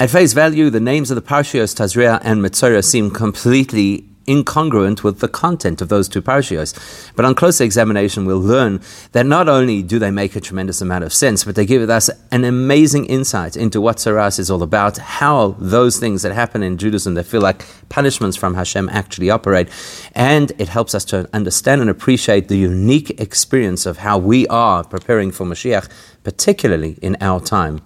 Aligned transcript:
At 0.00 0.08
face 0.08 0.32
value, 0.32 0.70
the 0.70 0.80
names 0.80 1.10
of 1.10 1.16
the 1.16 1.20
Parshios 1.20 1.74
Tazria 1.74 2.22
and 2.24 2.40
Metzora 2.40 2.82
seem 2.82 3.10
completely 3.10 4.06
incongruent 4.26 5.02
with 5.02 5.20
the 5.20 5.28
content 5.28 5.82
of 5.82 5.90
those 5.90 6.08
two 6.08 6.22
parashios. 6.22 6.72
But 7.14 7.26
on 7.26 7.34
closer 7.34 7.64
examination, 7.64 8.24
we'll 8.24 8.40
learn 8.40 8.80
that 9.12 9.26
not 9.26 9.46
only 9.46 9.82
do 9.82 9.98
they 9.98 10.10
make 10.10 10.34
a 10.34 10.40
tremendous 10.40 10.80
amount 10.80 11.04
of 11.04 11.12
sense, 11.12 11.44
but 11.44 11.54
they 11.54 11.66
give 11.66 11.90
us 11.90 12.08
an 12.32 12.44
amazing 12.44 13.04
insight 13.04 13.58
into 13.58 13.78
what 13.78 13.98
Tzaras 13.98 14.38
is 14.38 14.50
all 14.50 14.62
about, 14.62 14.96
how 14.96 15.50
those 15.58 15.98
things 15.98 16.22
that 16.22 16.32
happen 16.32 16.62
in 16.62 16.78
Judaism 16.78 17.12
that 17.12 17.26
feel 17.26 17.42
like 17.42 17.66
punishments 17.90 18.38
from 18.38 18.54
Hashem 18.54 18.88
actually 18.88 19.28
operate. 19.28 19.68
And 20.14 20.50
it 20.56 20.68
helps 20.68 20.94
us 20.94 21.04
to 21.06 21.28
understand 21.34 21.82
and 21.82 21.90
appreciate 21.90 22.48
the 22.48 22.56
unique 22.56 23.20
experience 23.20 23.84
of 23.84 23.98
how 23.98 24.16
we 24.16 24.46
are 24.46 24.82
preparing 24.82 25.30
for 25.30 25.44
Mashiach, 25.44 25.90
particularly 26.24 26.96
in 27.02 27.18
our 27.20 27.38
time. 27.38 27.82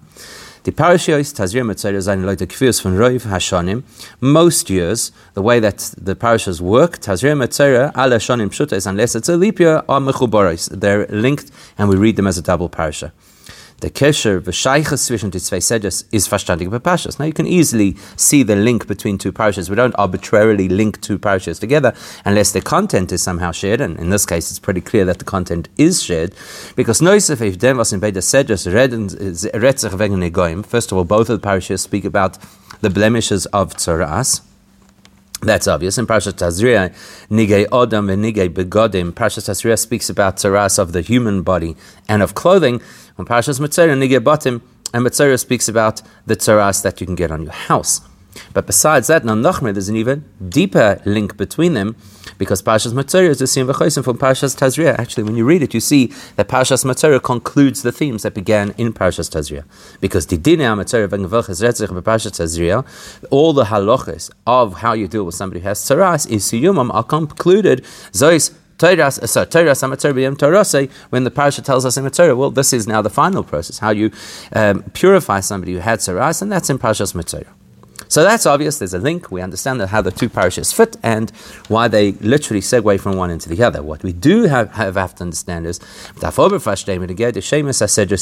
The 0.65 0.71
parashiyos 0.71 1.31
Tazria 1.31 1.63
Metzora 1.63 1.99
Zayin 1.99 2.25
Leute 2.25 2.47
Kfius 2.47 2.81
von 2.81 2.97
Roiv 2.97 3.21
Hashanim. 3.27 3.83
Most 4.19 4.67
years, 4.67 5.11
the 5.35 5.43
way 5.43 5.59
that 5.59 5.93
the 5.95 6.15
parashas 6.15 6.59
work, 6.59 6.97
Tazria 6.97 7.37
Metzora 7.37 7.95
Al 7.95 8.09
Hashanim 8.09 8.47
Pshuta 8.47 8.73
is 8.73 8.87
unless 8.87 9.13
it's 9.13 9.29
a 9.29 9.37
leap 9.37 9.59
year 9.59 9.83
or 9.87 9.99
Mechuboris. 9.99 10.67
They're 10.71 11.05
linked 11.05 11.51
and 11.77 11.87
we 11.87 11.97
read 11.97 12.15
them 12.15 12.25
as 12.25 12.39
a 12.39 12.41
double 12.41 12.67
parasha 12.67 13.13
the 13.81 13.89
kesher 13.89 14.39
v'shaychas 14.39 15.05
zwischen 15.05 15.31
die 15.31 15.39
zwei 15.39 15.59
sedges 15.59 16.05
is 16.11 16.27
verstandig 16.27 16.69
bepashas. 16.69 17.19
Now 17.19 17.25
you 17.25 17.33
can 17.33 17.45
easily 17.45 17.97
see 18.15 18.41
the 18.41 18.55
link 18.55 18.87
between 18.87 19.17
two 19.17 19.31
parashas. 19.31 19.69
We 19.69 19.75
don't 19.75 19.93
arbitrarily 19.97 20.69
link 20.69 21.01
two 21.01 21.19
parashas 21.19 21.59
together 21.59 21.93
unless 22.23 22.51
the 22.51 22.61
content 22.61 23.11
is 23.11 23.21
somehow 23.21 23.51
shared, 23.51 23.81
and 23.81 23.99
in 23.99 24.09
this 24.09 24.25
case 24.25 24.49
it's 24.49 24.59
pretty 24.59 24.81
clear 24.81 25.05
that 25.05 25.19
the 25.19 25.25
content 25.25 25.67
is 25.77 26.01
shared, 26.01 26.33
because 26.75 27.01
noisef 27.01 27.41
if 27.41 27.59
dem 27.59 27.77
was 27.77 27.91
in 27.91 27.99
beide 27.99 28.15
sedges 28.15 28.65
retzich 28.65 29.97
wegen 29.97 30.19
negoim. 30.19 30.65
First 30.65 30.91
of 30.91 30.97
all, 30.97 31.03
both 31.03 31.29
of 31.29 31.41
the 31.41 31.47
parashas 31.47 31.81
speak 31.81 32.05
about 32.05 32.37
the 32.81 32.89
blemishes 32.89 33.45
of 33.47 33.73
tzaras. 33.73 34.41
That's 35.41 35.67
obvious. 35.67 35.97
In 35.97 36.07
Parashat 36.07 36.33
Tazria, 36.33 36.91
Nigei 37.29 37.67
Odam 37.67 38.11
and 38.11 38.23
Nigei 38.23 38.49
Begodim, 38.49 39.11
Parashat 39.11 39.43
Tazria 39.43 39.77
speaks 39.77 40.09
about 40.09 40.37
tzaras 40.37 40.79
of 40.79 40.91
the 40.91 41.01
human 41.01 41.43
body 41.43 41.75
and 42.07 42.23
of 42.23 42.33
clothing. 42.33 42.81
When 43.15 43.25
Parashas 43.25 43.59
Metzora, 43.59 43.95
Nigei 43.95 44.19
Batim, 44.19 44.61
and 44.93 45.05
Metzora 45.05 45.39
speaks 45.39 45.67
about 45.67 46.01
the 46.25 46.35
tzaras 46.35 46.81
that 46.83 46.99
you 46.99 47.07
can 47.07 47.15
get 47.15 47.31
on 47.31 47.43
your 47.43 47.53
house. 47.53 48.01
But 48.53 48.65
besides 48.65 49.07
that, 49.07 49.23
now 49.23 49.35
Nachmer, 49.35 49.73
there's 49.73 49.89
an 49.89 49.95
even 49.95 50.25
deeper 50.49 51.01
link 51.05 51.37
between 51.37 51.73
them 51.73 51.95
because 52.37 52.61
Parshas 52.61 52.93
Metzora 52.93 53.29
is 53.29 53.39
the 53.39 53.47
same 53.47 53.67
v'chosim 53.67 54.03
from 54.03 54.17
Parshas 54.17 54.57
Tazria. 54.57 54.97
Actually, 54.99 55.23
when 55.23 55.37
you 55.37 55.45
read 55.45 55.63
it, 55.63 55.73
you 55.73 55.79
see 55.79 56.07
that 56.35 56.49
Parshas 56.49 56.83
Metzora 56.83 57.21
concludes 57.21 57.81
the 57.81 57.91
themes 57.91 58.23
that 58.23 58.33
began 58.33 58.73
in 58.77 58.93
Parshas 58.93 59.29
Tazria. 59.29 59.63
Because 60.01 60.27
the 60.27 60.37
dinah 60.37 60.75
Metzora 60.75 61.07
v'ngevachas 61.07 61.63
retzich 61.63 61.87
b'Parshas 61.87 62.31
Tazria, 62.31 62.85
all 63.29 63.53
the 63.53 63.65
halachas 63.65 64.29
of 64.45 64.79
how 64.79 64.93
you 64.93 65.07
deal 65.07 65.23
with 65.23 65.35
somebody 65.35 65.61
who 65.61 65.67
has 65.69 65.79
tzaras 65.79 66.29
is 66.29 66.43
siyumam 66.43 66.93
are 66.93 67.03
concluded 67.03 67.83
zois 68.11 68.53
Uh, 68.81 69.09
sorry, 69.09 69.45
Torahs 69.45 70.89
when 71.09 71.23
the 71.23 71.31
parasha 71.31 71.61
tells 71.61 71.85
us 71.85 71.97
in 71.97 72.09
Torah, 72.09 72.35
well, 72.35 72.51
this 72.51 72.73
is 72.73 72.87
now 72.87 73.01
the 73.01 73.09
final 73.09 73.43
process, 73.43 73.79
how 73.79 73.91
you 73.91 74.11
um, 74.53 74.83
purify 74.93 75.39
somebody 75.39 75.73
who 75.73 75.79
had 75.79 75.99
tzaras, 75.99 76.41
and 76.41 76.51
that's 76.51 76.69
in 76.69 76.77
Parashas 76.77 77.13
Metzora. 77.13 77.47
So 78.15 78.23
that's 78.23 78.45
obvious. 78.45 78.79
There's 78.79 78.93
a 78.93 78.97
link. 78.97 79.29
We 79.29 79.41
understand 79.41 79.81
how 79.81 80.01
the 80.01 80.09
two 80.09 80.29
parishes 80.29 80.71
fit 80.71 80.95
and 81.03 81.31
why 81.67 81.89
they 81.89 82.13
literally 82.13 82.61
segue 82.61 82.97
from 83.01 83.17
one 83.17 83.29
into 83.29 83.49
the 83.49 83.61
other. 83.61 83.83
What 83.83 84.03
we 84.03 84.13
do 84.13 84.43
have, 84.43 84.71
have, 84.75 84.95
have 84.95 85.15
to 85.15 85.23
understand 85.23 85.67
is 85.67 85.81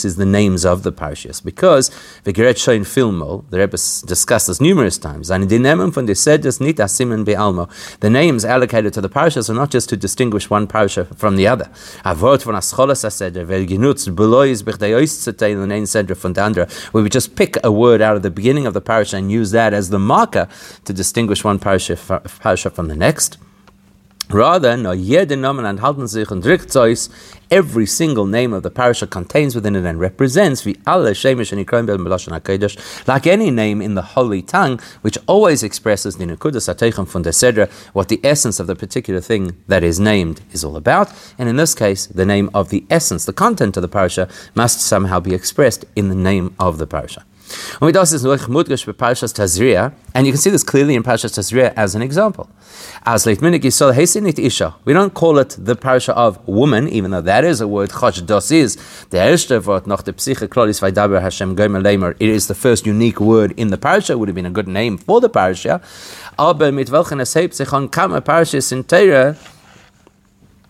is 0.03 0.15
the 0.15 0.25
names 0.25 0.65
of 0.65 0.81
the 0.81 0.91
parishes 0.91 1.41
because 1.41 1.91
Shoin 2.25 2.85
Filmo, 2.85 3.47
the 3.51 3.59
Rebbe 3.59 3.77
discussed 4.07 4.47
this 4.47 4.59
numerous 4.59 4.97
times. 4.97 5.29
And 5.29 5.47
von 5.47 6.05
the 6.07 6.15
names 8.09 8.45
allocated 8.45 8.93
to 8.93 9.01
the 9.01 9.09
parishes 9.09 9.47
are 9.47 9.53
not 9.53 9.69
just 9.69 9.89
to 9.89 9.95
distinguish 9.95 10.49
one 10.49 10.65
parisha 10.65 11.15
from 11.15 11.35
the 11.35 11.47
other. 11.47 11.69
We 16.93 17.09
just 17.09 17.35
pick 17.35 17.57
a 17.63 17.71
word 17.71 18.01
out 18.01 18.15
of 18.15 18.23
the 18.23 18.31
beginning 18.31 18.65
of 18.65 18.73
the 18.73 18.81
parisha 18.81 19.19
and 19.19 19.31
use 19.31 19.51
that 19.51 19.82
as 19.82 19.82
the 19.89 19.99
marker 19.99 20.47
to 20.85 20.93
distinguish 20.93 21.43
one 21.43 21.59
parasha, 21.59 21.95
parasha 21.95 22.69
from 22.69 22.87
the 22.87 22.95
next. 22.95 23.37
Rather, 24.29 24.77
no 24.77 24.93
sich 26.07 26.31
und 26.31 26.45
every 27.51 27.85
single 27.85 28.25
name 28.25 28.53
of 28.53 28.63
the 28.63 28.71
parasha 28.71 29.05
contains 29.05 29.53
within 29.53 29.75
it 29.75 29.85
and 29.85 29.99
represents 29.99 30.65
wie 30.65 30.75
alle 30.87 31.13
Shemish 31.13 31.51
and 31.51 31.63
Ikram 31.63 31.85
bel 31.85 31.97
like 33.05 33.27
any 33.27 33.51
name 33.51 33.81
in 33.81 33.95
the 33.95 34.01
holy 34.01 34.41
tongue, 34.41 34.79
which 35.01 35.17
always 35.27 35.61
expresses 35.61 36.17
the 36.17 36.25
Nekudas 36.25 37.69
what 37.91 38.07
the 38.07 38.19
essence 38.23 38.59
of 38.59 38.67
the 38.67 38.75
particular 38.75 39.19
thing 39.19 39.55
that 39.67 39.83
is 39.83 39.99
named 39.99 40.41
is 40.51 40.63
all 40.63 40.77
about, 40.77 41.11
and 41.37 41.49
in 41.49 41.57
this 41.57 41.75
case, 41.75 42.07
the 42.07 42.25
name 42.25 42.49
of 42.53 42.69
the 42.69 42.85
essence, 42.89 43.25
the 43.25 43.33
content 43.33 43.77
of 43.77 43.81
the 43.81 43.89
parasha, 43.89 44.27
must 44.55 44.79
somehow 44.79 45.19
be 45.19 45.35
expressed 45.35 45.85
in 45.95 46.07
the 46.07 46.15
name 46.15 46.55
of 46.59 46.77
the 46.77 46.87
parasha. 46.87 47.23
And 47.73 47.81
we 47.81 47.91
and 50.15 50.27
you 50.27 50.31
can 50.31 50.39
see 50.39 50.49
this 50.49 50.63
clearly 50.63 50.95
in 50.95 51.03
Parashas 51.03 51.33
Tazria 51.33 51.73
as 51.75 51.95
an 51.95 52.01
example. 52.01 52.49
As 53.05 53.25
We 53.25 54.93
don't 54.93 55.13
call 55.13 55.37
it 55.39 55.57
the 55.59 55.75
parasha 55.75 56.13
of 56.13 56.47
woman, 56.47 56.87
even 56.87 57.11
though 57.11 57.21
that 57.21 57.43
is 57.43 57.61
a 57.61 57.67
word. 57.67 57.91
dos 58.25 58.51
is 58.51 58.77
the 59.09 59.17
erste 59.17 59.65
Wort 59.65 59.87
nach 59.87 60.03
der 60.03 60.13
Psyche 60.13 60.47
Klolis 60.47 60.79
Vaidaber 60.81 61.21
Hashem 61.21 61.57
It 61.57 62.29
is 62.29 62.47
the 62.47 62.55
first 62.55 62.85
unique 62.85 63.19
word 63.19 63.53
in 63.57 63.69
the 63.69 63.77
parasha. 63.77 64.17
Would 64.17 64.29
have 64.29 64.35
been 64.35 64.45
a 64.45 64.51
good 64.51 64.67
name 64.67 64.97
for 64.97 65.19
the 65.19 65.29
parasha. 65.29 65.81
Aber 66.37 66.71
mit 66.71 66.91
welchen 66.91 67.19
es 67.19 67.31
sich 67.31 67.73
an 67.73 67.89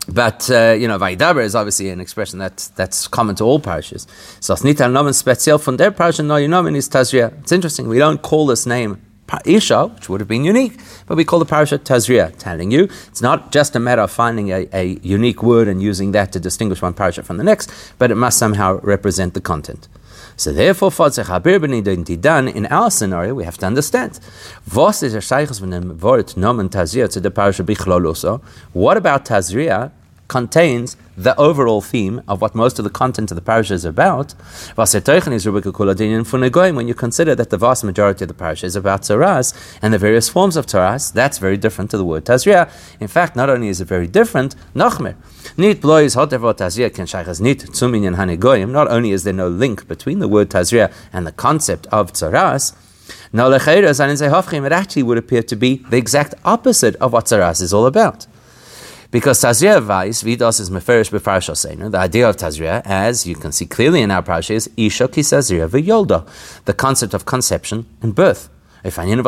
but 0.07 0.49
uh, 0.49 0.75
you 0.77 0.87
know, 0.87 0.97
Vaidaber 0.97 1.43
is 1.43 1.55
obviously 1.55 1.89
an 1.89 2.01
expression 2.01 2.39
that 2.39 2.69
that's 2.75 3.07
common 3.07 3.35
to 3.35 3.43
all 3.43 3.59
parishes. 3.59 4.07
So 4.39 4.55
Snita 4.55 4.91
Nomen 4.91 5.13
special 5.13 5.57
from 5.57 5.77
their 5.77 5.91
parish 5.91 6.19
no 6.19 6.35
Nomen 6.35 6.75
is 6.75 6.89
Tazria. 6.89 7.37
It's 7.39 7.51
interesting. 7.51 7.87
We 7.87 7.99
don't 7.99 8.21
call 8.21 8.47
this 8.47 8.65
name 8.65 9.01
Isha, 9.45 9.87
which 9.87 10.09
would 10.09 10.21
have 10.21 10.27
been 10.27 10.43
unique, 10.43 10.79
but 11.07 11.17
we 11.17 11.25
call 11.25 11.39
the 11.39 11.45
parasha 11.45 11.79
Tazria, 11.79 12.37
telling 12.37 12.71
you 12.71 12.83
it's 13.07 13.21
not 13.21 13.51
just 13.51 13.75
a 13.75 13.79
matter 13.79 14.01
of 14.01 14.11
finding 14.11 14.49
a, 14.49 14.67
a 14.73 14.99
unique 15.01 15.41
word 15.41 15.67
and 15.67 15.81
using 15.81 16.11
that 16.11 16.31
to 16.33 16.39
distinguish 16.39 16.81
one 16.81 16.93
parasha 16.93 17.23
from 17.23 17.37
the 17.37 17.43
next, 17.43 17.71
but 17.97 18.11
it 18.11 18.15
must 18.15 18.37
somehow 18.37 18.79
represent 18.83 19.33
the 19.33 19.41
content. 19.41 19.87
So 20.35 20.51
therefore, 20.51 20.91
in 22.47 22.65
our 22.67 22.89
scenario, 22.91 23.33
we 23.33 23.43
have 23.43 23.57
to 23.59 23.65
understand. 23.65 24.19
What 28.73 28.97
about 28.97 29.25
Tazria 29.25 29.91
contains 30.33 30.97
the 31.15 31.35
overall 31.47 31.79
theme 31.79 32.19
of 32.27 32.41
what 32.41 32.55
most 32.55 32.79
of 32.79 32.85
the 32.87 32.95
content 33.01 33.29
of 33.29 33.35
the 33.35 33.47
parasha 33.51 33.75
is 33.75 33.85
about. 33.85 34.31
When 34.75 34.87
you 36.87 36.95
consider 37.05 37.35
that 37.35 37.51
the 37.51 37.61
vast 37.67 37.83
majority 37.83 38.23
of 38.23 38.29
the 38.29 38.33
parasha 38.33 38.65
is 38.65 38.75
about 38.75 39.03
Tzaras 39.03 39.53
and 39.83 39.93
the 39.93 39.99
various 39.99 40.29
forms 40.29 40.55
of 40.57 40.65
Tzaras, 40.65 41.13
that's 41.13 41.37
very 41.37 41.55
different 41.55 41.91
to 41.91 41.97
the 41.97 42.05
word 42.11 42.25
Tazria. 42.25 42.67
In 42.99 43.07
fact, 43.07 43.35
not 43.35 43.51
only 43.53 43.67
is 43.67 43.79
it 43.79 43.87
very 43.95 44.07
different, 44.07 44.55
Nachmer. 44.73 45.13
Not 48.79 48.87
only 48.95 49.11
is 49.11 49.23
there 49.23 49.33
no 49.33 49.49
link 49.49 49.87
between 49.87 50.17
the 50.17 50.27
word 50.27 50.49
Tazria 50.49 50.91
and 51.15 51.27
the 51.27 51.31
concept 51.31 51.85
of 51.91 52.11
Tzaras, 52.11 52.73
it 53.35 54.73
actually 54.81 55.03
would 55.03 55.19
appear 55.19 55.43
to 55.43 55.55
be 55.55 55.75
the 55.91 55.97
exact 55.97 56.33
opposite 56.43 56.95
of 56.95 57.13
what 57.13 57.25
Tzaras 57.25 57.61
is 57.61 57.71
all 57.71 57.85
about. 57.85 58.25
Because 59.13 59.39
Tazria 59.43 59.79
Vais, 59.79 60.23
Vidas 60.23 60.59
is 60.59 60.71
Meferish 60.71 61.11
Befarshasenu, 61.11 61.91
the 61.91 61.99
idea 61.99 62.27
of 62.27 62.35
Tazria, 62.35 62.81
as 62.83 63.27
you 63.27 63.35
can 63.35 63.51
see 63.51 63.67
clearly 63.67 64.01
in 64.01 64.09
our 64.09 64.23
parasha, 64.23 64.53
is 64.53 64.71
Isha 64.75 65.07
Kisazria 65.07 65.69
V'yolda, 65.69 66.27
the 66.65 66.73
concept 66.73 67.13
of 67.13 67.23
conception 67.23 67.85
and 68.01 68.15
birth. 68.15 68.49
If 68.83 68.97
New 68.97 69.21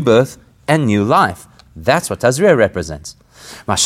birth 0.00 0.38
and 0.68 0.86
new 0.86 1.02
life. 1.02 1.48
That's 1.74 2.08
what 2.08 2.20
Tazria 2.20 2.56
represents. 2.56 3.16
Whereas 3.66 3.84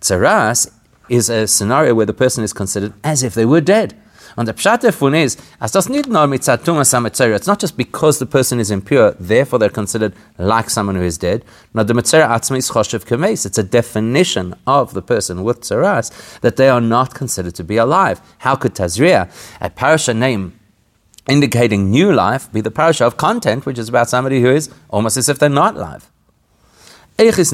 Tzaras 0.00 0.72
is 1.08 1.30
a 1.30 1.46
scenario 1.46 1.94
where 1.94 2.06
the 2.06 2.12
person 2.12 2.42
is 2.42 2.52
considered 2.52 2.92
as 3.04 3.22
if 3.22 3.34
they 3.34 3.46
were 3.46 3.60
dead. 3.60 3.94
And 4.36 4.46
the 4.46 4.54
pshat 4.54 4.80
davon 4.80 5.14
is, 5.14 5.36
as 5.60 5.72
das 5.72 5.88
nicht 5.88 6.08
nur 6.08 6.26
mit 6.26 6.46
It's 6.46 7.46
not 7.46 7.58
just 7.60 7.76
because 7.76 8.18
the 8.18 8.26
person 8.26 8.60
is 8.60 8.70
impure, 8.70 9.14
therefore 9.18 9.58
they're 9.58 9.68
considered 9.68 10.14
like 10.38 10.70
someone 10.70 10.96
who 10.96 11.02
is 11.02 11.18
dead. 11.18 11.44
No, 11.74 11.82
the 11.82 11.94
Metzora 11.94 12.28
atzma 12.28 12.58
is 12.58 12.70
choshev 12.70 13.04
kemes. 13.04 13.46
It's 13.46 13.58
a 13.58 13.62
definition 13.62 14.54
of 14.66 14.94
the 14.94 15.02
person 15.02 15.42
with 15.42 15.60
tzaras 15.60 16.40
that 16.40 16.56
they 16.56 16.68
are 16.68 16.80
not 16.80 17.14
considered 17.14 17.54
to 17.56 17.64
be 17.64 17.76
alive. 17.76 18.20
How 18.38 18.56
could 18.56 18.74
Tazria, 18.74 19.30
a 19.60 19.70
parasha 19.70 20.14
name 20.14 20.58
indicating 21.28 21.90
new 21.90 22.12
life, 22.12 22.50
be 22.52 22.60
the 22.60 22.70
parasha 22.70 23.06
of 23.06 23.16
content, 23.16 23.66
which 23.66 23.78
is 23.78 23.88
about 23.88 24.08
somebody 24.08 24.40
who 24.40 24.50
is 24.50 24.70
almost 24.88 25.16
as 25.16 25.28
if 25.28 25.38
they're 25.38 25.48
not 25.48 25.76
alive? 25.76 26.10
We 27.18 27.30
can 27.30 27.44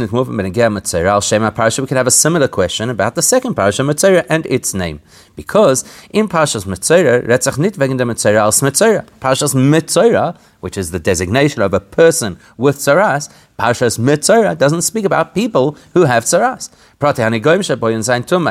have 1.97 2.06
a 2.06 2.11
similar 2.11 2.49
question 2.49 2.91
about 2.91 3.14
the 3.17 3.23
second 3.23 3.55
parasha, 3.55 3.82
Metzora, 3.82 4.25
and 4.29 4.47
its 4.47 4.75
name. 4.75 5.00
Because 5.35 5.85
in 6.11 6.29
Parashas 6.29 6.67
Metzora, 6.67 7.26
Retzach 7.26 7.58
nit 7.58 7.76
wegen 7.76 7.97
der 7.99 8.06
Metzora 8.06 8.44
als 8.44 8.61
Metzora. 8.61 9.05
Parashas 9.20 9.55
Metzora, 9.55 10.38
which 10.61 10.76
is 10.76 10.93
the 10.93 11.00
designation 11.00 11.62
of 11.62 11.75
a 11.75 11.81
person 11.81 12.38
with 12.56 12.76
tzaras, 12.76 13.29
Parashas 13.58 13.99
Metzora 13.99 14.56
doesn't 14.56 14.82
speak 14.82 15.05
about 15.05 15.35
people 15.35 15.76
who 15.94 16.05
have 16.05 16.25
tzaras. 16.25 16.70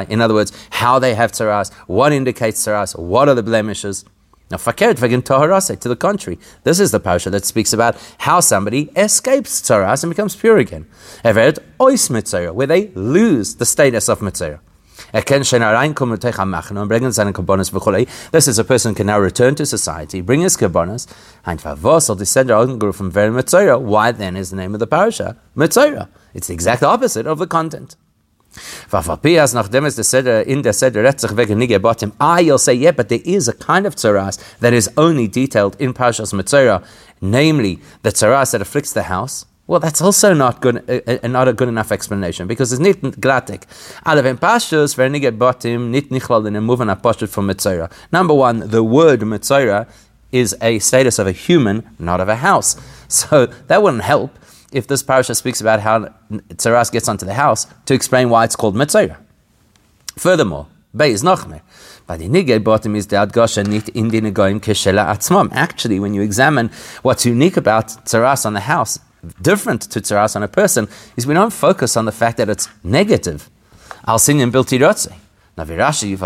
In 0.10 0.22
other 0.22 0.34
words, 0.34 0.51
how 0.69 1.00
they 1.00 1.16
have 1.16 1.31
tzaras, 1.31 1.74
what 1.88 2.12
indicates 2.12 2.66
tzaras, 2.66 3.00
what 3.00 3.30
are 3.30 3.36
the 3.36 3.44
blemishes. 3.44 4.06
Now, 4.51 4.57
fakert 4.57 4.95
vegin 4.95 5.24
taharase, 5.24 5.80
to 5.80 5.89
the 5.89 5.95
contrary. 5.95 6.38
This 6.63 6.80
is 6.80 6.92
the 6.92 7.00
parasha 7.00 7.31
that 7.31 7.45
speaks 7.45 7.74
about 7.74 7.97
how 8.19 8.39
somebody 8.42 8.92
escapes 8.95 9.62
tzaras 9.62 10.03
and 10.03 10.12
becomes 10.12 10.36
pure 10.36 10.57
again. 10.57 10.86
Eved 11.24 11.59
ois 11.80 12.09
metzora, 12.09 12.53
where 12.53 12.68
they 12.68 12.89
lose 12.89 13.56
the 13.56 13.65
status 13.65 14.07
of 14.07 14.19
metzora. 14.19 14.59
This 15.12 15.42
is 18.47 18.59
a 18.59 18.63
person 18.63 18.95
can 18.95 19.07
now 19.07 19.19
return 19.19 19.56
to 19.56 19.65
society, 19.65 20.21
bring 20.21 20.42
his 20.42 20.56
kabbonas, 20.56 21.07
from 22.94 23.12
very 23.12 23.80
Why 23.80 24.12
then 24.12 24.38
is 24.38 24.50
the 24.51 24.56
name 24.56 24.74
of 24.74 24.80
the 24.80 24.88
parasha 24.88 25.38
Metzora? 25.56 26.07
It's 26.33 26.48
the 26.48 26.53
exact 26.53 26.83
opposite 26.83 27.27
of 27.27 27.39
the 27.39 27.48
content. 27.48 27.98
Nachdem 28.92 29.86
es 29.86 30.13
in 30.13 30.63
der 30.63 30.74
Seder 30.74 31.04
Retzach 31.04 31.36
wegen 31.36 31.60
Nige 31.60 32.13
ah, 32.19 32.40
you'll 32.40 32.57
say, 32.57 32.74
yeah, 32.74 32.92
but 32.92 33.10
there 33.10 33.22
is 33.24 33.48
a 33.48 33.54
kind 33.54 33.86
of 33.86 33.96
tzaras 33.96 34.40
that 34.60 34.74
is 34.74 34.90
only 34.98 35.28
detailed 35.28 35.75
in 35.80 35.94
Parashas 35.94 36.34
Metzora, 36.34 36.84
namely 37.22 37.80
the 38.04 38.12
tzaras 38.12 38.52
that 38.52 38.62
afflicts 38.62 38.94
the 38.94 39.04
house. 39.04 39.46
Well, 39.68 39.80
that's 39.80 40.00
also 40.00 40.34
not 40.36 40.62
good, 40.62 40.88
uh, 40.88 41.18
uh, 41.24 41.28
not 41.28 41.48
a 41.48 41.54
good 41.54 41.68
enough 41.68 41.92
explanation 41.92 42.48
because 42.48 42.72
it's 42.72 42.80
not 42.80 43.13
glatik. 43.13 43.63
Alavim 44.06 44.38
pashtus 44.38 44.96
vernige 44.96 45.36
botim 45.36 45.90
nit 45.90 46.12
nichlal 46.12 46.46
in 46.46 46.63
moving 46.63 46.88
apostol 46.88 47.28
from 47.28 47.48
Metzora. 47.48 47.92
Number 48.12 48.36
one, 48.36 48.69
the 48.69 48.84
word 48.84 49.22
Metzora 49.22 49.88
is 50.31 50.56
a 50.62 50.78
status 50.80 51.18
of 51.18 51.25
a 51.25 51.31
human, 51.31 51.90
not 51.98 52.22
of 52.22 52.30
a 52.30 52.36
house. 52.36 52.75
So 53.08 53.46
that 53.68 53.84
wouldn't 53.84 54.01
help 54.01 54.31
if 54.71 54.88
this 54.88 55.03
parasha 55.03 55.35
speaks 55.35 55.62
about 55.62 55.79
how 55.79 56.13
Tzaras 56.50 56.91
gets 56.91 57.07
onto 57.07 57.25
the 57.25 57.33
house 57.33 57.67
to 57.85 57.94
explain 57.94 58.29
why 58.29 58.44
it's 58.44 58.56
called 58.56 58.75
Metzora. 58.75 59.17
Furthermore, 60.17 60.67
Beis 60.95 61.23
Nochmer. 61.23 61.62
Actually, 65.51 66.00
when 66.00 66.13
you 66.13 66.21
examine 66.21 66.69
what's 67.01 67.25
unique 67.25 67.57
about 67.57 67.88
Tzaras 67.88 68.45
on 68.45 68.53
the 68.53 68.59
house, 68.62 69.00
different 69.41 69.81
to 69.81 70.00
Tzaras 70.00 70.35
on 70.35 70.44
a 70.44 70.47
person, 70.47 70.88
is 71.17 71.25
we 71.25 71.33
don't 71.33 71.51
focus 71.51 71.97
on 71.97 72.06
the 72.06 72.12
fact 72.12 72.38
that 72.38 72.50
it's 72.50 72.69
negative. 72.83 73.50
Al 74.07 74.19
sinyan 74.19 74.51
bilti 74.51 74.79
now, 75.57 75.63
Rashi, 75.63 76.22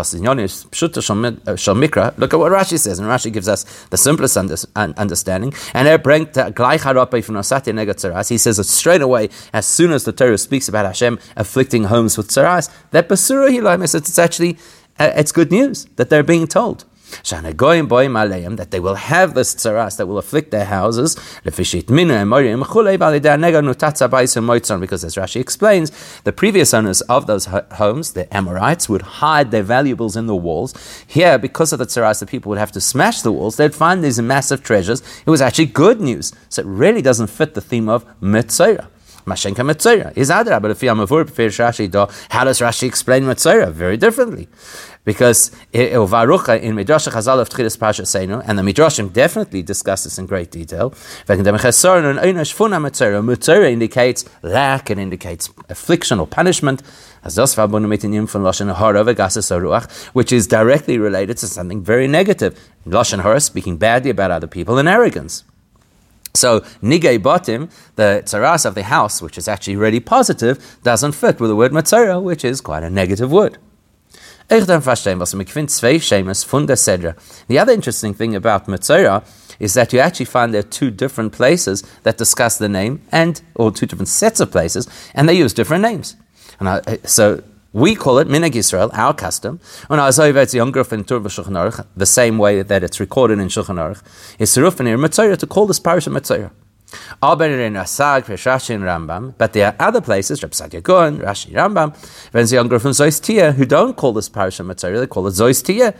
uh, 1.96 2.10
look 2.16 2.34
at 2.34 2.40
what 2.40 2.50
Rashi 2.50 2.78
says, 2.78 2.98
and 2.98 3.08
Rashi 3.08 3.32
gives 3.32 3.46
us 3.46 3.64
the 3.90 3.96
simplest 3.96 4.36
understanding. 4.36 5.54
And 5.72 5.86
er 5.86 5.98
bringt 5.98 6.32
gleich 6.32 6.82
von 7.24 8.28
He 8.28 8.38
says 8.38 8.58
it 8.58 8.64
straight 8.64 9.02
away, 9.02 9.28
as 9.52 9.66
soon 9.66 9.92
as 9.92 10.04
the 10.04 10.12
Torah 10.12 10.36
speaks 10.36 10.68
about 10.68 10.84
Hashem 10.84 11.20
afflicting 11.36 11.84
homes 11.84 12.18
with 12.18 12.28
tzaras, 12.28 12.70
that 12.90 13.08
basura 13.08 13.52
hilaim 13.52 13.82
it's 13.82 14.18
actually 14.18 14.58
uh, 14.98 15.12
it's 15.14 15.30
good 15.30 15.52
news 15.52 15.86
that 15.94 16.10
they're 16.10 16.24
being 16.24 16.48
told 16.48 16.84
that 18.56 18.68
they 18.70 18.80
will 18.80 18.94
have 18.94 19.34
this 19.34 19.54
tzaras 19.54 19.96
that 19.96 20.06
will 20.06 20.18
afflict 20.18 20.50
their 20.50 20.64
houses, 20.64 21.16
because 21.44 21.74
as 25.04 25.14
Rashi 25.14 25.40
explains, 25.40 25.90
the 26.22 26.32
previous 26.32 26.74
owners 26.74 27.00
of 27.02 27.26
those 27.26 27.46
homes, 27.46 28.12
the 28.12 28.34
Amorites, 28.34 28.88
would 28.88 29.02
hide 29.02 29.50
their 29.50 29.62
valuables 29.62 30.16
in 30.16 30.26
the 30.26 30.36
walls. 30.36 30.74
Here, 31.06 31.38
because 31.38 31.72
of 31.72 31.78
the 31.78 31.86
tzaras, 31.86 32.20
the 32.20 32.26
people 32.26 32.50
would 32.50 32.58
have 32.58 32.72
to 32.72 32.80
smash 32.80 33.22
the 33.22 33.32
walls, 33.32 33.56
they'd 33.56 33.74
find 33.74 34.02
these 34.02 34.20
massive 34.20 34.62
treasures. 34.62 35.02
It 35.26 35.30
was 35.30 35.40
actually 35.40 35.66
good 35.66 36.00
news. 36.00 36.32
So 36.48 36.62
it 36.62 36.66
really 36.66 37.02
doesn't 37.02 37.28
fit 37.28 37.54
the 37.54 37.60
theme 37.60 37.88
of 37.88 38.04
Metzora. 38.20 38.88
Mashenka 39.26 39.62
Metzora 39.64 40.12
is 40.16 40.30
Adra, 40.30 40.60
but 40.60 40.70
if 40.70 40.82
you 40.82 40.88
Rashi, 40.90 42.10
how 42.30 42.44
does 42.44 42.60
Rashi 42.60 42.86
explain 42.86 43.24
Metzora? 43.24 43.70
Very 43.70 43.96
differently 43.96 44.48
because 45.04 45.50
Varucha 45.72 46.60
in 46.60 46.74
Midrash 46.74 47.08
Chazal 47.08 47.40
of 47.40 47.48
Tchilas 47.48 47.78
Pasha 47.78 48.02
Seinu, 48.02 48.42
and 48.46 48.58
the 48.58 48.62
Midrashim 48.62 49.12
definitely 49.12 49.62
discuss 49.62 50.04
this 50.04 50.18
in 50.18 50.26
great 50.26 50.50
detail. 50.50 50.90
Metzora 53.30 53.70
indicates 53.72 54.24
lack, 54.42 54.90
it 54.90 54.98
indicates 54.98 55.50
affliction 55.68 56.20
or 56.20 56.26
punishment, 56.26 56.82
which 60.12 60.32
is 60.32 60.46
directly 60.46 60.98
related 60.98 61.36
to 61.38 61.46
something 61.46 61.82
very 61.82 62.06
negative. 62.06 62.58
Lashon 62.86 63.22
Hara, 63.22 63.40
speaking 63.40 63.76
badly 63.78 64.10
about 64.10 64.30
other 64.30 64.46
people, 64.46 64.78
and 64.78 64.88
arrogance. 64.88 65.44
So 66.34 66.60
nigay 66.82 67.18
batim, 67.18 67.70
the 67.96 68.22
tzaras 68.24 68.64
of 68.64 68.74
the 68.74 68.84
house, 68.84 69.20
which 69.20 69.36
is 69.36 69.48
actually 69.48 69.76
really 69.76 70.00
positive, 70.00 70.78
doesn't 70.82 71.12
fit 71.12 71.40
with 71.40 71.50
the 71.50 71.56
word 71.56 71.72
metzora, 71.72 72.22
which 72.22 72.44
is 72.44 72.60
quite 72.60 72.82
a 72.82 72.90
negative 72.90 73.30
word. 73.30 73.58
The 74.50 74.56
other 77.60 77.72
interesting 77.72 78.14
thing 78.14 78.34
about 78.34 78.66
Metzora 78.66 79.24
is 79.60 79.74
that 79.74 79.92
you 79.92 80.00
actually 80.00 80.26
find 80.26 80.52
there 80.52 80.58
are 80.58 80.64
two 80.64 80.90
different 80.90 81.32
places 81.32 81.84
that 82.02 82.18
discuss 82.18 82.58
the 82.58 82.68
name, 82.68 83.00
and 83.12 83.40
or 83.54 83.70
two 83.70 83.86
different 83.86 84.08
sets 84.08 84.40
of 84.40 84.50
places, 84.50 84.88
and 85.14 85.28
they 85.28 85.34
use 85.34 85.54
different 85.54 85.82
names. 85.82 86.16
And 86.58 86.68
I, 86.68 86.98
so 87.04 87.44
we 87.72 87.94
call 87.94 88.18
it 88.18 88.26
Minag 88.28 88.56
Israel, 88.56 88.90
our 88.94 89.14
custom. 89.14 89.60
The 89.88 90.06
same 92.04 92.38
way 92.38 92.62
that 92.62 92.82
it's 92.82 92.98
recorded 92.98 93.38
in 93.38 93.48
Shulchan 93.48 93.76
Aruch, 93.76 94.02
is 94.38 94.56
Metzora 94.56 95.36
to 95.38 95.46
call 95.46 95.66
this 95.66 95.78
parish 95.78 96.06
a 96.06 96.10
Metzora. 96.10 96.50
But 99.38 99.52
there 99.52 99.66
are 99.66 99.76
other 99.78 100.00
places, 100.00 100.42
Reb 100.42 100.50
Sadia 100.50 100.82
Rashi 100.82 101.52
Rambam, 101.52 101.94
from 102.80 102.90
Zoistia, 102.90 103.54
who 103.54 103.64
don't 103.64 103.96
call 103.96 104.12
this 104.12 104.28
parasha 104.28 104.64
material, 104.64 105.00
they 105.00 105.06
call 105.06 105.28
it 105.28 105.30
Zoistia. 105.30 105.94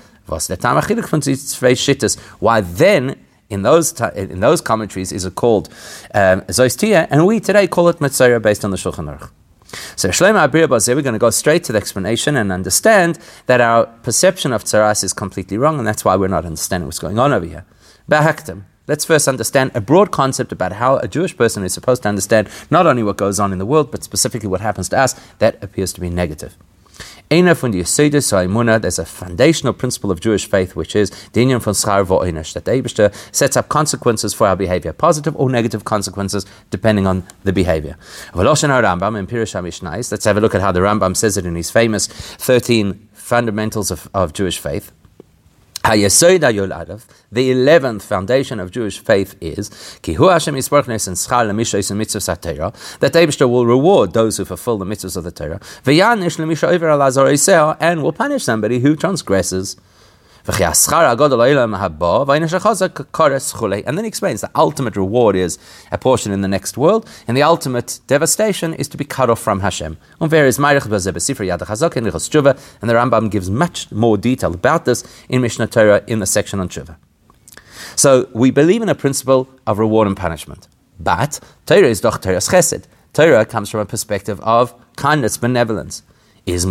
Why 2.41 2.61
then, 2.61 3.25
in 3.49 3.63
those 3.63 4.01
in 4.01 4.41
those 4.41 4.61
commentaries, 4.61 5.13
is 5.13 5.25
it 5.25 5.35
called 5.35 5.69
um, 6.15 6.43
and 6.49 7.27
we 7.27 7.41
today 7.41 7.67
call 7.69 7.89
it 7.89 7.99
Metzora 7.99 8.43
based 8.43 8.65
on 8.65 8.71
the 8.71 8.77
Shulchan 8.77 9.07
Aruch. 9.07 9.31
So 9.97 10.09
Shlomo 10.09 10.49
Abir 10.49 10.69
we're 10.69 11.03
going 11.03 11.13
to 11.13 11.19
go 11.19 11.31
straight 11.31 11.65
to 11.65 11.73
the 11.73 11.79
explanation 11.79 12.37
and 12.37 12.53
understand 12.53 13.19
that 13.47 13.61
our 13.61 13.87
perception 13.87 14.53
of 14.53 14.65
tzaras 14.65 15.05
is 15.05 15.13
completely 15.13 15.59
wrong, 15.59 15.79
and 15.79 15.87
that's 15.87 16.05
why 16.05 16.17
we're 16.17 16.29
not 16.29 16.45
understanding 16.45 16.87
what's 16.87 16.99
going 16.99 17.19
on 17.19 17.33
over 17.33 17.47
here. 17.47 17.65
Bahaktim. 18.11 18.65
Let's 18.89 19.05
first 19.05 19.29
understand 19.29 19.71
a 19.75 19.81
broad 19.81 20.11
concept 20.11 20.51
about 20.51 20.73
how 20.73 20.97
a 20.97 21.07
Jewish 21.07 21.37
person 21.37 21.63
is 21.63 21.73
supposed 21.73 22.03
to 22.03 22.09
understand 22.09 22.49
not 22.71 22.87
only 22.87 23.05
what 23.05 23.17
goes 23.17 23.39
on 23.39 23.53
in 23.53 23.59
the 23.59 23.67
world, 23.67 23.93
but 23.93 24.03
specifically 24.03 24.49
what 24.49 24.61
happens 24.61 24.89
to 24.89 24.99
us 24.99 25.15
that 25.39 25.63
appears 25.63 25.93
to 25.93 26.01
be 26.01 26.11
negative. 26.11 26.57
There's 27.31 28.99
a 28.99 29.05
foundational 29.05 29.73
principle 29.73 30.11
of 30.11 30.21
Jewish 30.21 30.47
faith, 30.47 30.75
which 30.75 30.97
is 30.97 31.11
the 31.33 31.41
union 31.41 31.61
von 31.61 31.75
Schar 31.75 32.05
that 32.55 32.65
the 32.65 33.13
sets 33.31 33.57
up 33.57 33.69
consequences 33.69 34.35
for 34.35 34.49
our 34.49 34.57
behavior, 34.57 34.93
positive 34.93 35.37
or 35.37 35.49
negative 35.49 35.85
consequences, 35.85 36.45
depending 36.71 37.07
on 37.07 37.23
the 37.45 37.53
behavior. 37.53 37.97
Let's 38.35 38.63
have 40.25 40.37
a 40.37 40.41
look 40.41 40.55
at 40.57 40.61
how 40.61 40.73
the 40.73 40.81
Rambam 40.81 41.17
says 41.17 41.37
it 41.37 41.47
in 41.47 41.55
his 41.55 41.71
famous 41.71 42.09
13 42.09 43.09
fundamentals 43.13 43.93
of, 43.93 44.11
of 44.13 44.33
Jewish 44.33 44.59
faith. 44.59 44.91
The 47.33 47.51
eleventh 47.51 48.05
foundation 48.05 48.61
of 48.61 48.71
Jewish 48.71 49.01
faith 49.01 49.35
is 49.41 49.71
that 53.01 53.13
Abishter 53.15 53.49
will 53.49 53.67
reward 53.67 54.13
those 54.13 54.37
who 54.37 54.45
fulfill 54.45 54.79
the 54.79 54.85
mitzvahs 54.85 55.17
of 55.17 55.25
the 55.25 55.33
Torah, 55.33 55.61
and 57.81 58.03
will 58.03 58.13
punish 58.13 58.45
somebody 58.45 58.79
who 58.81 58.95
transgresses. 58.95 59.77
And 60.47 60.57
then 63.99 64.05
he 64.05 64.09
explains 64.09 64.41
the 64.41 64.51
ultimate 64.55 64.97
reward 64.97 65.37
is 65.37 65.59
a 65.93 65.99
portion 65.99 66.33
in 66.33 66.41
the 66.41 66.49
next 66.49 66.79
world, 66.79 67.09
and 67.29 67.37
the 67.37 67.43
ultimate 67.43 68.01
devastation 68.07 68.75
is 68.75 68.89
to 68.89 68.97
be 68.97 69.05
cut 69.05 69.29
off 69.31 69.41
from 69.41 69.61
Hashem. 69.61 69.99
And 70.21 70.31
the 70.31 70.37
Rambam 72.95 73.31
gives 73.31 73.51
much 73.51 73.93
more 73.93 74.17
detail 74.17 74.55
about 74.55 74.85
this 74.85 75.05
in 75.29 75.43
Mishnah 75.43 75.67
Torah 75.67 76.03
in 76.07 76.21
the 76.21 76.27
section 76.27 76.61
on 76.61 76.69
Tshuva. 76.69 76.97
So 77.97 78.29
we 78.33 78.51
believe 78.51 78.83
in 78.83 78.89
a 78.89 78.95
principle 78.95 79.49
of 79.67 79.79
reward 79.79 80.07
and 80.07 80.17
punishment. 80.17 80.69
But 80.99 81.41
Torah 81.67 81.89
is 81.89 82.01
doch 82.01 82.21
Torah's 82.21 82.49
chesed. 82.49 82.85
Torah 83.13 83.45
comes 83.45 83.71
from 83.71 83.81
a 83.81 83.87
perspective 83.87 84.41
of 84.41 84.75
kindness, 84.97 85.37
benevolence. 85.37 86.03
Is. 86.53 86.65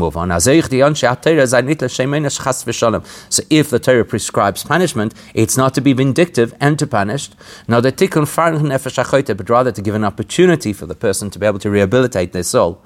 So 3.30 3.44
if 3.50 3.70
the 3.70 3.80
Torah 3.80 4.06
prescribes 4.06 4.64
punishment, 4.64 5.14
it's 5.34 5.58
not 5.58 5.74
to 5.74 5.82
be 5.82 5.94
vindictive 5.94 6.54
and 6.60 6.78
to 6.80 6.88
punish, 6.88 7.30
not 7.68 7.84
but 9.38 9.50
rather 9.50 9.72
to 9.72 9.82
give 9.82 9.96
an 9.96 10.04
opportunity 10.04 10.74
for 10.74 10.86
the 10.86 10.96
person 10.96 11.30
to 11.30 11.40
be 11.40 11.46
able 11.46 11.60
to 11.60 11.70
rehabilitate 11.70 12.34
their 12.34 12.44
soul. 12.44 12.84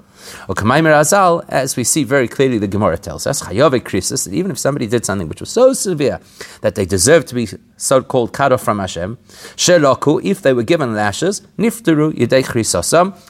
Azal, 0.48 1.44
as 1.48 1.76
we 1.76 1.84
see 1.84 2.04
very 2.04 2.28
clearly, 2.28 2.58
the 2.58 2.66
Gemara 2.66 2.98
tells 2.98 3.26
us, 3.26 3.40
that 3.40 4.30
even 4.32 4.50
if 4.50 4.58
somebody 4.58 4.86
did 4.86 5.04
something 5.04 5.28
which 5.28 5.40
was 5.40 5.50
so 5.50 5.72
severe 5.72 6.20
that 6.60 6.74
they 6.74 6.84
deserved 6.84 7.28
to 7.28 7.34
be 7.34 7.48
so-called 7.76 8.32
cut 8.32 8.52
off 8.52 8.62
from 8.62 8.78
Hashem, 8.78 9.18
sheloku, 9.56 10.22
if 10.24 10.42
they 10.42 10.52
were 10.52 10.62
given 10.62 10.94
lashes, 10.94 11.42
niftaru 11.58 12.12
yidei 12.12 12.44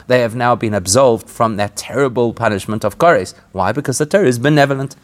they 0.07 0.21
have 0.21 0.35
now 0.35 0.55
been 0.55 0.75
absolved 0.75 1.29
from 1.29 1.57
that 1.57 1.77
terrible 1.77 2.33
punishment 2.35 2.85
of 2.85 2.99
Kores. 2.99 3.35
Why? 3.53 3.73
Because 3.73 3.99
the 3.99 4.07
Torah 4.07 4.27
is 4.27 4.39
benevolent. 4.39 4.97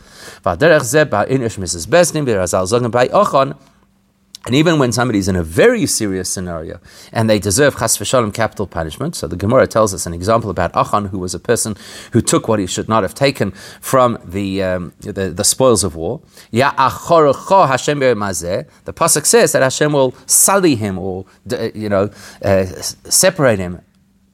And 4.47 4.55
even 4.55 4.79
when 4.79 4.91
somebody's 4.91 5.29
in 5.29 5.37
a 5.37 5.43
very 5.43 5.85
serious 5.85 6.31
scenario 6.31 6.81
and 7.13 7.29
they 7.29 7.39
deserve 7.39 7.77
chas 7.77 7.99
v'shalom 7.99 8.33
capital 8.33 8.67
punishment, 8.67 9.15
so 9.15 9.29
the 9.29 9.37
Gemara 9.37 9.67
tells 9.67 9.93
us 9.93 10.07
an 10.07 10.15
example 10.15 10.49
about 10.49 10.75
Achan, 10.75 11.07
who 11.07 11.19
was 11.19 11.35
a 11.35 11.39
person 11.39 11.77
who 12.13 12.23
took 12.23 12.49
what 12.49 12.59
he 12.59 12.67
should 12.67 12.89
not 12.89 13.03
have 13.03 13.15
taken 13.15 13.51
from 13.81 14.19
the 14.25 14.63
um, 14.63 14.95
the, 15.01 15.29
the, 15.31 15.45
spoils 15.45 15.85
of 15.85 15.95
war. 15.95 16.23
Ya 16.51 16.73
Hashem 16.73 17.99
The 17.99 18.67
pasuk 18.87 19.27
says 19.27 19.53
that 19.53 19.63
Hashem 19.63 19.93
will 19.93 20.15
sully 20.25 20.75
him 20.75 20.99
or 20.99 21.27
you 21.75 21.91
know 21.91 22.11
uh, 22.43 22.65
separate 22.65 23.59
him 23.59 23.83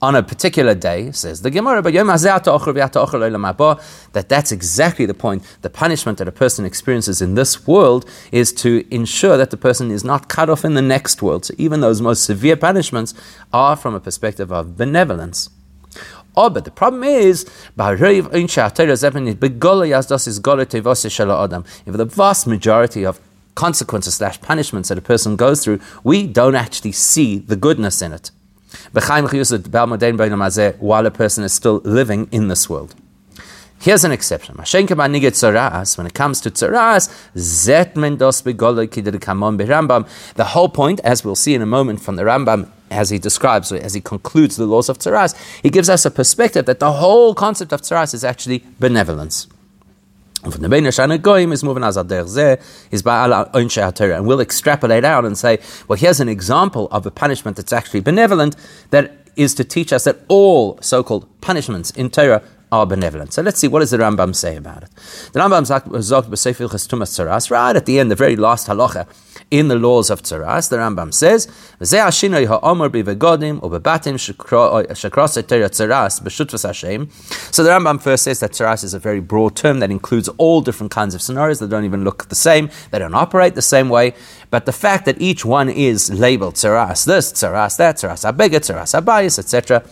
on 0.03 0.15
a 0.15 0.23
particular 0.23 0.75
day, 0.75 1.11
says 1.13 1.41
the 1.41 1.51
Gemara, 1.51 1.81
that 1.81 1.91
that's 4.29 4.53
exactly 4.53 5.07
the 5.07 5.15
point. 5.15 5.43
The 5.63 5.71
punishment 5.71 6.19
that 6.19 6.29
a 6.29 6.33
person 6.33 6.67
experiences 6.67 7.23
in 7.23 7.35
this 7.35 7.67
world 7.67 8.05
is 8.31 8.53
to 8.55 8.87
ensure 8.95 9.39
that 9.39 9.51
the 9.51 9.57
person 9.57 9.91
is 9.91 10.05
not 10.05 10.29
cut 10.29 10.51
off 10.51 10.67
in 10.67 10.75
the 10.75 10.83
next 10.83 11.23
world. 11.23 11.47
So 11.47 11.55
even 11.57 11.81
those 11.81 12.03
most 12.03 12.25
severe 12.25 12.57
punishments 12.57 13.15
are 13.53 13.75
from 13.75 13.95
a 13.95 14.01
perspective 14.01 14.53
of 14.53 14.77
benevolence. 14.77 15.49
Oh, 16.37 16.51
but 16.51 16.67
the 16.67 16.71
problem 16.71 17.03
is, 17.03 17.45
if 17.45 17.67
the 21.97 22.05
vast 22.05 22.47
majority 22.47 23.07
of 23.07 23.19
consequences 23.55 24.17
slash 24.17 24.39
punishments 24.43 24.91
that 24.91 24.99
a 24.99 25.03
person 25.03 25.37
goes 25.37 25.65
through, 25.65 25.81
we 26.05 26.27
don't 26.27 26.55
actually 26.55 26.93
see 26.93 27.39
the 27.39 27.57
goodness 27.57 28.03
in 28.03 28.13
it 28.13 28.31
while 30.79 31.07
a 31.07 31.11
person 31.11 31.45
is 31.45 31.53
still 31.53 31.81
living 31.85 32.29
in 32.33 32.49
this 32.49 32.69
world. 32.69 32.95
Here's 33.79 34.05
an 34.05 34.13
exception. 34.13 34.57
When 34.57 34.65
it 34.65 36.15
comes 36.15 36.41
to 36.41 36.51
tzaras, 36.51 37.09
the 40.35 40.45
whole 40.45 40.69
point, 40.69 41.01
as 41.01 41.25
we'll 41.25 41.35
see 41.35 41.55
in 41.55 41.63
a 41.63 41.67
moment 41.67 42.01
from 42.01 42.17
the 42.17 42.23
Rambam, 42.23 42.71
as 42.91 43.11
he 43.11 43.19
describes, 43.19 43.73
as 43.73 43.95
he 43.95 44.01
concludes 44.01 44.57
the 44.57 44.67
laws 44.67 44.89
of 44.89 44.99
tzaras, 44.99 45.35
he 45.63 45.71
gives 45.71 45.91
us 45.91 46.05
a 46.05 46.11
perspective 46.11 46.67
that 46.67 46.81
the 46.81 46.93
whole 46.93 47.35
concept 47.35 47.73
of 47.73 47.83
tzaras 47.83 48.15
is 48.15 48.25
actually 48.25 48.65
benevolence. 48.81 49.47
From 50.43 50.63
the 50.63 50.69
Bein 50.69 50.85
Goyim 51.23 51.53
is 51.53 51.65
moving 51.65 51.83
as 51.83 51.97
Zeh 51.97 52.61
is 52.91 53.03
by 53.03 53.21
Allah 53.21 53.51
and 53.55 54.27
we'll 54.27 54.41
extrapolate 54.41 55.05
out 55.05 55.25
and 55.25 55.37
say, 55.37 55.59
well, 55.89 55.99
here's 55.99 56.21
an 56.21 56.29
example 56.29 56.89
of 56.93 57.05
a 57.07 57.11
punishment 57.11 57.57
that's 57.57 57.73
actually 57.73 58.01
benevolent 58.01 58.55
that 58.91 59.13
is 59.35 59.55
to 59.55 59.65
teach 59.65 59.93
us 59.93 60.05
that 60.05 60.21
all 60.29 60.79
so-called 60.81 61.29
punishments 61.41 61.91
in 61.91 62.11
Torah 62.11 62.43
are 62.73 62.87
benevolent. 62.87 63.33
So 63.33 63.43
let's 63.43 63.59
see, 63.61 63.69
what 63.69 63.81
does 63.81 63.91
the 63.91 63.99
Rambam 63.99 64.35
say 64.35 64.57
about 64.57 64.85
it? 64.85 64.91
The 65.33 65.41
Rambam 65.41 65.67
sagt, 65.67 65.89
right 67.51 67.77
at 67.77 67.87
the 67.87 67.99
end, 67.99 68.11
the 68.11 68.17
very 68.17 68.37
last 68.37 68.69
halacha, 68.69 69.07
in 69.51 69.69
the 69.69 69.77
laws 69.77 70.11
of 70.11 70.23
Tzaras, 70.23 70.69
the 70.71 70.77
Rambam 70.77 71.15
says, 71.15 71.47
So 71.79 71.97
the 71.97 72.01
Rambam 77.71 78.01
first 78.03 78.25
says 78.25 78.41
that 78.41 78.51
Tzaras 78.51 78.83
is 78.83 78.93
a 78.95 78.99
very 78.99 79.21
broad 79.21 79.55
term 79.55 79.79
that 79.79 79.91
includes 79.93 80.29
all 80.31 80.61
different 80.63 80.91
kinds 80.91 81.15
of 81.15 81.23
scenarios 81.23 81.61
that 81.61 81.69
don't 81.69 81.85
even 81.85 82.03
look 82.03 82.29
the 82.29 82.35
same, 82.35 82.71
they 82.91 82.99
don't 82.99 83.15
operate 83.15 83.55
the 83.55 83.63
same 83.63 83.89
way, 83.89 84.15
but 84.51 84.67
the 84.67 84.73
fact 84.73 85.05
that 85.05 85.21
each 85.21 85.45
one 85.45 85.69
is 85.69 86.11
labeled 86.11 86.55
Tzaras, 86.55 87.05
this, 87.07 87.33
Tzaras, 87.33 87.77
that, 87.77 87.97
Tzaras 87.97 88.31
Abega, 88.31 88.59
Tzaras 88.59 89.01
Abayis, 89.01 89.39
etc., 89.39 89.85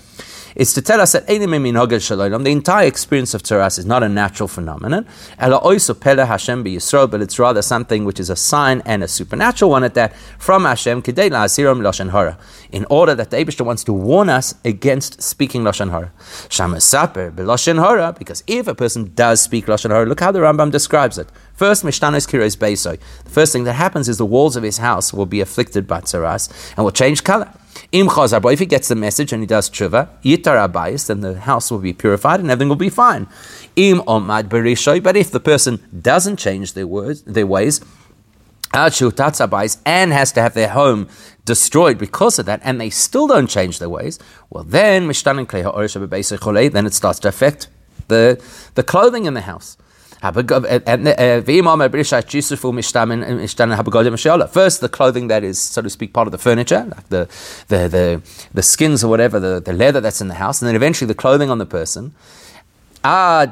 is 0.55 0.73
to 0.75 0.83
tell 0.83 1.01
us 1.01 1.13
that 1.13 1.27
the 1.27 2.51
entire 2.51 2.87
experience 2.87 3.35
of 3.35 3.43
Tzaras 3.43 3.79
is 3.79 3.87
not 3.87 4.03
a 4.03 4.09
natural 4.09 4.49
phenomenon, 4.49 5.07
but 5.39 7.21
it's 7.21 7.39
rather 7.39 7.63
something 7.63 8.05
which 8.05 8.21
is 8.21 8.31
a 8.31 8.37
sign 8.37 8.83
and 8.85 9.03
a 9.03 9.09
supernatural 9.09 9.71
one 9.71 9.85
at 9.85 9.95
that 9.95 10.15
from 10.39 10.65
Hashem, 10.65 11.03
in 11.05 11.15
order 12.91 13.15
that 13.15 13.31
the 13.31 13.37
Abishta 13.37 13.65
wants 13.65 13.85
to 13.85 13.93
warn 13.93 14.29
us 14.29 14.55
against 14.65 15.23
speaking 15.23 15.63
Lashon 15.63 15.91
Hara. 15.91 16.13
Because 18.19 18.43
if 18.47 18.67
a 18.67 18.75
person 18.75 19.13
does 19.15 19.41
speak 19.41 19.67
Lashon 19.67 19.91
Hara, 19.91 20.07
look 20.07 20.21
how 20.21 20.33
the 20.33 20.41
Rambam 20.41 20.71
describes 20.71 21.19
it. 21.19 21.29
First, 21.55 21.85
Mishtanos 21.85 22.27
Kiros 22.29 22.57
Beisoy. 22.57 22.99
The 23.25 23.31
first 23.31 23.53
thing 23.53 23.65
that 23.65 23.75
happens 23.75 24.09
is 24.09 24.19
the 24.19 24.27
walls 24.27 24.57
of 24.57 24.63
his 24.63 24.79
house 24.79 25.13
will 25.13 25.27
be 25.27 25.41
afflicted 25.41 25.87
by 25.87 26.01
Tzaras 26.01 26.49
and 26.77 26.85
will 26.85 26.93
change 26.93 27.23
color. 27.23 27.53
Im 27.93 28.09
chazar, 28.09 28.53
if 28.53 28.59
he 28.59 28.67
gets 28.67 28.89
the 28.89 28.95
message 28.95 29.33
and 29.33 29.43
he 29.43 29.47
does 29.47 29.71
tshuva, 29.71 30.09
yitar 30.23 30.69
abayis, 30.69 31.07
then 31.07 31.21
the 31.21 31.41
house 31.41 31.71
will 31.71 31.79
be 31.79 31.93
purified 31.93 32.41
and 32.41 32.51
everything 32.51 32.69
will 32.69 32.77
be 32.77 32.91
fine. 32.91 33.27
Im 33.77 33.99
omad 34.01 34.49
berishoy, 34.49 35.03
but 35.03 35.17
if 35.17 35.31
the 35.31 35.41
person 35.41 35.81
doesn't 36.01 36.37
change 36.37 36.75
their 36.75 36.87
words, 36.87 37.23
their 37.23 37.47
ways, 37.47 37.81
and 38.73 38.93
has 40.13 40.33
to 40.33 40.43
have 40.43 40.55
their 40.55 40.71
home 40.71 41.09
destroyed 41.45 41.97
because 41.97 42.39
of 42.41 42.47
that, 42.47 42.61
and 42.65 42.81
they 42.81 42.91
still 42.91 43.29
don't 43.29 43.47
change 43.49 43.79
their 43.79 43.89
ways, 43.89 44.19
well 44.51 44.65
then, 44.65 45.07
then 45.07 46.87
it 46.87 46.95
starts 46.95 47.19
to 47.21 47.29
affect 47.29 47.69
the, 48.09 48.43
the 48.75 48.83
clothing 48.83 49.27
in 49.27 49.35
the 49.35 49.43
house. 49.43 49.77
First, 54.49 54.81
the 54.81 54.89
clothing 54.91 55.29
that 55.29 55.45
is, 55.45 55.61
so 55.61 55.83
to 55.83 55.91
speak, 55.91 56.13
part 56.15 56.27
of 56.27 56.33
the 56.33 56.39
furniture, 56.39 56.85
like 56.85 57.09
the, 57.11 57.29
the, 57.69 57.89
the, 57.89 58.23
the 58.55 58.63
skins 58.63 59.05
or 59.05 59.09
whatever, 59.09 59.39
the, 59.39 59.61
the 59.61 59.75
leather 59.75 60.01
that's 60.01 60.23
in 60.23 60.29
the 60.29 60.35
house, 60.35 60.63
and 60.63 60.69
then 60.69 60.77
eventually 60.77 61.07
the 61.07 61.15
clothing 61.15 61.51
on 61.51 61.59
the 61.59 61.67
person. 61.67 62.15
Uh, 63.05 63.47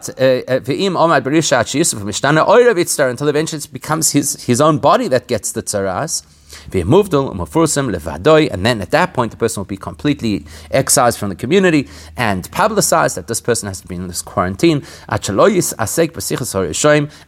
until 3.11 3.29
eventually 3.29 3.59
it 3.59 3.69
becomes 3.71 4.13
his, 4.13 4.43
his 4.45 4.61
own 4.63 4.79
body 4.79 5.09
that 5.09 5.27
gets 5.29 5.53
the 5.53 5.63
tzaras. 5.63 6.23
And 6.71 8.67
then 8.67 8.81
at 8.81 8.91
that 8.91 9.15
point, 9.15 9.31
the 9.31 9.37
person 9.37 9.61
will 9.61 9.67
be 9.67 9.77
completely 9.77 10.45
excised 10.71 11.19
from 11.19 11.29
the 11.31 11.35
community 11.37 11.89
and 12.17 12.51
publicized 12.51 13.17
that 13.17 13.27
this 13.27 13.41
person 13.41 13.69
has 13.69 13.81
to 13.81 13.89
be 13.89 13.95
in 13.95 14.09
this 14.09 14.23
quarantine 14.23 14.85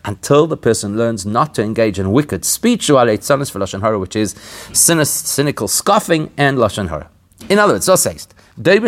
until 0.05 0.47
the 0.47 0.57
person 0.57 0.97
learns 0.97 1.27
not 1.27 1.55
to 1.55 1.63
engage 1.63 1.99
in 1.99 2.13
wicked 2.13 2.45
speech, 2.45 2.89
which 2.89 4.17
is 4.17 4.35
cynical 4.73 5.69
scoffing 5.69 6.31
and 6.37 6.59
lashon 6.59 6.89
hara. 6.89 7.11
In 7.49 7.59
other 7.59 7.75
words, 7.75 7.87
so 7.87 7.97
says. 7.97 8.29
That 8.57 8.81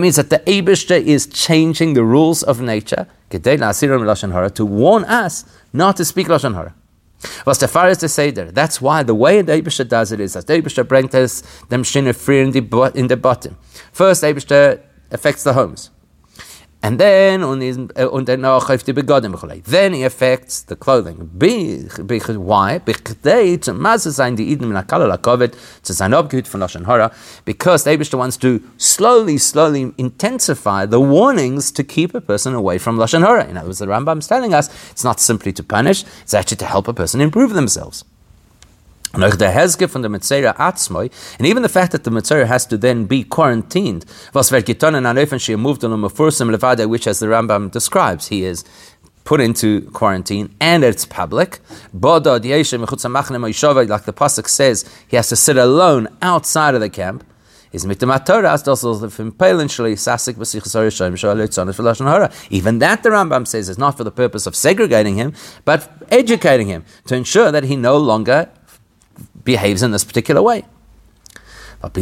means 0.00 0.16
that 0.16 0.30
the 0.30 0.38
Abishta 0.46 1.02
is 1.02 1.26
changing 1.26 1.94
the 1.94 2.04
rules 2.04 2.44
of 2.44 2.60
nature 2.60 3.08
to 3.30 4.64
warn 4.64 5.04
us 5.04 5.44
not 5.72 5.96
to 5.96 6.04
speak 6.04 6.28
Lashon 6.28 6.54
Hara. 6.54 6.74
Was 7.44 7.58
der 7.58 7.68
Fall 7.68 7.90
ist 7.90 8.02
der 8.02 8.08
Seder. 8.08 8.52
That's 8.52 8.80
why 8.80 9.02
the 9.04 9.14
way 9.14 9.42
the 9.42 9.52
Eibishter 9.52 9.84
does 9.84 10.12
it 10.12 10.20
is 10.20 10.32
that 10.34 10.46
the 10.46 10.54
Eibishter 10.54 10.84
brings 10.84 11.14
us 11.14 11.42
them 11.68 11.84
Shinne 11.84 12.12
free 12.12 12.42
in 12.42 12.52
the, 12.52 12.92
in 12.94 13.08
the 13.08 13.16
bottom. 13.16 13.56
First, 13.92 14.20
the 14.20 14.28
Eibishter 14.28 14.80
affects 15.10 15.44
the 15.44 15.52
homes. 15.52 15.90
And 16.84 17.00
then, 17.00 17.40
dann 17.40 18.44
auch 18.44 18.68
auf 18.68 18.82
die 18.82 18.92
Begodim. 18.92 19.34
Then 19.64 19.94
he 19.94 20.04
affects 20.04 20.66
the 20.66 20.76
clothing. 20.76 21.30
Because 21.32 22.36
why? 22.36 22.78
Because 22.78 23.14
the 23.22 23.30
Abishta 27.90 28.18
wants 28.18 28.36
to 28.36 28.60
slowly, 28.76 29.38
slowly 29.38 29.94
intensify 29.96 30.84
the 30.84 31.00
warnings 31.00 31.72
to 31.72 31.82
keep 31.82 32.14
a 32.14 32.20
person 32.20 32.52
away 32.52 32.76
from 32.76 32.98
Lashon 32.98 33.22
Hara. 33.22 33.46
In 33.46 33.56
other 33.56 33.68
words, 33.68 33.78
the 33.78 33.86
Rambam 33.86 34.18
is 34.18 34.26
telling 34.26 34.52
us 34.52 34.68
it's 34.90 35.04
not 35.04 35.20
simply 35.20 35.54
to 35.54 35.62
punish, 35.62 36.04
it's 36.20 36.34
actually 36.34 36.58
to 36.58 36.66
help 36.66 36.86
a 36.86 36.92
person 36.92 37.22
improve 37.22 37.54
themselves. 37.54 38.04
And 41.38 41.46
even 41.46 41.62
the 41.62 41.68
fact 41.68 41.92
that 41.92 42.04
the 42.04 42.10
Metzora 42.10 42.46
has 42.46 42.66
to 42.66 42.76
then 42.76 43.06
be 43.06 43.24
quarantined, 43.24 44.04
was 44.32 44.50
vergiton 44.50 44.94
and 44.94 45.06
anofen 45.06 45.40
she 45.40 45.56
moved 45.56 45.84
on 45.84 45.92
a 45.92 45.96
levade, 45.96 46.88
which 46.88 47.06
as 47.06 47.20
the 47.20 47.26
Rambam 47.26 47.70
describes, 47.70 48.28
he 48.28 48.44
is 48.44 48.64
put 49.24 49.40
into 49.40 49.80
quarantine 49.92 50.54
and 50.60 50.84
it's 50.84 51.06
public. 51.06 51.60
Like 51.92 52.22
the 52.22 52.38
Pasuk 54.14 54.48
says, 54.48 54.84
he 55.08 55.16
has 55.16 55.28
to 55.28 55.36
sit 55.36 55.56
alone 55.56 56.08
outside 56.22 56.74
of 56.74 56.80
the 56.80 56.90
camp. 56.90 57.24
from. 57.72 57.82
Even 62.50 62.78
that 62.78 63.02
the 63.02 63.08
Rambam 63.08 63.46
says 63.48 63.68
is 63.68 63.78
not 63.78 63.96
for 63.96 64.04
the 64.04 64.12
purpose 64.12 64.46
of 64.46 64.54
segregating 64.54 65.16
him, 65.16 65.32
but 65.64 65.90
educating 66.10 66.68
him 66.68 66.84
to 67.06 67.16
ensure 67.16 67.50
that 67.50 67.64
he 67.64 67.74
no 67.74 67.96
longer 67.96 68.48
behaves 69.44 69.82
in 69.82 69.90
this 69.90 70.04
particular 70.04 70.42
way. 70.42 70.64
That 71.82 71.98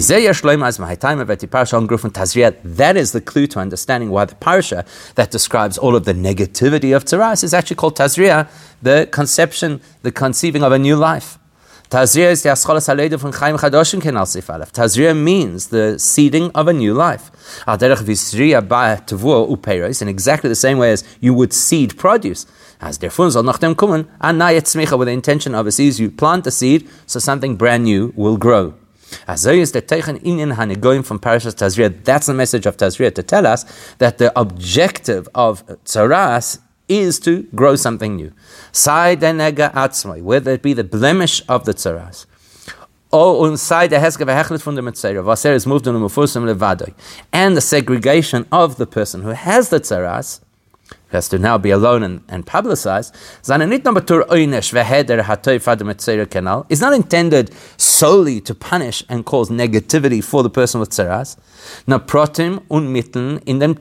is 2.96 3.12
the 3.12 3.20
clue 3.20 3.46
to 3.48 3.58
understanding 3.58 4.10
why 4.10 4.24
the 4.26 4.34
parsha 4.36 5.14
that 5.14 5.30
describes 5.32 5.76
all 5.76 5.96
of 5.96 6.04
the 6.04 6.14
negativity 6.14 6.94
of 6.94 7.04
Tzaras 7.04 7.42
is 7.42 7.52
actually 7.52 7.76
called 7.76 7.96
Tazria, 7.96 8.48
the 8.80 9.08
conception, 9.10 9.80
the 10.02 10.12
conceiving 10.12 10.62
of 10.62 10.70
a 10.70 10.78
new 10.78 10.94
life. 10.94 11.38
Tazria 11.90 12.30
is 12.30 12.42
the 12.42 12.48
Chadoshim 12.48 14.00
Kenal 14.00 14.24
Tazria 14.24 15.14
means 15.14 15.66
the 15.68 15.98
seeding 15.98 16.50
of 16.52 16.66
a 16.68 16.72
new 16.72 16.94
life. 16.94 17.30
In 20.00 20.08
exactly 20.08 20.48
the 20.48 20.54
same 20.54 20.78
way 20.78 20.92
as 20.92 21.04
you 21.20 21.34
would 21.34 21.52
seed 21.52 21.98
produce. 21.98 22.46
As 22.82 22.98
their 22.98 23.10
der 23.10 23.14
Funzel 23.14 23.44
nach 23.44 23.58
dem 23.58 23.76
kommen, 23.76 24.08
an 24.18 24.40
Tzmicha 24.40 24.98
with 24.98 25.06
the 25.06 25.12
intention 25.12 25.54
of 25.54 25.68
a 25.68 25.70
seed, 25.70 26.00
you 26.00 26.10
plant 26.10 26.46
a 26.48 26.50
seed 26.50 26.88
so 27.06 27.20
something 27.20 27.56
brand 27.56 27.84
new 27.84 28.12
will 28.16 28.36
grow. 28.36 28.74
As 29.28 29.46
is 29.46 29.70
the 29.70 29.80
Teichen 29.80 30.20
Inyan 30.24 30.56
Hanigoyim 30.56 31.04
from 31.04 31.20
Parashas 31.20 31.54
Tazria, 31.54 32.02
that's 32.02 32.26
the 32.26 32.34
message 32.34 32.66
of 32.66 32.76
Tazria 32.76 33.14
to 33.14 33.22
tell 33.22 33.46
us 33.46 33.64
that 33.98 34.18
the 34.18 34.36
objective 34.36 35.28
of 35.32 35.64
Tzaras 35.84 36.58
is 36.88 37.20
to 37.20 37.44
grow 37.54 37.76
something 37.76 38.16
new. 38.16 38.32
Say 38.72 39.16
denega 39.16 39.72
atzmoy, 39.72 40.20
whether 40.22 40.50
it 40.50 40.62
be 40.62 40.72
the 40.72 40.82
blemish 40.82 41.40
of 41.48 41.64
the 41.64 41.72
tzaras, 41.72 42.26
or 43.12 43.48
inside 43.48 43.90
the 43.90 43.96
Heske 43.96 44.26
Vehechlet 44.26 44.60
from 44.60 44.74
the 44.74 44.82
Metzora, 44.82 45.22
Vaser 45.22 45.54
is 45.54 45.66
moved 45.66 45.86
on 45.86 45.94
the 45.94 46.00
Mufusim 46.00 46.52
Levadoi, 46.52 46.94
and 47.32 47.56
the 47.56 47.60
segregation 47.60 48.46
of 48.50 48.76
the 48.76 48.86
person 48.86 49.22
who 49.22 49.30
has 49.30 49.68
the 49.68 49.80
tzaras, 49.80 50.40
has 51.12 51.28
to 51.28 51.38
now 51.38 51.58
be 51.58 51.70
alone 51.70 52.02
and, 52.02 52.22
and 52.28 52.46
publicized, 52.46 53.14
is 53.42 53.48
not 56.80 56.92
intended 56.94 57.50
solely 57.76 58.40
to 58.40 58.54
punish 58.54 59.04
and 59.08 59.24
cause 59.24 59.50
negativity 59.50 60.22
for 60.24 60.42
the 60.42 60.50
person 60.50 60.80
with 60.80 60.90
Mitteln 62.92 63.42
in 63.46 63.58
dem 63.58 63.76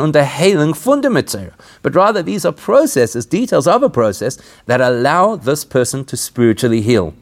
und 0.00 0.12
der 0.14 1.50
But 1.82 1.94
rather, 1.94 2.22
these 2.22 2.44
are 2.44 2.52
processes, 2.52 3.26
details 3.26 3.66
of 3.66 3.82
a 3.82 3.90
process 3.90 4.38
that 4.66 4.80
allow 4.80 5.36
this 5.36 5.64
person 5.64 6.04
to 6.04 6.16
spiritually 6.16 6.80
heal. 6.80 7.14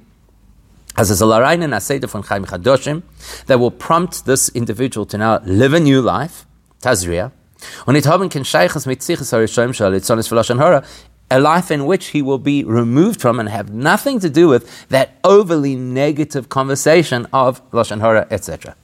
As 0.97 1.11
a 1.11 1.25
Larainen 1.25 1.73
Aseda 1.73 2.07
von 2.07 2.23
Chaim 2.23 2.45
Chadoshim, 2.45 3.02
that 3.47 3.59
will 3.59 3.71
prompt 3.71 4.26
this 4.26 4.50
individual 4.50 5.07
to 5.07 5.16
now 5.16 5.40
live 5.45 5.73
a 5.73 5.81
new 5.81 6.02
life, 6.02 6.45
Tazria, 6.83 7.33
nicht 7.87 8.07
haben 8.07 8.28
mit 8.87 9.02
sich, 9.02 9.21
a 11.33 11.40
life 11.40 11.71
in 11.71 11.87
which 11.87 12.09
he 12.09 12.21
will 12.21 12.38
be 12.38 12.62
removed 12.62 13.21
from 13.21 13.40
and 13.40 13.49
have 13.49 13.73
nothing 13.73 14.21
to 14.21 14.28
do 14.28 14.49
with 14.49 14.69
that 14.88 15.14
overly 15.25 15.75
negative 15.75 16.50
conversation 16.50 17.26
of 17.33 17.62
Lashon 17.71 18.02
Hara, 18.02 18.26
etc. 18.31 18.76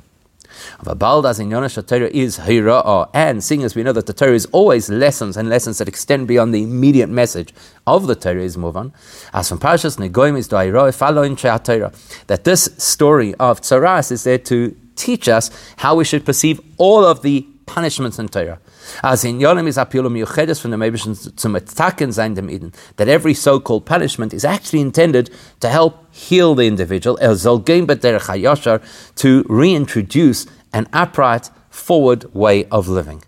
But 0.82 0.98
Baldas 0.98 1.38
in 1.40 1.50
Yonash 1.50 1.86
Torah 1.86 2.08
is 2.08 2.38
Hira'ah, 2.38 3.10
and 3.12 3.44
seeing 3.44 3.62
as 3.64 3.74
we 3.74 3.82
know 3.82 3.92
that 3.92 4.06
the 4.06 4.14
Torah 4.14 4.32
is 4.32 4.46
always 4.46 4.88
lessons 4.88 5.36
and 5.36 5.50
lessons 5.50 5.76
that 5.78 5.88
extend 5.88 6.26
beyond 6.26 6.54
the 6.54 6.62
immediate 6.62 7.10
message 7.10 7.52
of 7.86 8.06
the 8.06 8.14
Torah 8.14 8.42
is 8.42 8.56
move 8.56 8.76
on. 8.76 8.94
As 9.34 9.48
from 9.48 9.58
Parashas 9.58 9.98
Negoim 9.98 10.38
is 10.38 10.48
Da'irah, 10.48 10.94
following 10.94 11.36
Torah, 11.36 11.92
that 12.28 12.44
this 12.44 12.70
story 12.78 13.34
of 13.34 13.60
Tzaras 13.60 14.10
is 14.10 14.24
there 14.24 14.38
to 14.38 14.74
teach 14.96 15.28
us 15.28 15.50
how 15.76 15.94
we 15.96 16.04
should 16.04 16.24
perceive 16.24 16.60
all 16.78 17.04
of 17.04 17.20
the 17.20 17.46
punishments 17.66 18.18
in 18.18 18.28
Torah. 18.28 18.58
As 19.02 19.24
in 19.24 19.38
Yonim 19.38 19.66
is 19.66 19.76
Apilum 19.76 20.22
Yuchedes 20.22 20.60
from 20.60 20.70
the 20.70 20.76
Mebishon 20.76 21.38
zum 21.38 21.54
Etaken 21.54 22.12
sein 22.12 22.34
dem 22.34 22.50
Eden, 22.50 22.72
that 22.96 23.08
every 23.08 23.34
so-called 23.34 23.86
punishment 23.86 24.34
is 24.34 24.44
actually 24.44 24.80
intended 24.80 25.30
to 25.60 25.68
help 25.68 26.12
heal 26.12 26.54
the 26.54 26.66
individual, 26.66 27.16
to 27.16 29.44
reintroduce 29.48 30.46
an 30.72 30.86
upright, 30.92 31.50
forward 31.70 32.34
way 32.34 32.64
of 32.66 32.88
living. 32.88 33.22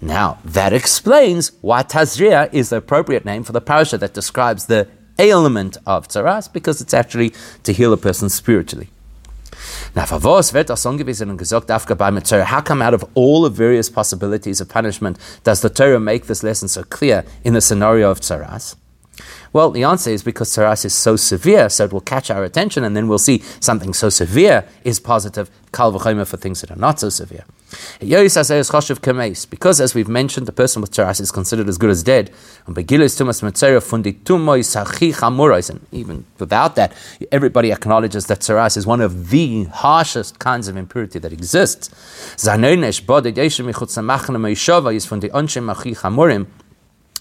Now, 0.00 0.38
that 0.44 0.72
explains 0.72 1.52
why 1.60 1.82
Tazria 1.82 2.52
is 2.52 2.68
the 2.68 2.76
appropriate 2.76 3.24
name 3.24 3.42
for 3.42 3.52
the 3.52 3.60
parasha 3.60 3.98
that 3.98 4.14
describes 4.14 4.66
the 4.66 4.88
ailment 5.18 5.78
of 5.86 6.08
Tzaras, 6.08 6.52
because 6.52 6.80
it's 6.80 6.94
actually 6.94 7.32
to 7.62 7.72
heal 7.72 7.92
a 7.92 7.96
person 7.96 8.28
spiritually. 8.28 8.90
Now, 9.96 10.04
for 10.04 10.22
was 10.22 10.52
wird 10.52 10.68
das 10.68 10.84
angewiesen 10.84 11.30
und 11.30 11.38
gesagt, 11.38 11.68
bei 11.68 12.44
how 12.44 12.60
come 12.60 12.82
out 12.82 12.92
of 12.92 13.06
all 13.14 13.42
the 13.42 13.50
various 13.50 13.90
possibilities 13.90 14.60
of 14.60 14.68
punishment 14.68 15.18
does 15.42 15.62
the 15.62 15.70
Torah 15.70 15.98
make 15.98 16.26
this 16.26 16.42
lesson 16.42 16.68
so 16.68 16.82
clear 16.82 17.24
in 17.44 17.54
the 17.54 17.62
scenario 17.62 18.10
of 18.10 18.20
Tzaras? 18.20 18.76
Well, 19.54 19.70
the 19.70 19.84
answer 19.84 20.10
is 20.10 20.22
because 20.22 20.50
Tzaras 20.50 20.84
is 20.84 20.92
so 20.92 21.16
severe, 21.16 21.70
so 21.70 21.84
it 21.84 21.94
will 21.94 22.02
catch 22.02 22.30
our 22.30 22.44
attention, 22.44 22.84
and 22.84 22.94
then 22.94 23.08
we'll 23.08 23.18
see 23.18 23.42
something 23.58 23.94
so 23.94 24.10
severe 24.10 24.66
is 24.84 25.00
positive, 25.00 25.50
kal 25.72 25.94
v'chomer 25.94 26.26
for 26.26 26.36
things 26.36 26.60
that 26.60 26.70
are 26.70 26.78
not 26.78 27.00
so 27.00 27.08
severe. 27.08 27.46
Because, 29.50 29.80
as 29.80 29.94
we've 29.94 30.08
mentioned, 30.08 30.46
the 30.46 30.52
person 30.52 30.80
with 30.82 30.92
Tzaras 30.92 31.20
is 31.20 31.32
considered 31.32 31.68
as 31.68 31.78
good 31.78 31.90
as 31.90 32.02
dead. 32.02 32.30
And 32.66 32.76
even 35.92 36.24
without 36.38 36.76
that, 36.76 36.92
everybody 37.32 37.72
acknowledges 37.72 38.26
that 38.26 38.40
Tzaras 38.40 38.76
is 38.76 38.86
one 38.86 39.00
of 39.00 39.30
the 39.30 39.64
harshest 39.64 40.38
kinds 40.38 40.68
of 40.68 40.76
impurity 40.76 41.18
that 41.18 41.32
exists 41.32 41.90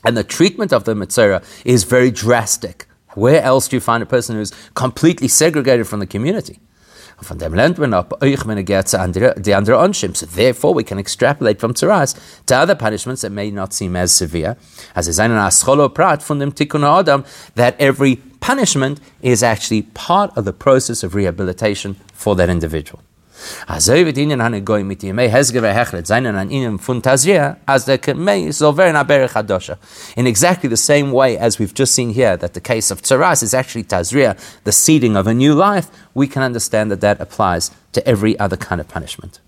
and 0.05 0.15
the 0.15 0.23
treatment 0.23 0.71
of 0.71 0.83
the 0.83 0.93
Metzora 0.93 1.43
is 1.65 1.83
very 1.83 2.11
drastic. 2.11 2.85
Where 3.15 3.41
else 3.41 3.67
do 3.67 3.75
you 3.75 3.79
find 3.79 4.03
a 4.03 4.05
person 4.05 4.35
who's 4.35 4.51
completely 4.75 5.27
segregated 5.27 5.87
from 5.87 5.99
the 5.99 6.05
community? 6.05 6.59
Von 7.21 7.37
dem 7.37 7.53
lernt 7.53 7.77
man 7.77 7.93
ab 7.93 8.21
euch, 8.21 8.45
wenn 8.45 8.57
er 8.57 8.63
geht 8.63 8.87
zu 8.87 8.97
die 9.37 9.55
andere 9.55 9.77
Onshim. 9.79 10.13
So 10.13 10.25
therefore 10.25 10.75
we 10.75 10.83
can 10.83 10.99
extrapolate 10.99 11.59
from 11.59 11.73
Tzaras 11.73 12.15
to 12.45 12.55
other 12.55 12.75
punishments 12.75 13.21
that 13.21 13.31
may 13.31 13.51
not 13.51 13.73
seem 13.73 13.95
as 13.95 14.11
severe. 14.11 14.57
As 14.93 15.07
is 15.07 15.19
einen 15.19 15.37
Ascholo 15.37 15.89
Prat 15.89 16.21
von 16.21 16.39
dem 16.39 16.53
Tikkun 16.53 16.83
Adam, 16.83 17.23
that 17.55 17.75
every 17.79 18.17
punishment 18.41 18.99
is 19.21 19.41
actually 19.41 19.83
part 19.93 20.35
of 20.37 20.45
the 20.45 20.53
process 20.53 21.03
of 21.03 21.15
rehabilitation 21.15 21.95
for 22.13 22.35
that 22.35 22.49
individual. 22.49 23.01
Wird 23.67 24.17
ihnen 24.17 24.65
goy 24.65 24.83
mit 24.83 25.03
ihm 25.03 25.17
hezgever 25.17 25.73
hechlet 25.73 26.07
seinen 26.07 26.35
an 26.35 26.49
ihnen 26.49 26.79
as 27.67 27.85
the 27.85 27.97
kemei 27.97 28.53
so 28.53 28.71
very 28.71 28.91
na 28.91 29.03
berech 29.03 29.33
hadosha. 29.33 29.77
In 30.15 30.27
exactly 30.27 30.69
the 30.69 30.77
same 30.77 31.11
way 31.11 31.37
as 31.37 31.59
we've 31.59 31.73
just 31.73 31.93
seen 31.93 32.11
here 32.11 32.37
that 32.37 32.53
the 32.53 32.61
case 32.61 32.91
of 32.91 33.01
tzaras 33.01 33.43
is 33.43 33.53
actually 33.53 33.83
tazria 33.83 34.37
the 34.63 34.71
seeding 34.71 35.15
of 35.15 35.27
a 35.27 35.33
new 35.33 35.53
life 35.53 35.87
we 36.13 36.27
can 36.27 36.41
understand 36.41 36.91
that 36.91 37.01
that 37.01 37.19
applies 37.19 37.71
to 37.91 38.05
every 38.07 38.37
other 38.39 38.57
kind 38.57 38.79
of 38.79 38.87
punishment. 38.87 39.39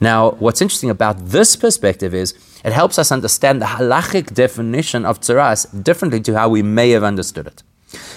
Now 0.00 0.32
what's 0.38 0.60
interesting 0.60 0.90
about 0.90 1.30
this 1.30 1.56
perspective 1.56 2.14
is 2.14 2.34
it 2.64 2.72
helps 2.72 2.98
us 2.98 3.10
understand 3.10 3.60
the 3.60 3.66
halachic 3.66 4.34
definition 4.34 5.04
of 5.04 5.20
tzaras 5.20 5.66
differently 5.82 6.20
to 6.20 6.38
how 6.38 6.48
we 6.48 6.62
may 6.62 6.90
have 6.90 7.04
understood 7.04 7.46
it 7.46 7.62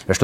Er 0.08 0.12
ich 0.12 0.20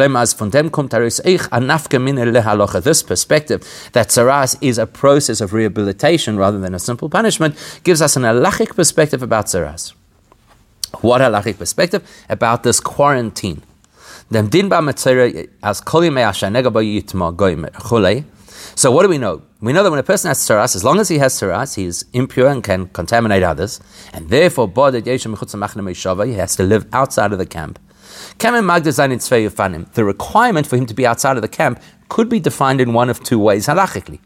This 2.84 3.04
perspective 3.04 3.62
that 3.94 4.10
Tzaras 4.10 4.58
is 4.62 4.78
a 4.78 4.86
process 4.86 5.42
of 5.42 5.54
rehabilitation 5.54 6.38
rather 6.38 6.60
than 6.60 6.76
a 6.76 6.80
simple 6.80 7.10
punishment 7.10 7.56
gives 7.84 8.02
us 8.02 8.16
an 8.16 8.24
halachic 8.24 8.76
perspective 8.76 9.24
about 9.24 9.48
Tzaras. 9.48 9.94
What 11.02 11.22
halachic 11.22 11.58
perspective? 11.58 12.04
About 12.30 12.64
this 12.64 12.80
quarantine. 12.80 13.62
So 18.76 18.92
what 18.92 19.04
do 19.04 19.10
we 19.10 19.18
know? 19.18 19.42
We 19.62 19.74
know 19.74 19.84
that 19.84 19.90
when 19.90 20.00
a 20.00 20.04
person 20.04 20.30
has 20.30 20.40
tzaras, 20.40 20.76
as 20.76 20.84
long 20.84 21.00
as 21.00 21.10
he 21.10 21.18
has 21.18 21.34
tzaras, 21.34 21.76
he 21.76 21.86
is 21.86 22.06
impure 22.14 22.48
and 22.48 22.64
can 22.64 22.88
contaminate 22.90 23.44
others, 23.44 23.82
and 24.14 24.30
therefore 24.30 24.68
he 24.68 26.34
has 26.34 26.56
to 26.56 26.64
live 26.64 26.86
outside 26.94 27.32
of 27.32 27.40
the 27.40 27.46
camp. 27.46 27.80
The 28.40 30.04
requirement 30.06 30.66
for 30.66 30.78
him 30.78 30.86
to 30.86 30.94
be 30.94 31.06
outside 31.06 31.36
of 31.36 31.42
the 31.42 31.50
camp 31.50 31.82
could 32.08 32.30
be 32.30 32.40
defined 32.40 32.80
in 32.80 32.94
one 32.94 33.10
of 33.10 33.22
two 33.22 33.38
ways 33.38 33.68
halachically. 33.68 34.20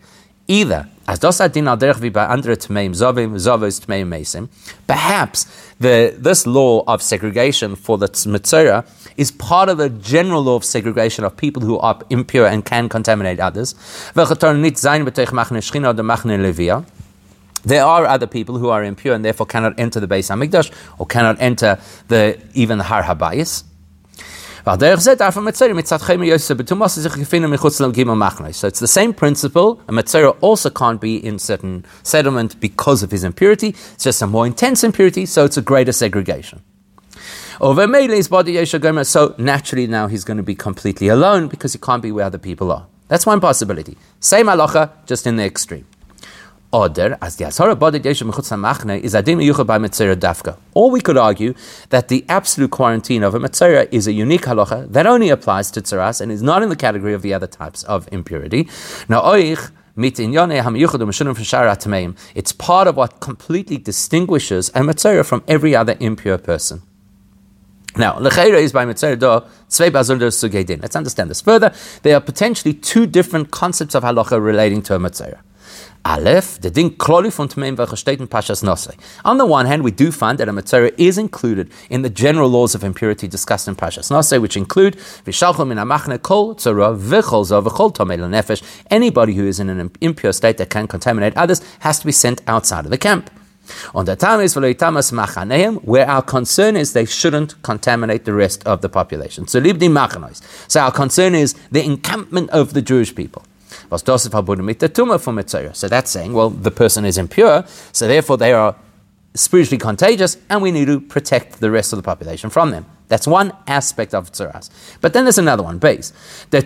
Either 0.47 0.87
as 1.07 1.19
perhaps 4.87 5.73
the, 5.79 6.15
this 6.17 6.45
law 6.45 6.83
of 6.85 7.01
segregation 7.01 7.75
for 7.75 7.97
the 7.97 8.07
metzora 8.07 8.85
is 9.17 9.31
part 9.31 9.69
of 9.69 9.77
the 9.77 9.89
general 9.89 10.43
law 10.43 10.57
of 10.57 10.63
segregation 10.63 11.25
of 11.25 11.35
people 11.35 11.63
who 11.63 11.79
are 11.79 11.99
impure 12.09 12.45
and 12.45 12.65
can 12.65 12.89
contaminate 12.89 13.39
others. 13.39 13.73
There 17.65 17.85
are 17.85 18.05
other 18.05 18.27
people 18.27 18.57
who 18.57 18.69
are 18.69 18.83
impure 18.83 19.15
and 19.15 19.25
therefore 19.25 19.45
cannot 19.45 19.79
enter 19.79 19.99
the 19.99 20.07
Beis 20.07 20.29
Hamikdash 20.29 20.71
or 20.99 21.05
cannot 21.05 21.37
enter 21.39 21.79
the 22.09 22.37
even 22.53 22.77
the 22.77 22.83
Har 22.83 23.03
Habayis. 23.03 23.63
So 28.53 28.67
it's 28.67 28.79
the 28.79 28.87
same 28.87 29.13
principle. 29.13 29.81
A 29.89 29.91
Metzora 29.91 30.37
also 30.39 30.69
can't 30.69 31.01
be 31.01 31.17
in 31.17 31.37
certain 31.37 31.85
settlement 32.03 32.57
because 32.61 33.03
of 33.03 33.11
his 33.11 33.25
impurity. 33.25 33.75
It's 33.93 34.05
just 34.05 34.21
a 34.21 34.27
more 34.27 34.47
intense 34.47 34.85
impurity, 34.85 35.25
so 35.25 35.43
it's 35.43 35.57
a 35.57 35.61
greater 35.61 35.91
segregation. 35.91 36.61
Over 37.59 37.87
Mele's 37.87 38.29
body 38.29 38.65
so 38.65 39.35
naturally 39.37 39.85
now 39.85 40.07
he's 40.07 40.23
going 40.23 40.37
to 40.37 40.43
be 40.43 40.55
completely 40.55 41.09
alone 41.09 41.49
because 41.49 41.73
he 41.73 41.79
can't 41.79 42.01
be 42.01 42.13
where 42.13 42.25
other 42.25 42.37
people 42.37 42.71
are. 42.71 42.87
That's 43.09 43.25
one 43.25 43.41
possibility. 43.41 43.97
Same 44.21 44.45
halacha, 44.45 44.91
just 45.05 45.27
in 45.27 45.35
the 45.35 45.43
extreme. 45.43 45.85
Oder, 46.73 47.19
as 47.21 47.35
the 47.35 47.45
Asara 47.45 47.77
Body 47.77 47.99
Yeshem 47.99 48.31
HaMachne 48.33 48.99
is 48.99 49.13
Adim 49.13 49.39
Yucha 49.45 49.63
by 49.63 49.77
Metzora 49.77 50.15
Dafka. 50.15 50.57
Or 50.73 50.89
we 50.89 51.01
could 51.01 51.17
argue 51.17 51.53
that 51.89 52.07
the 52.07 52.25
absolute 52.27 52.71
quarantine 52.71 53.21
of 53.21 53.35
a 53.35 53.39
Metzora 53.39 53.87
is 53.91 54.07
a 54.07 54.11
unique 54.11 54.41
halacha 54.41 54.91
that 54.91 55.05
only 55.05 55.29
applies 55.29 55.69
to 55.69 55.83
Tzaras 55.83 56.19
and 56.19 56.31
is 56.31 56.41
not 56.41 56.63
in 56.63 56.69
the 56.69 56.75
category 56.75 57.13
of 57.13 57.21
the 57.21 57.31
other 57.31 57.45
types 57.45 57.83
of 57.83 58.09
impurity. 58.11 58.67
Now, 59.07 59.21
Oich, 59.21 59.69
it's 62.35 62.51
part 62.53 62.87
of 62.87 62.97
what 62.97 63.19
completely 63.19 63.77
distinguishes 63.77 64.69
a 64.69 64.79
Metzora 64.79 65.23
from 65.23 65.43
every 65.47 65.75
other 65.75 65.95
impure 65.99 66.39
person. 66.39 66.81
Now, 67.95 68.13
lecheira 68.15 68.59
is 68.59 68.71
by 68.71 68.85
metzora 68.85 69.19
do 69.19 69.27
bazulder 69.91 70.31
sugedin. 70.31 70.81
Let's 70.81 70.95
understand 70.95 71.29
this 71.29 71.41
further. 71.41 71.71
There 72.01 72.15
are 72.15 72.21
potentially 72.21 72.73
two 72.73 73.05
different 73.05 73.51
concepts 73.51 73.93
of 73.93 74.01
halacha 74.01 74.43
relating 74.43 74.81
to 74.83 74.95
a 74.95 74.97
metzora. 74.97 75.41
Aleph, 76.05 76.59
the 76.59 76.69
din 76.69 76.89
von 76.89 77.47
tmeim 77.47 77.77
pashas. 77.77 78.97
On 79.23 79.37
the 79.37 79.45
one 79.45 79.65
hand, 79.65 79.85
we 79.85 79.91
do 79.91 80.11
find 80.11 80.37
that 80.37 80.49
a 80.49 80.51
metzora 80.51 80.93
is 80.97 81.17
included 81.17 81.71
in 81.89 82.01
the 82.01 82.09
general 82.09 82.49
laws 82.49 82.75
of 82.75 82.83
impurity 82.83 83.25
discussed 83.25 83.69
in 83.69 83.75
pashas 83.77 84.11
nosei, 84.11 84.41
which 84.41 84.57
include 84.57 84.97
v'shalchol 84.97 85.65
min 85.65 85.77
amachne 85.77 86.21
kol 86.21 86.55
tzara 86.55 86.97
v'chol 86.99 87.45
zo 87.45 87.61
v'chol 87.61 87.95
tomei 87.95 88.17
nefesh. 88.17 88.61
Anybody 88.91 89.33
who 89.33 89.47
is 89.47 89.61
in 89.61 89.69
an 89.69 89.91
impure 90.01 90.33
state 90.33 90.57
that 90.57 90.69
can 90.69 90.87
contaminate 90.87 91.37
others 91.37 91.61
has 91.79 91.99
to 91.99 92.05
be 92.05 92.11
sent 92.11 92.41
outside 92.47 92.83
of 92.83 92.91
the 92.91 92.97
camp. 92.97 93.29
On 93.95 94.03
the 94.03 94.17
Tamis 94.17 94.57
machaneim, 94.57 95.81
where 95.85 96.05
our 96.05 96.21
concern 96.21 96.75
is 96.75 96.91
they 96.91 97.05
shouldn't 97.05 97.61
contaminate 97.63 98.25
the 98.25 98.33
rest 98.33 98.61
of 98.65 98.81
the 98.81 98.89
population. 98.89 99.47
So 99.47 99.61
libdi 99.61 99.87
machanois. 99.87 100.41
So 100.69 100.81
our 100.81 100.91
concern 100.91 101.33
is 101.33 101.53
the 101.71 101.81
encampment 101.81 102.49
of 102.49 102.73
the 102.73 102.81
Jewish 102.81 103.15
people. 103.15 103.45
So 105.73 105.87
that's 105.87 106.11
saying, 106.11 106.33
well, 106.33 106.49
the 106.49 106.71
person 106.71 107.05
is 107.05 107.17
impure, 107.17 107.63
so 107.91 108.07
therefore 108.07 108.37
they 108.37 108.53
are 108.53 108.75
spiritually 109.35 109.77
contagious, 109.77 110.37
and 110.49 110.61
we 110.61 110.71
need 110.71 110.85
to 110.85 111.01
protect 111.01 111.59
the 111.59 111.71
rest 111.71 111.91
of 111.91 111.97
the 111.97 112.03
population 112.03 112.49
from 112.49 112.71
them. 112.71 112.85
That's 113.07 113.27
one 113.27 113.51
aspect 113.67 114.13
of 114.13 114.31
tzaras. 114.31 114.69
But 115.01 115.13
then 115.13 115.25
there's 115.25 115.37
another 115.37 115.63
one, 115.63 115.77
base. 115.79 116.13
The 116.49 116.61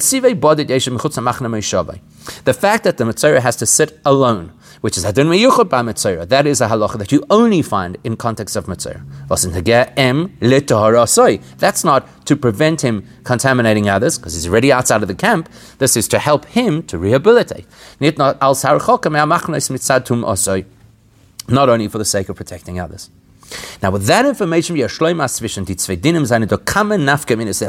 fact 2.53 2.83
that 2.83 2.97
the 2.97 3.03
Metzora 3.03 3.39
has 3.39 3.55
to 3.57 3.65
sit 3.65 3.99
alone 4.05 4.51
which 4.81 4.97
is 4.97 5.05
Hadin 5.05 5.27
Meyuchot 5.27 5.69
Ba 5.69 5.77
Metzora. 5.77 6.27
That 6.27 6.45
is 6.45 6.61
a 6.61 6.67
halacha 6.67 6.97
that 6.97 7.11
you 7.11 7.23
only 7.29 7.61
find 7.61 7.97
in 8.03 8.15
context 8.15 8.55
of 8.55 8.65
Metzora. 8.65 9.03
That's 11.57 11.83
not 11.83 12.25
to 12.25 12.35
prevent 12.35 12.81
him 12.81 13.07
contaminating 13.23 13.89
others, 13.89 14.17
because 14.17 14.33
he's 14.33 14.47
already 14.47 14.71
outside 14.71 15.01
of 15.01 15.07
the 15.07 15.15
camp. 15.15 15.49
This 15.77 15.97
is 15.97 16.07
to 16.09 16.19
help 16.19 16.45
him 16.45 16.83
to 16.83 16.97
rehabilitate. 16.97 17.65
Not 17.99 18.37
only 21.69 21.87
for 21.87 21.97
the 21.97 22.05
sake 22.05 22.29
of 22.29 22.35
protecting 22.35 22.79
others. 22.79 23.09
Now, 23.81 23.91
with 23.91 24.07
that 24.07 24.25
information, 24.25 24.75
There 24.75 24.85
are 24.85 24.89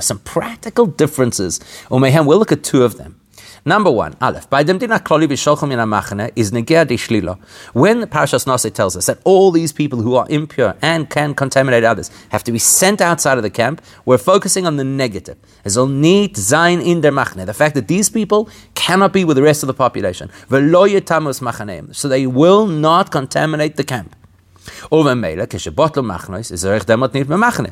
some 0.01 0.19
practical 0.19 0.87
differences. 0.87 1.61
We'll 1.89 2.39
look 2.39 2.51
at 2.51 2.65
two 2.65 2.83
of 2.83 2.97
them. 2.97 3.21
Number 3.65 3.91
one, 3.91 4.17
Aleph, 4.21 4.49
by 4.49 4.63
dem 4.63 4.79
din 4.79 4.91
kloli 4.91 5.27
b'sholchom 5.27 5.73
in 5.73 5.79
machane 5.79 6.31
is 6.37 6.53
neger 6.53 6.87
de 6.87 6.97
shlila. 6.97 7.39
When 7.73 8.03
Parashas 8.07 8.47
Nase 8.47 8.73
tells 8.73 8.97
us 8.97 9.07
that 9.07 9.19
all 9.25 9.51
these 9.51 9.73
people 9.73 10.01
who 10.03 10.15
are 10.15 10.27
impure 10.31 10.75
and 10.81 11.11
can 11.11 11.35
contaminate 11.35 11.85
others 11.85 12.11
have 12.31 12.45
to 12.45 12.53
be 12.53 12.59
sent 12.59 13.01
outside 13.01 13.37
of 13.37 13.43
the 13.43 13.51
camp, 13.51 13.83
we're 14.05 14.19
focusing 14.19 14.67
on 14.67 14.77
the 14.77 14.85
negative. 14.85 15.37
As 15.65 15.77
need 15.77 16.37
zain 16.37 16.81
in 16.81 17.01
der 17.01 17.11
machne, 17.11 17.45
the 17.47 17.55
fact 17.55 17.75
that 17.75 17.89
these 17.89 18.09
people 18.09 18.49
cannot 18.75 19.13
be 19.13 19.25
with 19.25 19.37
the 19.37 19.43
rest 19.43 19.63
of 19.63 19.67
the 19.67 19.75
population. 19.75 20.31
Veloytamus 20.49 21.41
machaneim. 21.41 21.95
So 21.95 22.09
they 22.09 22.27
will 22.27 22.67
not 22.67 23.11
contaminate 23.11 23.77
the 23.77 23.85
camp. 23.85 24.15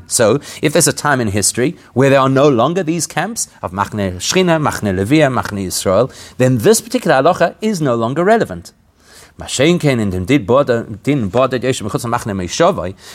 So, 0.06 0.40
if 0.62 0.72
there's 0.72 0.88
a 0.88 0.92
time 0.92 1.20
in 1.20 1.28
history 1.28 1.76
where 1.94 2.10
there 2.10 2.20
are 2.20 2.28
no 2.28 2.48
longer 2.48 2.82
these 2.82 3.06
camps 3.06 3.48
of 3.62 3.72
Machne 3.72 4.16
Shchina, 4.16 4.60
Machne 4.60 4.94
Levia, 4.94 5.30
Machne 5.32 5.64
Israel, 5.66 6.10
then 6.38 6.58
this 6.58 6.80
particular 6.80 7.16
halacha 7.16 7.54
is 7.60 7.80
no 7.80 7.94
longer 7.94 8.24
relevant. 8.24 8.72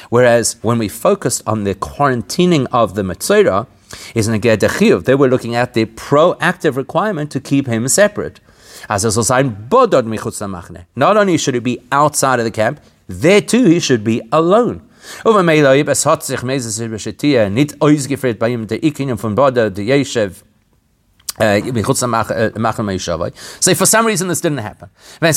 Whereas 0.09 0.55
when 0.61 0.77
we 0.77 0.87
focused 0.87 1.43
on 1.47 1.63
the 1.63 1.75
quarantining 1.75 2.67
of 2.71 2.93
the 2.93 3.01
Metzora, 3.01 3.67
is 4.15 4.27
in 4.27 4.35
a 4.35 4.39
They 4.99 5.15
were 5.15 5.27
looking 5.27 5.55
at 5.55 5.73
the 5.73 5.85
proactive 5.85 6.75
requirement 6.75 7.31
to 7.31 7.39
keep 7.39 7.67
him 7.67 7.87
separate. 7.87 8.39
As 8.89 9.03
Not 10.95 11.17
only 11.17 11.37
should 11.37 11.53
he 11.53 11.59
be 11.59 11.79
outside 11.91 12.39
of 12.39 12.45
the 12.45 12.51
camp, 12.51 12.79
there 13.11 13.41
too 13.41 13.65
he 13.65 13.79
should 13.79 14.03
be 14.03 14.21
alone. 14.31 14.81
Der 19.69 19.83
Yeshev, 19.83 20.43
uh, 21.39 21.59
so 23.59 23.73
for 23.73 23.85
some 23.85 24.05
reason 24.05 24.27
this 24.27 24.41
didn't 24.41 24.59
happen. 24.59 24.89
There 25.19 25.29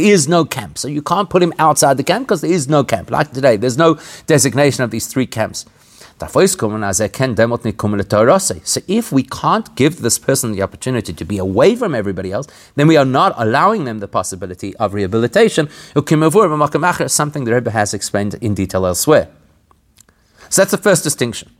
is 0.00 0.28
no 0.28 0.44
camp. 0.44 0.78
So 0.78 0.88
you 0.88 1.02
can't 1.02 1.30
put 1.30 1.42
him 1.42 1.52
outside 1.58 1.98
the 1.98 2.04
camp 2.04 2.26
because 2.26 2.40
there 2.40 2.50
is 2.50 2.68
no 2.68 2.84
camp. 2.84 3.10
Like 3.10 3.32
today, 3.32 3.56
there's 3.56 3.76
no 3.76 3.98
designation 4.26 4.82
of 4.82 4.90
these 4.90 5.06
three 5.06 5.26
camps. 5.26 5.66
So 6.18 6.28
if 8.88 9.12
we 9.12 9.22
can't 9.24 9.74
give 9.74 10.00
this 10.00 10.18
person 10.18 10.52
the 10.52 10.62
opportunity 10.62 11.12
to 11.12 11.24
be 11.24 11.38
away 11.38 11.74
from 11.76 11.94
everybody 11.94 12.30
else, 12.32 12.46
then 12.76 12.86
we 12.86 12.96
are 12.96 13.04
not 13.04 13.34
allowing 13.36 13.84
them 13.84 13.98
the 13.98 14.08
possibility 14.08 14.76
of 14.76 14.94
rehabilitation. 14.94 15.68
Something 15.94 16.20
the 17.44 17.54
Rebbe 17.54 17.70
has 17.70 17.94
explained 17.94 18.34
in 18.34 18.54
detail 18.54 18.86
elsewhere. 18.86 19.28
So 20.50 20.62
that's 20.62 20.70
the 20.70 20.78
first 20.78 21.02
distinction. 21.02 21.50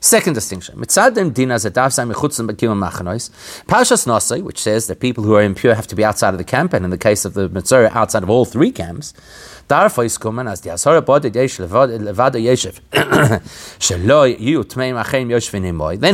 Second 0.00 0.32
distinction. 0.32 0.76
Parashas 0.76 1.62
Nosai, 4.06 4.42
which 4.42 4.60
says 4.60 4.86
that 4.88 4.98
people 5.00 5.22
who 5.24 5.34
are 5.34 5.42
impure 5.42 5.74
have 5.74 5.86
to 5.86 5.94
be 5.94 6.04
outside 6.04 6.34
of 6.34 6.38
the 6.38 6.44
camp, 6.44 6.72
and 6.72 6.84
in 6.84 6.90
the 6.90 6.98
case 6.98 7.24
of 7.24 7.34
the 7.34 7.48
Metzora, 7.48 7.94
outside 7.94 8.24
of 8.24 8.30
all 8.30 8.44
three 8.44 8.72
camps, 8.72 9.14
Then 9.68 9.90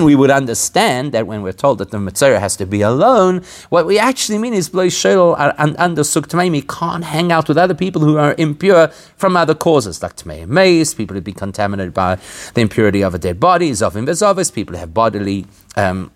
we 0.05 0.17
would 0.17 0.31
understand 0.31 1.13
that 1.13 1.27
when 1.27 1.43
we're 1.43 1.53
told 1.53 1.79
that 1.79 1.91
the 1.91 1.99
Metzora 1.99 2.41
has 2.41 2.57
to 2.57 2.67
be 2.67 2.83
alone, 2.83 3.43
what 3.69 3.87
we 3.87 3.99
actually 3.99 4.39
mean 4.39 4.55
is 4.55 4.69
Bloi 4.69 4.89
Shelo 4.89 5.55
and 5.59 5.77
under 5.79 6.03
Suk 6.03 6.29
Tmeim, 6.29 6.69
can't 6.69 7.05
hang 7.05 7.31
out 7.31 7.49
with 7.49 7.57
other 7.57 7.75
people 7.75 8.03
who 8.03 8.19
are 8.19 8.35
impure 8.39 8.89
from 9.17 9.37
other 9.37 9.55
causes, 9.55 10.03
like 10.03 10.17
Tmeim 10.17 10.49
Meis, 10.49 10.95
people 10.95 11.15
who 11.15 11.21
be 11.21 11.33
contaminated 11.33 11.95
by 11.95 12.19
the 12.55 12.61
impurity 12.61 13.03
of 13.03 13.15
a 13.15 13.19
dead 13.19 13.39
body, 13.39 13.71
Zovim 13.71 14.07
Vezovis, 14.07 14.53
people 14.53 14.75
who 14.75 14.81
have 14.81 14.93
bodily 14.93 15.47
um, 15.77 16.11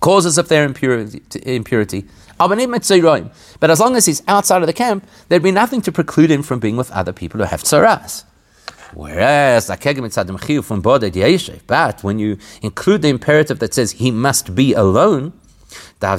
causes 0.00 0.38
of 0.38 0.48
their 0.48 0.64
impurity. 0.64 1.22
impurity. 1.44 2.04
But 2.38 3.70
as 3.70 3.80
long 3.80 3.96
as 3.96 4.06
he's 4.06 4.22
outside 4.28 4.60
of 4.62 4.66
the 4.66 4.72
camp, 4.72 5.06
there'd 5.28 5.42
be 5.42 5.50
nothing 5.50 5.80
to 5.82 5.92
preclude 5.92 6.30
him 6.30 6.42
from 6.42 6.58
being 6.58 6.76
with 6.76 6.90
other 6.90 7.12
people 7.12 7.40
who 7.40 7.46
have 7.46 7.62
tzaras. 7.62 8.24
Whereas, 8.94 9.68
but 11.66 12.04
when 12.04 12.18
you 12.18 12.38
include 12.62 13.02
the 13.02 13.08
imperative 13.08 13.58
that 13.58 13.74
says 13.74 13.92
he 13.92 14.10
must 14.10 14.54
be 14.54 14.72
alone, 14.74 15.32
that 16.00 16.18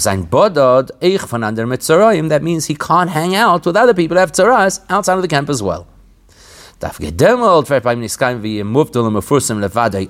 means 2.43 2.65
he 2.65 2.75
can't 2.75 3.09
hang 3.09 3.35
out 3.35 3.65
with 3.65 3.75
other 3.75 3.93
people 3.93 4.15
who 4.15 4.19
have 4.19 4.31
tzaras 4.31 4.79
outside 4.89 5.15
of 5.15 5.21
the 5.21 5.27
camp 5.27 5.49
as 5.49 5.63
well. 5.63 5.87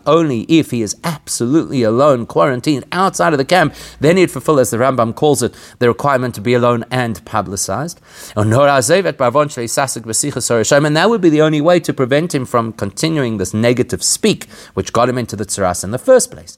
Only 0.05 0.41
if 0.49 0.71
he 0.71 0.81
is 0.81 0.95
absolutely 1.03 1.83
alone, 1.83 2.25
quarantined 2.25 2.83
outside 2.91 3.33
of 3.33 3.37
the 3.37 3.45
camp, 3.45 3.73
then 4.01 4.17
he'd 4.17 4.31
fulfill, 4.31 4.59
as 4.59 4.71
the 4.71 4.77
Rambam 4.77 5.15
calls 5.15 5.41
it, 5.41 5.53
the 5.79 5.87
requirement 5.87 6.35
to 6.35 6.41
be 6.41 6.53
alone 6.53 6.83
and 6.91 7.23
publicized. 7.23 8.01
And 8.35 8.51
that 10.95 11.09
would 11.09 11.21
be 11.21 11.29
the 11.29 11.41
only 11.41 11.61
way 11.61 11.79
to 11.79 11.93
prevent 11.93 12.35
him 12.35 12.45
from 12.45 12.73
continuing 12.73 13.37
this 13.37 13.53
negative 13.53 14.03
speak, 14.03 14.49
which 14.73 14.91
got 14.91 15.07
him 15.07 15.17
into 15.17 15.37
the 15.37 15.45
tzaras 15.45 15.83
in 15.85 15.91
the 15.91 15.97
first 15.97 16.31
place. 16.31 16.57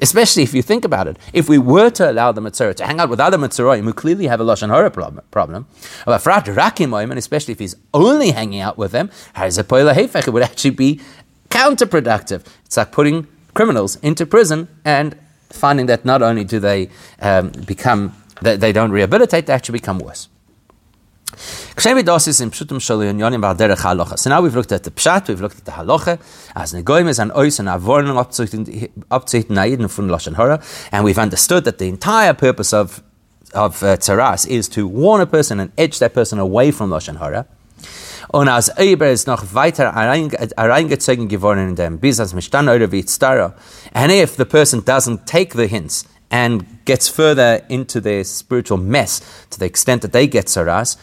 Especially 0.00 0.42
if 0.42 0.54
you 0.54 0.62
think 0.62 0.84
about 0.84 1.06
it, 1.06 1.18
if 1.32 1.48
we 1.48 1.58
were 1.58 1.90
to 1.90 2.10
allow 2.10 2.32
the 2.32 2.40
Metzora 2.40 2.74
to 2.76 2.86
hang 2.86 2.98
out 2.98 3.10
with 3.10 3.20
other 3.20 3.36
Metzoraim 3.36 3.84
who 3.84 3.92
clearly 3.92 4.26
have 4.26 4.40
a 4.40 4.44
Lashon 4.44 4.70
Hara 4.70 4.90
problem, 4.90 5.66
and 7.10 7.18
especially 7.18 7.41
especially 7.42 7.52
if 7.52 7.58
he's 7.58 7.76
only 7.92 8.30
hanging 8.30 8.60
out 8.60 8.78
with 8.78 8.92
them, 8.92 9.10
it 9.36 10.28
would 10.32 10.42
actually 10.42 10.70
be 10.70 11.00
counterproductive. 11.50 12.44
It's 12.64 12.76
like 12.76 12.92
putting 12.92 13.26
criminals 13.54 13.96
into 13.96 14.26
prison 14.26 14.68
and 14.84 15.16
finding 15.50 15.86
that 15.86 16.04
not 16.04 16.22
only 16.22 16.44
do 16.44 16.60
they 16.60 16.88
um, 17.20 17.50
become, 17.66 18.14
they, 18.40 18.56
they 18.56 18.72
don't 18.72 18.90
rehabilitate, 18.90 19.46
they 19.46 19.52
actually 19.52 19.78
become 19.78 19.98
worse. 19.98 20.28
So 21.76 21.90
now 21.90 21.96
we've 24.42 24.54
looked 24.54 24.72
at 24.72 24.84
the 24.84 24.90
Pshat, 24.90 25.28
we've 25.28 25.40
looked 25.40 25.58
at 25.58 25.64
the 25.64 25.72
Halacha, 25.72 26.20
as 26.54 26.72
Negoim 26.74 27.08
is 27.08 27.18
Ois 27.18 27.58
and 27.58 27.68
Avornung 27.68 28.18
abzuhitten 29.10 29.56
Naiden 29.56 29.88
von 29.90 30.08
Lashon 30.08 30.34
Hora, 30.34 30.62
and 30.92 31.04
we've 31.04 31.18
understood 31.18 31.64
that 31.64 31.78
the 31.78 31.88
entire 31.88 32.34
purpose 32.34 32.74
of 32.74 33.02
of 33.54 33.82
uh, 33.82 33.96
tzaras 33.96 34.46
is 34.46 34.68
to 34.70 34.86
warn 34.86 35.20
a 35.20 35.26
person 35.26 35.60
and 35.60 35.72
edge 35.76 35.98
that 35.98 36.14
person 36.14 36.38
away 36.38 36.70
from 36.70 36.90
Lashon 36.90 37.18
Hora. 37.18 37.46
Und 38.28 38.48
als 38.48 38.70
Eber 38.78 39.10
ist 39.10 39.26
noch 39.26 39.52
weiter 39.52 39.88
reingezogen 39.90 41.28
geworden 41.28 41.68
in 41.68 41.76
dem 41.76 41.98
Business, 41.98 42.32
And 42.32 44.10
if 44.10 44.36
the 44.36 44.44
person 44.46 44.82
doesn't 44.84 45.26
take 45.26 45.54
the 45.54 45.66
hints 45.66 46.06
and 46.30 46.64
gets 46.86 47.08
further 47.08 47.62
into 47.68 48.00
their 48.00 48.24
spiritual 48.24 48.78
mess 48.78 49.20
to 49.50 49.58
the 49.58 49.66
extent 49.66 50.00
that 50.00 50.12
they 50.12 50.26
get 50.26 50.46
tzaras, 50.46 50.96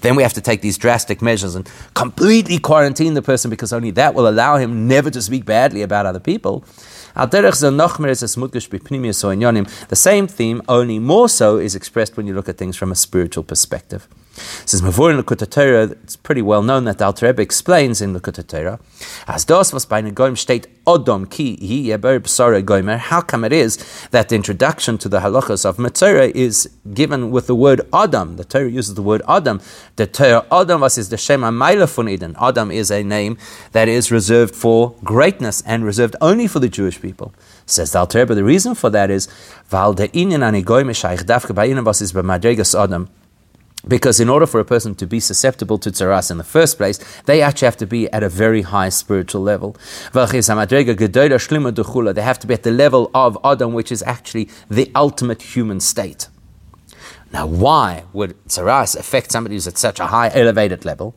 then 0.00 0.16
we 0.16 0.22
have 0.22 0.32
to 0.32 0.40
take 0.40 0.62
these 0.62 0.78
drastic 0.78 1.20
measures 1.20 1.54
and 1.54 1.68
completely 1.94 2.58
quarantine 2.58 3.12
the 3.12 3.20
person 3.20 3.50
because 3.50 3.74
only 3.74 3.90
that 3.90 4.14
will 4.14 4.26
allow 4.26 4.56
him 4.56 4.88
never 4.88 5.10
to 5.10 5.20
speak 5.20 5.44
badly 5.44 5.82
about 5.82 6.06
other 6.06 6.20
people. 6.20 6.64
The 9.88 9.96
same 9.96 10.26
theme, 10.26 10.62
only 10.68 10.98
more 10.98 11.28
so, 11.28 11.58
is 11.58 11.74
expressed 11.74 12.16
when 12.16 12.26
you 12.26 12.34
look 12.34 12.48
at 12.48 12.58
things 12.58 12.76
from 12.76 12.92
a 12.92 12.96
spiritual 12.96 13.44
perspective. 13.44 14.08
Says 14.32 14.80
Mavur 14.80 15.10
in 15.10 15.22
Likutei 15.22 15.50
Torah, 15.50 15.82
it's 15.82 16.16
pretty 16.16 16.42
well 16.42 16.62
known 16.62 16.84
that 16.84 16.98
the 16.98 17.04
Alter 17.04 17.26
Rebbe 17.26 17.42
explains 17.42 18.00
in 18.00 18.14
Likutei 18.14 18.46
Torah, 18.46 18.78
as 19.26 19.44
das 19.44 19.72
was 19.72 19.84
bei 19.84 20.00
Negoim 20.00 20.36
steht 20.36 20.66
Odom 20.86 21.28
ki 21.28 21.56
hi 21.60 21.90
yeber 21.90 22.20
b'sara 22.20 22.62
goimer, 22.62 22.96
how 22.96 23.20
come 23.20 23.44
it 23.44 23.52
is 23.52 23.78
that 24.12 24.28
the 24.28 24.36
introduction 24.36 24.96
to 24.98 25.08
the 25.08 25.20
halachas 25.20 25.64
of 25.64 25.76
Metzora 25.78 26.30
is 26.30 26.70
given 26.94 27.30
with 27.30 27.48
the 27.48 27.54
word 27.54 27.80
Adam? 27.92 28.36
The 28.36 28.44
Torah 28.44 28.70
uses 28.70 28.94
the 28.94 29.02
word 29.02 29.22
Adam. 29.28 29.60
The 29.96 30.06
Torah 30.06 30.46
Adam 30.52 30.80
was 30.80 30.96
is 30.96 31.08
the 31.08 31.18
Shema 31.18 31.50
Maila 31.50 31.92
von 31.92 32.08
Eden. 32.08 32.36
Adam 32.40 32.70
is 32.70 32.90
a 32.90 33.02
name 33.02 33.36
that 33.72 33.88
is 33.88 34.12
reserved 34.12 34.54
for 34.54 34.94
greatness 35.02 35.62
and 35.66 35.84
reserved 35.84 36.14
only 36.20 36.46
for 36.46 36.60
the 36.60 36.68
Jewish 36.68 37.00
people. 37.00 37.34
Says 37.66 37.92
the 37.92 37.98
Alter 37.98 38.20
Rebbe, 38.20 38.34
the 38.34 38.44
reason 38.44 38.74
for 38.74 38.90
that 38.90 39.10
is, 39.10 39.28
Val 39.68 39.92
de 39.92 40.08
dafka 40.08 41.54
ba'inam 41.54 41.84
was 41.84 42.00
is 42.00 42.12
b'madregas 42.12 42.78
Adam. 42.80 43.08
Because 43.86 44.20
in 44.20 44.28
order 44.28 44.46
for 44.46 44.60
a 44.60 44.64
person 44.64 44.94
to 44.96 45.06
be 45.06 45.20
susceptible 45.20 45.78
to 45.78 45.90
tzaras 45.90 46.30
in 46.30 46.38
the 46.38 46.44
first 46.44 46.76
place, 46.76 46.98
they 47.24 47.40
actually 47.40 47.66
have 47.66 47.78
to 47.78 47.86
be 47.86 48.10
at 48.12 48.22
a 48.22 48.28
very 48.28 48.62
high 48.62 48.90
spiritual 48.90 49.40
level. 49.40 49.76
They 50.12 50.20
have 50.20 50.30
to 52.40 52.46
be 52.46 52.54
at 52.54 52.62
the 52.62 52.70
level 52.70 53.10
of 53.14 53.38
Adam, 53.42 53.72
which 53.72 53.90
is 53.90 54.02
actually 54.02 54.48
the 54.68 54.90
ultimate 54.94 55.42
human 55.42 55.80
state. 55.80 56.28
Now, 57.32 57.46
why 57.46 58.04
would 58.12 58.34
tzaras 58.48 58.96
affect 58.96 59.30
somebody 59.30 59.54
who's 59.54 59.68
at 59.68 59.78
such 59.78 60.00
a 60.00 60.06
high, 60.06 60.30
elevated 60.34 60.84
level? 60.84 61.14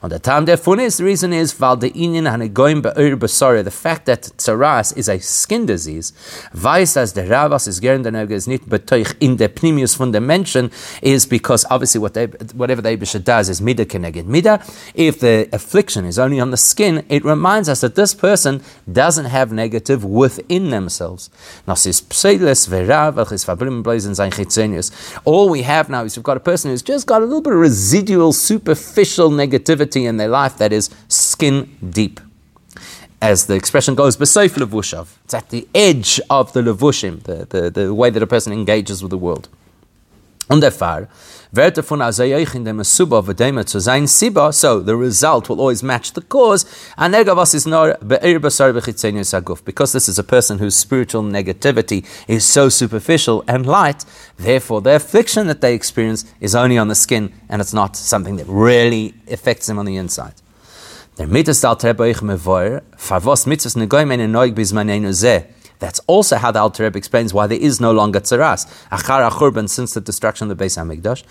On 0.00 0.10
the 0.10 0.20
time 0.20 0.44
therefore 0.44 0.78
is 0.78 0.98
the 0.98 1.04
reason 1.04 1.32
is 1.32 1.52
the 1.52 1.88
fact 3.72 4.06
that 4.06 4.22
tzaras 4.22 4.96
is 4.96 5.08
a 5.08 5.18
skin 5.18 5.66
disease, 5.66 6.12
weiß 6.54 6.96
as 6.96 7.14
the 7.14 7.22
ravas 7.22 7.66
is 7.66 7.80
gern 7.80 8.06
is 8.30 8.46
nit 8.46 8.64
betoich 8.68 9.16
in 9.18 9.38
the 9.38 9.48
pneumius 9.48 9.96
fundamentation 9.96 10.70
is 11.02 11.26
because 11.26 11.64
obviously 11.68 12.00
what 12.00 12.14
they, 12.14 12.26
whatever 12.54 12.80
the 12.80 12.90
Abisha 12.90 13.22
does 13.22 13.48
is 13.48 13.60
mida 13.60 13.84
keneged 13.84 14.26
mida. 14.26 14.62
If 14.94 15.18
the 15.18 15.48
affliction 15.52 16.04
is 16.04 16.16
only 16.16 16.38
on 16.38 16.52
the 16.52 16.56
skin, 16.56 17.04
it 17.08 17.24
reminds 17.24 17.68
us 17.68 17.80
that 17.80 17.96
this 17.96 18.14
person 18.14 18.62
doesn't 18.90 19.24
have 19.24 19.50
negative 19.50 20.04
within 20.04 20.70
themselves. 20.70 21.28
All 25.24 25.55
we 25.56 25.62
have 25.62 25.88
now 25.88 26.04
is 26.04 26.16
we've 26.16 26.22
got 26.22 26.36
a 26.36 26.46
person 26.52 26.70
who's 26.70 26.82
just 26.82 27.06
got 27.06 27.22
a 27.22 27.24
little 27.24 27.40
bit 27.40 27.54
of 27.54 27.58
residual, 27.58 28.32
superficial 28.34 29.30
negativity 29.30 30.06
in 30.06 30.18
their 30.18 30.28
life 30.28 30.58
that 30.58 30.70
is 30.70 30.90
skin 31.08 31.56
deep. 31.98 32.20
As 33.22 33.46
the 33.46 33.54
expression 33.54 33.94
goes, 33.94 34.18
Besoif 34.18 34.50
Levushav. 34.50 35.06
It's 35.24 35.32
at 35.32 35.48
the 35.48 35.66
edge 35.74 36.20
of 36.28 36.52
the 36.52 36.60
Levushim, 36.60 37.22
the, 37.22 37.46
the, 37.46 37.70
the 37.70 37.94
way 37.94 38.10
that 38.10 38.22
a 38.22 38.26
person 38.26 38.52
engages 38.52 39.02
with 39.02 39.08
the 39.10 39.16
world. 39.16 39.48
On 40.50 40.56
Und 40.56 40.60
der 40.60 41.08
Suba 44.06 44.52
so 44.52 44.80
the 44.80 44.96
result 44.96 45.48
will 45.48 45.60
always 45.60 45.82
match 45.82 46.12
the 46.12 46.22
cause, 46.22 46.64
nor 47.66 47.96
because 49.64 49.92
this 49.92 50.08
is 50.08 50.18
a 50.18 50.24
person 50.24 50.58
whose 50.58 50.76
spiritual 50.76 51.22
negativity 51.22 52.04
is 52.26 52.44
so 52.44 52.68
superficial 52.68 53.44
and 53.46 53.66
light, 53.66 54.04
therefore 54.36 54.80
the 54.82 54.94
affliction 54.94 55.46
that 55.46 55.60
they 55.60 55.74
experience 55.74 56.24
is 56.40 56.54
only 56.54 56.78
on 56.78 56.88
the 56.88 56.94
skin, 56.94 57.32
and 57.48 57.60
it's 57.60 57.72
not 57.72 57.96
something 57.96 58.36
that 58.36 58.46
really 58.48 59.14
affects 59.30 59.66
them 59.66 59.78
on 59.78 59.86
the 59.86 59.96
inside. 59.96 60.34
Der 61.18 61.26
ich 62.04 62.20
that's 65.78 66.00
also 66.06 66.36
how 66.36 66.50
the 66.50 66.60
Alter 66.60 66.84
Rebbe 66.84 66.98
explains 66.98 67.34
why 67.34 67.46
there 67.46 67.58
is 67.58 67.80
no 67.80 67.92
longer 67.92 68.20
tzaras. 68.20 68.66
Achar 68.90 69.30
achurban, 69.30 69.68
since 69.68 69.94
the 69.94 70.00
destruction 70.00 70.50
of 70.50 70.56
the 70.56 70.64
Beis 70.64 70.76
HaMikdash. 70.76 71.22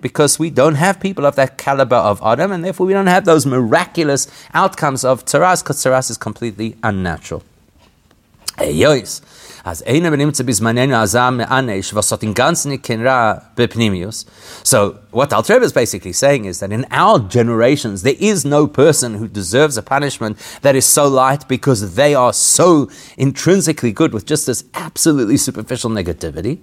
Because 0.00 0.38
we 0.38 0.50
don't 0.50 0.74
have 0.74 0.98
people 1.00 1.24
of 1.26 1.36
that 1.36 1.56
caliber 1.58 1.96
of 1.96 2.20
Adam, 2.22 2.50
and 2.50 2.64
therefore 2.64 2.86
we 2.86 2.92
don't 2.92 3.06
have 3.06 3.24
those 3.24 3.46
miraculous 3.46 4.26
outcomes 4.54 5.04
of 5.04 5.24
tzaras, 5.24 5.62
because 5.62 5.76
tzaras 5.76 6.10
is 6.10 6.16
completely 6.16 6.76
unnatural. 6.82 7.42
Hey, 8.56 8.72
as 9.64 9.82
einer 9.82 10.10
benimmt 10.10 10.38
azam 10.38 11.38
bepnimius. 13.56 14.26
So 14.62 14.98
what 15.10 15.32
Alter 15.32 15.54
Rebbe 15.54 15.64
is 15.64 15.72
basically 15.72 16.12
saying 16.12 16.44
is 16.44 16.60
that 16.60 16.72
in 16.72 16.86
our 16.90 17.18
generations 17.18 18.02
there 18.02 18.16
is 18.18 18.44
no 18.44 18.66
person 18.66 19.14
who 19.14 19.28
deserves 19.28 19.76
a 19.76 19.82
punishment 19.82 20.38
that 20.62 20.76
is 20.76 20.86
so 20.86 21.08
light 21.08 21.48
because 21.48 21.94
they 21.94 22.14
are 22.14 22.32
so 22.32 22.88
intrinsically 23.16 23.92
good 23.92 24.12
with 24.12 24.26
just 24.26 24.46
this 24.46 24.64
absolutely 24.74 25.36
superficial 25.36 25.90
negativity. 25.90 26.58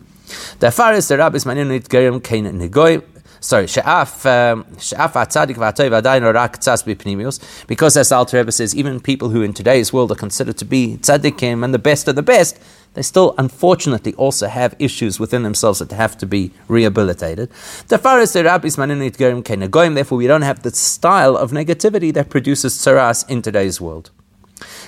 Negoy 2.66 3.02
sorry, 3.46 3.68
she'af 3.68 4.26
um, 4.26 4.66
she'af 4.80 5.14
atzadik 5.14 5.56
v'atoy 5.56 5.90
v'adayin 5.90 6.34
rak 6.34 6.60
tzas 6.60 6.84
b'pnimius, 6.84 7.40
because 7.68 7.96
as 7.96 8.12
Alter 8.12 8.38
Rebbe 8.38 8.52
says, 8.52 8.76
even 8.76 9.00
people 9.00 9.30
who 9.30 9.42
in 9.42 9.54
today's 9.54 9.94
world 9.94 10.12
are 10.12 10.16
considered 10.16 10.58
to 10.58 10.66
be 10.66 10.98
tzaddikim 10.98 11.64
and 11.64 11.74
the 11.74 11.80
best 11.80 12.08
of 12.08 12.16
the 12.16 12.24
best, 12.24 12.60
they 12.96 13.02
still 13.02 13.36
unfortunately 13.38 14.14
also 14.16 14.48
have 14.48 14.76
issues 14.80 15.20
within 15.20 15.44
themselves 15.44 15.80
that 15.80 15.92
have 15.92 16.18
to 16.18 16.26
be 16.26 16.52
rehabilitated. 16.68 17.50
Therefore, 17.88 18.18
we 18.18 20.28
don't 20.28 20.42
have 20.42 20.64
the 20.64 20.72
style 20.74 21.38
of 21.38 21.52
negativity 21.52 22.14
that 22.14 22.30
produces 22.30 22.74
tsaras 22.74 23.30
in 23.30 23.42
today's 23.42 23.82
world. 23.82 24.12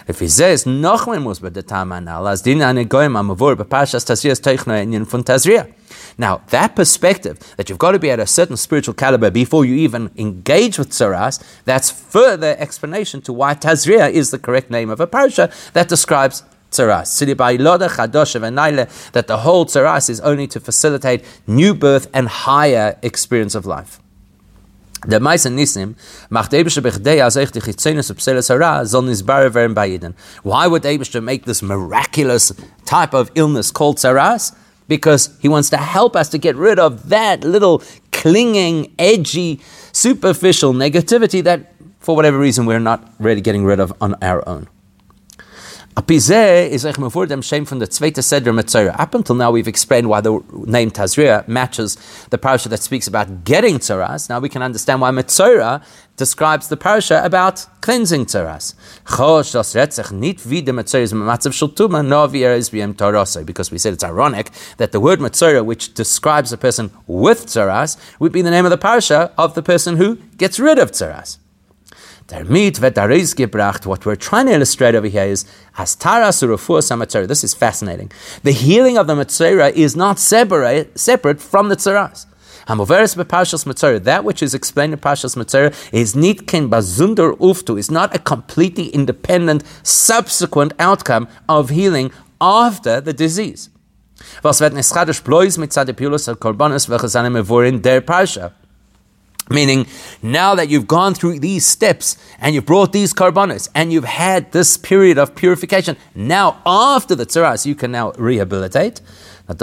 If 0.07 0.19
he 0.19 0.27
says 0.27 0.65
Nochman 0.65 1.23
muss 1.23 1.39
bei 1.39 1.49
der 1.49 1.61
Tamanal, 1.61 2.29
as 2.31 2.41
din 2.41 2.61
ane 2.61 2.85
goyim 2.85 3.13
amavur 3.13 3.55
b'pashas 3.55 4.05
tasriyas 4.05 4.41
teichna 4.41 4.81
inyan 4.83 5.05
fun 5.05 5.23
tazria. 5.23 5.73
Now, 6.17 6.41
that 6.49 6.75
perspective 6.75 7.37
that 7.57 7.69
you've 7.69 7.77
got 7.77 7.91
to 7.91 7.99
be 7.99 8.09
at 8.09 8.19
a 8.19 8.25
certain 8.25 8.57
spiritual 8.57 8.95
caliber 8.95 9.29
before 9.29 9.65
you 9.65 9.75
even 9.75 10.09
engage 10.17 10.79
with 10.79 10.89
tzaras, 10.89 11.43
that's 11.65 11.91
further 11.91 12.55
explanation 12.57 13.21
to 13.21 13.33
why 13.33 13.53
Tazria 13.53 14.09
is 14.09 14.31
the 14.31 14.39
correct 14.39 14.71
name 14.71 14.89
of 14.89 14.99
a 14.99 15.05
parasha 15.05 15.51
that 15.73 15.87
describes 15.89 16.43
tzaras. 16.71 17.19
That 19.11 19.27
the 19.27 19.37
whole 19.37 19.65
tzaras 19.65 20.09
is 20.09 20.19
only 20.21 20.47
to 20.47 20.59
facilitate 20.59 21.23
new 21.45 21.75
birth 21.75 22.07
and 22.13 22.27
higher 22.27 22.97
experience 23.03 23.53
of 23.53 23.65
life. 23.65 23.99
Nisim 25.05 25.95
macht 26.29 26.53
Eibische 26.53 26.81
bechdei 26.81 27.17
werden 29.53 29.73
bei. 29.73 29.99
Why 30.43 30.67
would 30.67 30.85
Eibische 30.85 31.21
make 31.21 31.45
this 31.45 31.61
miraculous 31.61 32.53
type 32.85 33.13
of 33.13 33.31
illness 33.35 33.71
called 33.71 33.97
Tzaras? 33.97 34.53
Because 34.87 35.31
he 35.41 35.49
wants 35.49 35.69
to 35.69 35.77
help 35.77 36.15
us 36.15 36.29
to 36.29 36.37
get 36.37 36.55
rid 36.55 36.79
of 36.79 37.09
that 37.09 37.43
little 37.43 37.81
clinging, 38.11 38.93
edgy, 38.97 39.59
superficial 39.91 40.73
negativity 40.73 41.43
that, 41.43 41.73
for 41.99 42.15
whatever 42.15 42.39
reason, 42.39 42.65
we're 42.65 42.79
not 42.79 43.03
really 43.19 43.41
getting 43.41 43.65
rid 43.65 43.79
of 43.79 43.93
on 43.99 44.15
our 44.21 44.47
own. 44.47 44.67
Apizeh 45.97 46.69
is 46.69 46.83
before 46.83 47.25
them 47.25 47.41
shame 47.41 47.65
from 47.65 47.79
the 47.79 47.87
Tzveita 47.87 48.23
Seder 48.23 48.53
Metzora. 48.53 48.95
Up 48.99 49.15
until 49.15 49.33
now, 49.33 49.49
we've 49.49 49.67
explained 49.67 50.07
why 50.07 50.21
the 50.21 50.43
name 50.53 50.91
Tazria 50.91 51.47
matches 51.47 51.97
the 52.29 52.37
parasha 52.37 52.69
that 52.69 52.83
speaks 52.83 53.07
about 53.07 53.43
getting 53.43 53.79
tzaras. 53.79 54.29
Now 54.29 54.39
we 54.39 54.47
can 54.47 54.61
understand 54.61 55.01
why 55.01 55.09
Metzora 55.09 55.83
describes 56.15 56.67
the 56.67 56.77
parasha 56.77 57.25
about 57.25 57.65
cleansing 57.81 58.27
tzaras. 58.27 58.75
Er 59.09 59.43
because 63.45 63.71
we 63.71 63.77
said 63.79 63.93
it's 63.93 64.03
ironic 64.03 64.51
that 64.77 64.91
the 64.91 64.99
word 64.99 65.17
Metzora, 65.17 65.65
which 65.65 65.95
describes 65.95 66.53
a 66.53 66.57
person 66.57 66.91
with 67.07 67.47
tzaras, 67.47 67.97
would 68.19 68.31
be 68.31 68.43
the 68.43 68.51
name 68.51 68.65
of 68.65 68.71
the 68.71 68.77
parasha 68.77 69.33
of 69.35 69.55
the 69.55 69.63
person 69.63 69.97
who 69.97 70.17
gets 70.37 70.59
rid 70.59 70.77
of 70.77 70.91
tzaras. 72.27 73.35
gebracht. 73.35 73.85
What 73.85 74.05
we're 74.05 74.15
trying 74.15 74.47
to 74.47 74.53
illustrate 74.53 74.95
over 74.95 75.07
here 75.07 75.25
is 75.25 75.45
as 75.77 75.95
tara 75.95 76.31
taras 76.31 76.41
samatzera. 76.87 77.27
This 77.27 77.43
is 77.43 77.53
fascinating. 77.53 78.11
The 78.43 78.51
healing 78.51 78.97
of 78.97 79.07
the 79.07 79.15
metzora 79.15 79.71
is 79.71 79.95
not 79.95 80.19
separate, 80.19 80.97
separate 80.97 81.41
from 81.41 81.69
the 81.69 81.75
tzaras. 81.75 82.25
Hamoveres 82.67 83.15
beParshas 83.15 83.65
Metzora. 83.65 84.03
That 84.03 84.25
which 84.25 84.43
is 84.43 84.53
explained 84.53 84.93
in 84.93 84.99
Parshas 84.99 85.37
Metzora 85.37 85.73
is 85.93 86.15
nitken 86.15 86.69
bazunder 86.69 87.31
uftu. 87.37 87.79
Is 87.79 87.89
not 87.89 88.13
a 88.13 88.19
completely 88.19 88.87
independent 88.87 89.63
subsequent 89.83 90.73
outcome 90.77 91.29
of 91.47 91.69
healing 91.69 92.11
after 92.41 92.99
the 92.99 93.13
disease. 93.13 93.69
Was 94.43 94.59
wird 94.59 94.73
neschadisch 94.73 95.21
bloß 95.21 95.57
mit 95.59 95.71
Zadepilus 95.71 96.27
al-Korbanos, 96.27 96.89
welche 96.89 97.07
seine 97.07 97.29
Mevorin 97.29 97.81
der 97.81 98.01
Parsha. 98.01 98.51
Meaning, 99.49 99.87
now 100.21 100.55
that 100.55 100.69
you've 100.69 100.87
gone 100.87 101.13
through 101.13 101.39
these 101.39 101.65
steps 101.65 102.17
and 102.39 102.53
you've 102.53 102.65
brought 102.65 102.91
these 102.91 103.13
carbonates 103.13 103.69
and 103.73 103.93
you've 103.93 104.03
had 104.03 104.51
this 104.51 104.77
period 104.77 105.17
of 105.17 105.35
purification, 105.35 105.95
now 106.13 106.61
after 106.65 107.15
the 107.15 107.25
tzaras, 107.25 107.65
you 107.65 107.73
can 107.75 107.91
now 107.91 108.11
rehabilitate. 108.17 109.01
The 109.47 109.55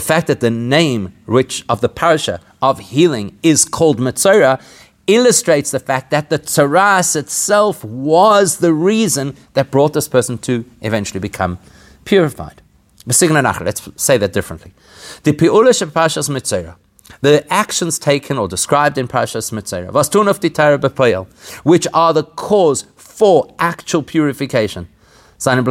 fact 0.00 0.26
that 0.26 0.40
the 0.40 0.50
name 0.50 1.12
which 1.26 1.64
of 1.68 1.80
the 1.82 1.88
parasha 1.90 2.40
of 2.62 2.78
healing 2.80 3.38
is 3.42 3.66
called 3.66 3.98
Metzora 3.98 4.58
illustrates 5.06 5.70
the 5.70 5.80
fact 5.80 6.10
that 6.10 6.30
the 6.30 6.38
tzaras 6.38 7.14
itself 7.14 7.84
was 7.84 8.58
the 8.58 8.72
reason 8.72 9.36
that 9.52 9.70
brought 9.70 9.92
this 9.92 10.08
person 10.08 10.38
to 10.38 10.64
eventually 10.80 11.20
become 11.20 11.58
purified. 12.06 12.61
Let's 13.06 13.90
say 13.96 14.16
that 14.18 14.32
differently. 14.32 14.72
The 15.24 15.32
the 17.20 17.52
actions 17.52 17.98
taken 17.98 18.38
or 18.38 18.48
described 18.48 18.96
in 18.96 19.08
Pashas 19.08 19.52
Metzora, 19.52 19.92
which 21.64 21.86
are 21.92 22.12
the 22.12 22.22
cause 22.22 22.84
for 22.96 23.54
actual 23.58 24.02
purification. 24.02 24.88
It's 25.38 25.46
not 25.46 25.64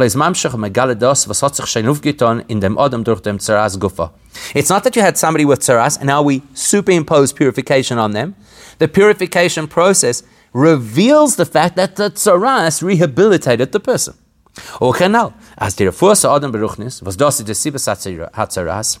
that 4.84 4.96
you 4.96 5.02
had 5.02 5.16
somebody 5.18 5.44
with 5.46 5.60
tzaras 5.60 5.96
and 5.98 6.06
now 6.06 6.22
we 6.22 6.42
superimpose 6.52 7.32
purification 7.32 7.98
on 7.98 8.10
them. 8.12 8.36
The 8.78 8.88
purification 8.88 9.66
process 9.66 10.22
reveals 10.52 11.36
the 11.36 11.46
fact 11.46 11.76
that 11.76 11.96
the 11.96 12.10
tzaras 12.10 12.82
rehabilitated 12.82 13.72
the 13.72 13.80
person. 13.80 14.14
As 14.54 15.76
the 15.76 15.86
Adam 15.86 16.52
Beruchnis 16.52 17.02
was 17.02 17.16
dosi 17.16 17.44
de 17.44 17.52
Sibas 17.52 17.86
Hatzaras, 18.34 18.98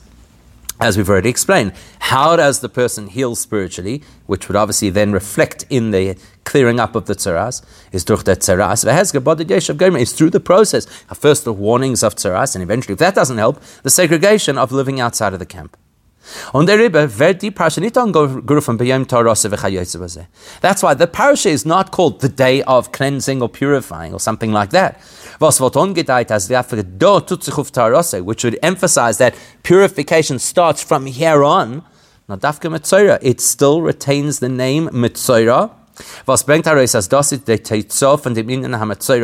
as 0.80 0.96
we've 0.96 1.08
already 1.08 1.28
explained, 1.28 1.72
how 1.98 2.36
does 2.36 2.60
the 2.60 2.68
person 2.68 3.06
heal 3.06 3.34
spiritually, 3.36 4.02
which 4.26 4.48
would 4.48 4.56
obviously 4.56 4.90
then 4.90 5.12
reflect 5.12 5.64
in 5.68 5.90
the 5.90 6.16
clearing 6.44 6.80
up 6.80 6.96
of 6.96 7.04
the 7.06 7.14
tzaras, 7.14 7.62
is 7.92 8.04
durch 8.04 8.24
the 8.24 8.34
tzaras. 8.34 8.84
Is 10.00 10.12
through 10.12 10.30
the 10.30 10.40
process 10.40 10.86
of 11.08 11.18
first 11.18 11.44
the 11.44 11.52
warnings 11.52 12.02
of 12.02 12.16
tzaras, 12.16 12.54
and 12.56 12.62
eventually, 12.62 12.94
if 12.94 12.98
that 12.98 13.14
doesn't 13.14 13.38
help, 13.38 13.62
the 13.82 13.90
segregation 13.90 14.58
of 14.58 14.72
living 14.72 14.98
outside 15.00 15.34
of 15.34 15.38
the 15.38 15.46
camp. 15.46 15.76
That's 16.44 16.52
why 20.82 20.94
the 20.94 21.10
parasha 21.12 21.48
is 21.48 21.66
not 21.66 21.90
called 21.90 22.20
the 22.20 22.28
day 22.28 22.62
of 22.62 22.92
cleansing 22.92 23.42
or 23.42 23.48
purifying 23.48 24.12
or 24.12 24.20
something 24.20 24.52
like 24.52 24.70
that. 24.70 25.00
Which 28.22 28.44
would 28.44 28.58
emphasize 28.62 29.18
that 29.18 29.34
purification 29.64 30.38
starts 30.38 30.82
from 30.82 31.06
here 31.06 31.42
on. 31.42 31.82
Metzora, 32.28 33.18
it 33.20 33.40
still 33.40 33.82
retains 33.82 34.38
the 34.38 34.48
name 34.48 34.88
Metzora, 34.90 35.72
was 36.26 36.44
HaMetzora 36.44 36.86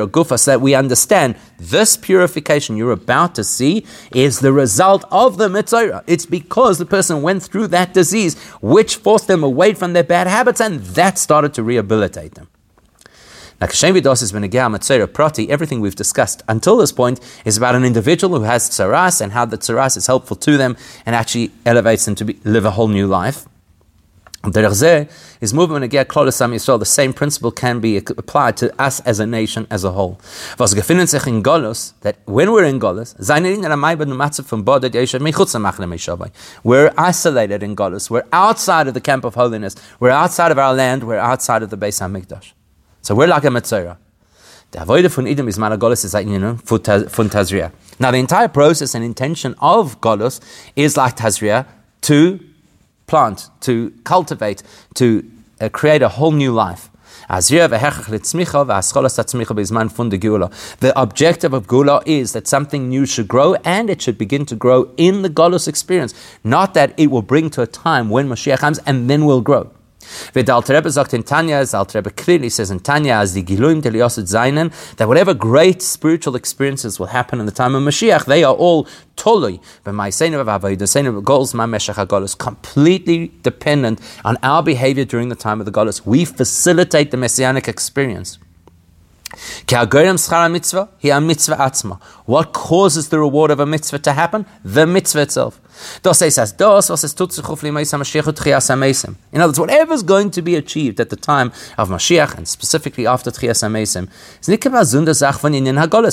Gufas, 0.08 0.44
that 0.46 0.60
we 0.60 0.74
understand 0.74 1.36
this 1.58 1.96
purification 1.96 2.76
you're 2.76 2.92
about 2.92 3.34
to 3.36 3.44
see 3.44 3.86
is 4.12 4.40
the 4.40 4.52
result 4.52 5.04
of 5.10 5.38
the 5.38 5.48
Metzora. 5.48 6.02
It's 6.06 6.26
because 6.26 6.78
the 6.78 6.86
person 6.86 7.22
went 7.22 7.44
through 7.44 7.68
that 7.68 7.94
disease, 7.94 8.36
which 8.60 8.96
forced 8.96 9.28
them 9.28 9.44
away 9.44 9.72
from 9.72 9.92
their 9.92 10.04
bad 10.04 10.26
habits, 10.26 10.60
and 10.60 10.80
that 10.80 11.16
started 11.16 11.54
to 11.54 11.62
rehabilitate 11.62 12.34
them. 12.34 12.48
Everything 13.60 13.92
we've 15.80 15.96
discussed 15.96 16.44
until 16.48 16.76
this 16.76 16.92
point 16.92 17.18
is 17.44 17.56
about 17.56 17.74
an 17.74 17.84
individual 17.84 18.38
who 18.38 18.44
has 18.44 18.70
tzaras 18.70 19.20
and 19.20 19.32
how 19.32 19.44
the 19.44 19.58
tzaras 19.58 19.96
is 19.96 20.06
helpful 20.06 20.36
to 20.36 20.56
them 20.56 20.76
and 21.04 21.16
actually 21.16 21.50
elevates 21.66 22.04
them 22.04 22.14
to 22.14 22.24
be, 22.24 22.38
live 22.44 22.64
a 22.64 22.70
whole 22.70 22.86
new 22.86 23.08
life. 23.08 23.46
is 24.44 25.52
movement 25.52 25.84
again 25.84 26.06
Klolasam 26.06 26.54
Yisrael. 26.54 26.78
The 26.78 26.86
same 26.86 27.12
principle 27.12 27.50
can 27.50 27.80
be 27.80 27.96
applied 27.96 28.56
to 28.58 28.72
us 28.80 29.00
as 29.00 29.18
a 29.18 29.26
nation 29.26 29.66
as 29.68 29.82
a 29.82 29.90
whole. 29.90 30.20
That 30.56 32.16
when 32.26 32.52
we're 32.52 32.64
in 32.64 32.78
Golos, 32.78 33.16
we're 36.64 36.92
isolated 36.96 37.62
in 37.64 37.76
Golos. 37.76 38.10
We're 38.10 38.22
outside 38.32 38.86
of 38.86 38.94
the 38.94 39.00
camp 39.00 39.24
of 39.24 39.34
holiness. 39.34 39.74
We're 39.98 40.10
outside 40.10 40.52
of 40.52 40.58
our 40.58 40.72
land. 40.72 41.02
We're 41.02 41.18
outside 41.18 41.64
of 41.64 41.70
the 41.70 41.76
Beis 41.76 42.00
Hamikdash. 42.00 42.52
So 43.02 43.14
we're 43.14 43.28
like 43.28 43.44
a 43.44 43.48
Metzora. 43.48 43.96
The 44.70 44.80
avodah 44.80 45.10
von 45.10 45.24
Idum 45.24 45.48
is 45.48 45.56
Managolis 45.56 46.04
is 46.04 46.12
like, 46.12 46.26
you 46.26 46.38
know 46.38 46.54
von 46.54 46.80
Tazria. 46.80 47.72
Now 47.98 48.10
the 48.10 48.18
entire 48.18 48.48
process 48.48 48.94
and 48.94 49.02
intention 49.02 49.54
of 49.60 50.00
Golos 50.00 50.40
is 50.76 50.96
like 50.96 51.16
Tazria 51.16 51.66
to 52.02 52.38
plant, 53.06 53.48
to 53.62 53.92
cultivate, 54.04 54.62
to 54.94 55.28
uh, 55.60 55.68
create 55.70 56.02
a 56.02 56.08
whole 56.08 56.32
new 56.32 56.52
life. 56.52 56.90
The 57.28 57.42
objective 60.96 61.52
of 61.52 61.66
Gula 61.66 62.02
is 62.06 62.32
that 62.32 62.46
something 62.46 62.88
new 62.88 63.06
should 63.06 63.28
grow 63.28 63.54
and 63.64 63.90
it 63.90 64.00
should 64.02 64.18
begin 64.18 64.46
to 64.46 64.54
grow 64.54 64.90
in 64.96 65.22
the 65.22 65.30
Golos 65.30 65.66
experience, 65.68 66.14
not 66.44 66.74
that 66.74 66.94
it 66.98 67.10
will 67.10 67.22
bring 67.22 67.50
to 67.50 67.62
a 67.62 67.66
time 67.66 68.10
when 68.10 68.28
Mashiach 68.28 68.58
comes 68.58 68.78
and 68.80 69.10
then 69.10 69.24
will 69.24 69.40
grow. 69.40 69.70
The 70.32 70.52
Alter 70.52 70.74
Rebbe 70.74 70.90
sagt 70.90 71.14
in 71.14 71.22
Tanya, 71.22 71.56
as 71.56 71.74
Alter 71.74 71.98
Rebbe 71.98 72.10
clearly 72.10 72.48
says 72.48 72.70
in 72.70 72.80
Tanya, 72.80 73.14
as 73.14 73.34
the 73.34 73.42
Giluim 73.42 73.82
Telioset 73.82 74.24
Zainen, 74.24 74.72
that 74.96 75.08
whatever 75.08 75.34
great 75.34 75.82
spiritual 75.82 76.36
experiences 76.36 76.98
will 76.98 77.06
happen 77.06 77.40
in 77.40 77.46
the 77.46 77.52
time 77.52 77.74
of 77.74 77.82
Mashiach, 77.82 78.24
they 78.24 78.44
are 78.44 78.54
all 78.54 78.86
tolui. 79.16 79.60
But 79.84 79.92
my 79.92 80.10
the 80.10 81.22
goals, 81.24 81.54
my 81.54 81.66
Meshach 81.66 81.98
is 81.98 82.34
completely 82.34 83.32
dependent 83.42 84.00
on 84.24 84.36
our 84.42 84.62
behavior 84.62 85.04
during 85.04 85.28
the 85.28 85.34
time 85.34 85.60
of 85.60 85.66
the 85.66 85.72
Golos. 85.72 86.06
We 86.06 86.24
facilitate 86.24 87.10
the 87.10 87.16
messianic 87.16 87.68
experience. 87.68 88.38
What 92.24 92.52
causes 92.52 93.08
the 93.10 93.18
reward 93.18 93.50
of 93.50 93.60
a 93.60 93.66
mitzvah 93.66 93.98
to 93.98 94.12
happen? 94.12 94.46
The 94.64 94.86
mitzvah 94.86 95.20
itself. 95.20 95.60
In 96.02 96.10
other 99.40 99.48
words, 99.48 99.60
whatever 99.60 99.92
is 99.92 100.02
going 100.02 100.30
to 100.30 100.42
be 100.42 100.56
achieved 100.56 100.98
at 100.98 101.10
the 101.10 101.16
time 101.16 101.52
of 101.76 101.88
Mashiach, 101.90 102.36
and 102.36 102.48
specifically 102.48 103.06
after 103.06 103.30
Tchias 103.30 103.62
HaMesim, 103.62 104.08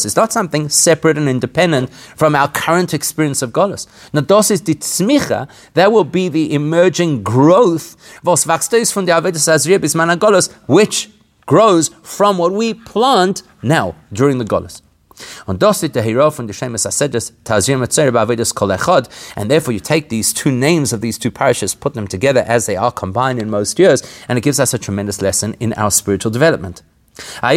is 0.05 0.15
not 0.15 0.31
something 0.33 0.69
separate 0.69 1.17
and 1.17 1.29
independent 1.29 1.91
from 1.93 2.35
our 2.35 2.49
current 2.49 2.93
experience 2.93 3.41
of 3.41 3.51
Golos. 3.51 3.87
Nados 4.11 4.51
is 4.51 4.61
the 4.61 4.75
tzmicha, 4.75 5.47
that 5.73 5.91
will 5.91 6.03
be 6.03 6.27
the 6.27 6.53
emerging 6.53 7.23
growth, 7.23 7.95
which 10.67 11.09
grows 11.45 11.89
from 12.03 12.37
what 12.37 12.51
we 12.51 12.73
plant 12.73 13.43
now 13.61 13.95
during 14.11 14.37
the 14.37 14.45
Golas. 14.45 14.81
And 15.47 15.59
therefore 19.49 19.73
you 19.73 19.79
take 19.79 20.09
these 20.09 20.33
two 20.33 20.51
names 20.51 20.91
of 20.91 21.01
these 21.01 21.17
two 21.17 21.31
parishes, 21.31 21.73
put 21.75 21.93
them 21.93 22.07
together 22.07 22.43
as 22.47 22.65
they 22.65 22.75
are 22.75 22.91
combined 22.91 23.39
in 23.39 23.49
most 23.49 23.79
years, 23.79 24.03
and 24.27 24.37
it 24.37 24.41
gives 24.41 24.59
us 24.59 24.73
a 24.73 24.77
tremendous 24.77 25.21
lesson 25.21 25.55
in 25.59 25.71
our 25.73 25.91
spiritual 25.91 26.31
development. 26.31 26.83
There's 27.15 27.53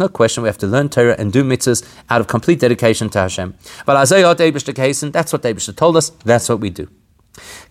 no 0.00 0.08
question 0.08 0.42
we 0.42 0.48
have 0.48 0.58
to 0.58 0.66
learn 0.66 0.90
Torah 0.90 1.16
and 1.18 1.32
do 1.32 1.42
mitzvahs 1.42 1.82
out 2.10 2.20
of 2.20 2.26
complete 2.26 2.60
dedication 2.60 3.08
to 3.10 3.20
Hashem. 3.20 3.54
But 3.86 4.04
that's 4.04 5.32
what 5.32 5.42
David 5.42 5.76
told 5.76 5.96
us, 5.96 6.10
that's 6.10 6.48
what 6.50 6.60
we 6.60 6.68
do. 6.68 6.88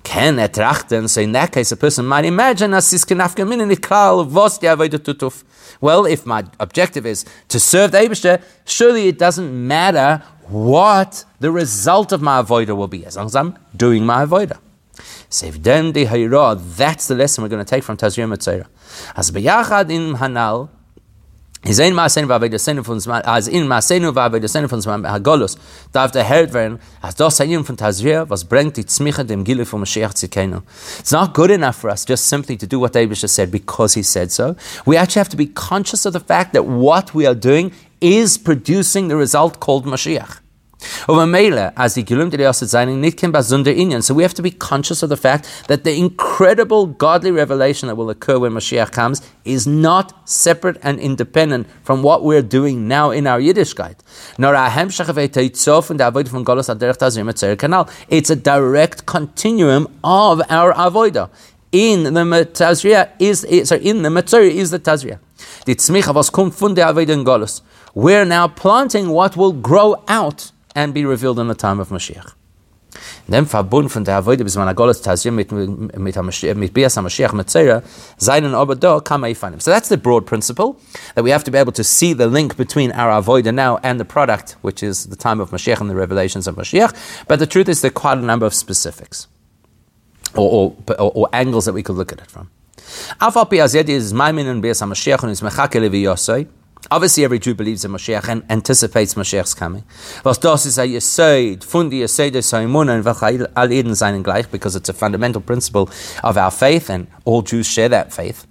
Can 0.03 0.37
etrachten, 0.37 1.09
so 1.09 1.21
in 1.21 1.31
that 1.31 1.51
case, 1.51 1.71
a 1.71 1.77
person 1.77 2.05
might 2.05 2.25
imagine 2.25 2.73
as 2.73 2.93
is 2.93 3.03
tutuf. 3.03 5.43
Well, 5.81 6.05
if 6.05 6.25
my 6.25 6.43
objective 6.59 7.05
is 7.05 7.25
to 7.49 7.59
serve 7.59 7.91
the 7.91 7.97
Abishter, 7.97 8.41
surely 8.65 9.07
it 9.07 9.17
doesn't 9.17 9.67
matter 9.67 10.23
what 10.47 11.25
the 11.39 11.51
result 11.51 12.11
of 12.11 12.21
my 12.21 12.41
avoider 12.41 12.77
will 12.77 12.87
be, 12.87 13.05
as 13.05 13.17
long 13.17 13.25
as 13.25 13.35
I'm 13.35 13.57
doing 13.75 14.05
my 14.05 14.25
avoider. 14.25 14.57
That's 16.77 17.07
the 17.07 17.15
lesson 17.15 17.43
we're 17.43 17.49
going 17.49 17.65
to 17.65 17.69
take 17.69 17.83
from 17.83 17.97
Tazria 17.97 18.31
Metzora. 18.31 18.67
As 19.17 19.31
beyachad 19.31 19.91
in 19.91 20.15
Hanal, 20.15 20.69
Is 21.67 21.79
als 21.79 23.47
in 23.47 23.67
Hagolus. 25.11 25.57
Darf 25.91 26.11
der 26.11 26.23
Held 26.23 26.53
was 28.29 28.45
bringt 28.45 28.77
die 28.77 28.85
dem 29.25 29.43
Gile 29.43 29.65
It's 30.99 31.11
not 31.11 31.33
good 31.33 31.49
enough 31.49 31.75
for 31.75 31.89
us 31.89 32.05
just 32.05 32.29
simply 32.29 32.55
to 32.55 32.67
do 32.67 32.79
what 32.79 32.93
David 32.93 33.17
just 33.17 33.33
said 33.33 33.49
because 33.49 33.95
he 33.95 34.03
said 34.03 34.31
so. 34.31 34.55
We 34.85 34.95
actually 34.95 35.21
have 35.21 35.29
to 35.29 35.37
be 35.37 35.47
conscious 35.47 36.05
of 36.05 36.13
the 36.13 36.19
fact 36.19 36.53
that 36.53 36.65
what 36.65 37.15
we 37.15 37.25
are 37.25 37.33
doing 37.33 37.71
is 37.99 38.37
producing 38.37 39.07
the 39.07 39.15
result 39.15 39.59
called 39.59 39.85
Mashiach. 39.87 40.44
So 40.79 41.13
we 41.13 41.21
have 44.23 44.33
to 44.33 44.41
be 44.41 44.51
conscious 44.51 45.03
of 45.03 45.09
the 45.09 45.17
fact 45.17 45.63
that 45.67 45.83
the 45.83 45.95
incredible 45.97 46.87
godly 46.87 47.31
revelation 47.31 47.87
that 47.87 47.95
will 47.95 48.09
occur 48.09 48.39
when 48.39 48.51
Mashiach 48.53 48.91
comes 48.91 49.21
is 49.43 49.67
not 49.67 50.27
separate 50.27 50.77
and 50.83 50.99
independent 50.99 51.67
from 51.83 52.01
what 52.03 52.23
we're 52.23 52.41
doing 52.41 52.87
now 52.87 53.11
in 53.11 53.27
our 53.27 53.39
Yiddishkeit. 53.39 53.99
It's 58.09 58.29
a 58.29 58.35
direct 58.35 59.05
continuum 59.05 59.99
of 60.03 60.41
our 60.49 60.73
avodah. 60.73 61.29
In 61.71 62.03
the 62.03 62.11
Tazria 62.53 63.11
is 63.19 63.45
eh, 63.49 63.63
sorry, 63.65 63.85
in 63.85 64.01
the 64.01 64.09
Matzuri 64.09 64.51
is 64.51 64.71
the 64.71 64.79
Tazria. 64.79 65.19
Golus. 67.25 67.61
We're 67.93 68.25
now 68.25 68.47
planting 68.47 69.09
what 69.09 69.35
will 69.35 69.51
grow 69.51 70.03
out 70.07 70.51
and 70.75 70.93
be 70.93 71.05
revealed 71.05 71.39
in 71.39 71.47
the 71.47 71.55
time 71.55 71.79
of 71.79 71.89
Mashiach. 71.89 72.33
Verbund 73.27 73.91
von 73.91 74.03
der 74.03 74.17
Avoide 74.17 74.43
bis 74.43 74.55
man 74.55 74.67
Agolas 74.67 75.01
Tazir 75.01 75.31
mit 75.31 75.51
mit 75.51 76.15
mit 76.55 76.73
Bias 76.73 76.95
Metzora 76.95 77.81
seinen 78.17 78.53
aber 78.53 78.75
da. 78.75 79.01
So 79.59 79.71
that's 79.71 79.89
the 79.89 79.97
broad 79.97 80.25
principle 80.25 80.77
that 81.15 81.23
we 81.23 81.31
have 81.31 81.43
to 81.43 81.51
be 81.51 81.57
able 81.57 81.73
to 81.73 81.83
see 81.83 82.13
the 82.13 82.27
link 82.27 82.55
between 82.55 82.91
our 82.91 83.21
Avoide 83.21 83.53
now 83.53 83.79
and 83.83 83.99
the 83.99 84.05
product, 84.05 84.55
which 84.61 84.83
is 84.83 85.07
the 85.07 85.15
time 85.15 85.39
of 85.39 85.51
Mashiach 85.51 85.81
and 85.81 85.89
the 85.89 85.95
revelations 85.95 86.47
of 86.47 86.55
Mashiach. 86.55 86.93
But 87.27 87.39
the 87.39 87.47
truth 87.47 87.67
is 87.67 87.81
there 87.81 87.89
are 87.89 87.93
quite 87.93 88.17
a 88.17 88.21
number 88.21 88.45
of 88.45 88.53
specifics 88.53 89.27
or, 90.35 90.75
or, 90.87 90.95
or, 90.99 91.11
or 91.15 91.29
angles 91.33 91.65
that 91.65 91.73
we 91.73 91.83
could 91.83 91.95
look 91.95 92.11
at 92.11 92.19
it 92.19 92.29
from. 92.29 92.49
Afal 93.19 93.51
is 93.89 94.13
Maimin 94.13 94.47
and 94.47 94.61
Bias 94.61 94.81
HaMashiach 94.81 95.23
and 95.23 95.31
is 95.31 95.41
Yosei. 95.41 96.47
Obviously, 96.91 97.23
every 97.23 97.39
Jew 97.39 97.55
believes 97.55 97.83
in 97.83 97.91
Mashiach 97.91 98.29
and 98.29 98.43
anticipates 98.49 99.15
Mashiach's 99.15 99.55
coming. 99.55 99.83
Was 100.23 100.39
das 100.39 100.65
ist 100.65 100.77
ein 100.77 100.91
Yesod, 100.91 101.63
von 101.63 101.89
die 101.89 102.01
Yesod 102.01 102.35
Saimuna, 102.35 102.93
und 102.95 103.05
welche 103.05 103.49
all 103.55 103.71
Eden 103.71 103.95
seinen 103.95 104.23
gleich, 104.23 104.47
because 104.49 104.75
it's 104.75 104.89
a 104.89 104.93
fundamental 104.93 105.41
principle 105.41 105.89
of 106.23 106.37
our 106.37 106.51
faith, 106.51 106.89
and 106.89 107.07
all 107.25 107.41
Jews 107.41 107.67
share 107.67 107.89
that 107.89 108.13
faith. 108.13 108.45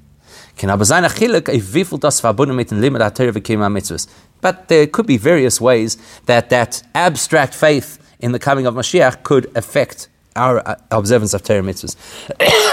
Can 0.57 0.70
aber 0.70 0.85
sein 0.85 1.05
Achillik, 1.05 1.49
wie 1.49 1.85
viel 1.85 1.99
das 1.99 2.20
verbunden 2.20 2.57
mit 2.57 2.70
dem 2.70 2.80
Limit 2.80 3.01
der 3.01 3.14
Torah 3.14 3.32
v'kima 3.32 3.68
mitzvahs. 3.68 4.09
But 4.41 4.68
there 4.68 4.87
could 4.87 5.07
be 5.07 5.16
various 5.16 5.61
ways 5.61 5.97
that 6.26 6.51
that 6.51 6.82
abstract 6.95 7.55
faith 7.55 7.99
in 8.20 8.32
the 8.32 8.39
coming 8.39 8.66
of 8.66 8.74
Mashiach 8.74 9.22
could 9.22 9.49
affect 9.57 10.09
our 10.37 10.61
uh, 10.66 10.74
observance 10.91 11.35
of 11.35 11.43
Torah 11.43 11.62
mitzvahs. 11.62 11.97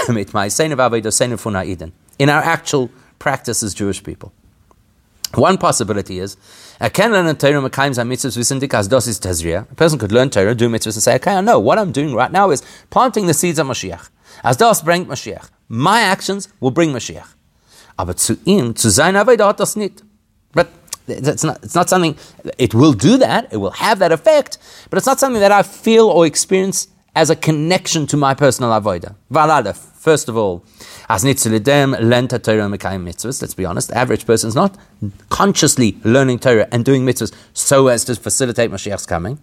in 2.18 2.28
our 2.28 2.42
actual 2.42 2.90
practice 3.18 3.62
as 3.62 3.74
Jewish 3.74 4.02
people. 4.02 4.32
One 5.34 5.56
possibility 5.58 6.18
is 6.18 6.36
a 6.80 6.90
person 6.90 7.14
could 9.98 10.12
learn 10.12 10.30
Torah, 10.30 10.54
do 10.54 10.68
mitzvahs, 10.68 10.94
and 10.94 11.02
say, 11.02 11.14
okay, 11.16 11.34
I 11.34 11.40
know 11.40 11.58
what 11.58 11.78
I'm 11.78 11.92
doing 11.92 12.14
right 12.14 12.30
now 12.30 12.50
is 12.50 12.62
planting 12.90 13.26
the 13.26 13.34
seeds 13.34 13.58
of 13.58 13.66
Mashiach. 13.66 14.10
As 14.44 14.56
das 14.56 14.82
bringt 14.82 15.06
Mashiach. 15.06 15.48
My 15.68 16.00
actions 16.00 16.48
will 16.60 16.70
bring 16.70 16.92
Mashiach. 16.92 17.28
Aber 17.98 18.14
zu 18.16 18.36
ihm, 18.44 18.74
zu 18.74 18.90
sein 18.90 19.14
Aveda 19.14 19.46
hat 19.46 19.58
das 19.58 19.76
nicht. 19.76 20.02
But 20.52 20.68
it's 21.06 21.44
not, 21.44 21.62
it's 21.62 21.74
not 21.74 21.88
something, 21.88 22.16
it 22.58 22.74
will 22.74 22.92
do 22.92 23.16
that, 23.18 23.52
it 23.52 23.58
will 23.58 23.70
have 23.70 23.98
that 24.00 24.12
effect, 24.12 24.58
but 24.90 24.96
it's 24.98 25.06
not 25.06 25.18
something 25.18 25.40
that 25.40 25.52
I 25.52 25.62
feel 25.62 26.08
or 26.08 26.26
experience 26.26 26.88
as 27.14 27.30
a 27.30 27.36
connection 27.36 28.06
to 28.08 28.16
my 28.16 28.34
personal 28.34 28.70
avoida. 28.70 29.14
Valada, 29.30 29.76
first 30.02 30.28
of 30.28 30.36
all, 30.36 30.64
as 31.08 31.24
nitzulidem 31.24 31.96
lenta 32.10 32.42
Torah 32.42 32.68
mekayim 32.68 33.04
mitzvahs. 33.08 33.40
Let's 33.40 33.54
be 33.54 33.64
honest, 33.64 33.88
the 33.88 33.96
average 33.96 34.26
person 34.26 34.48
is 34.48 34.54
not 34.54 34.76
consciously 35.28 35.96
learning 36.04 36.40
Torah 36.40 36.68
and 36.72 36.84
doing 36.84 37.06
mitzvahs 37.06 37.32
so 37.52 37.86
as 37.86 38.04
to 38.06 38.16
facilitate 38.16 38.70
Mashiach's 38.70 39.06
coming. 39.06 39.38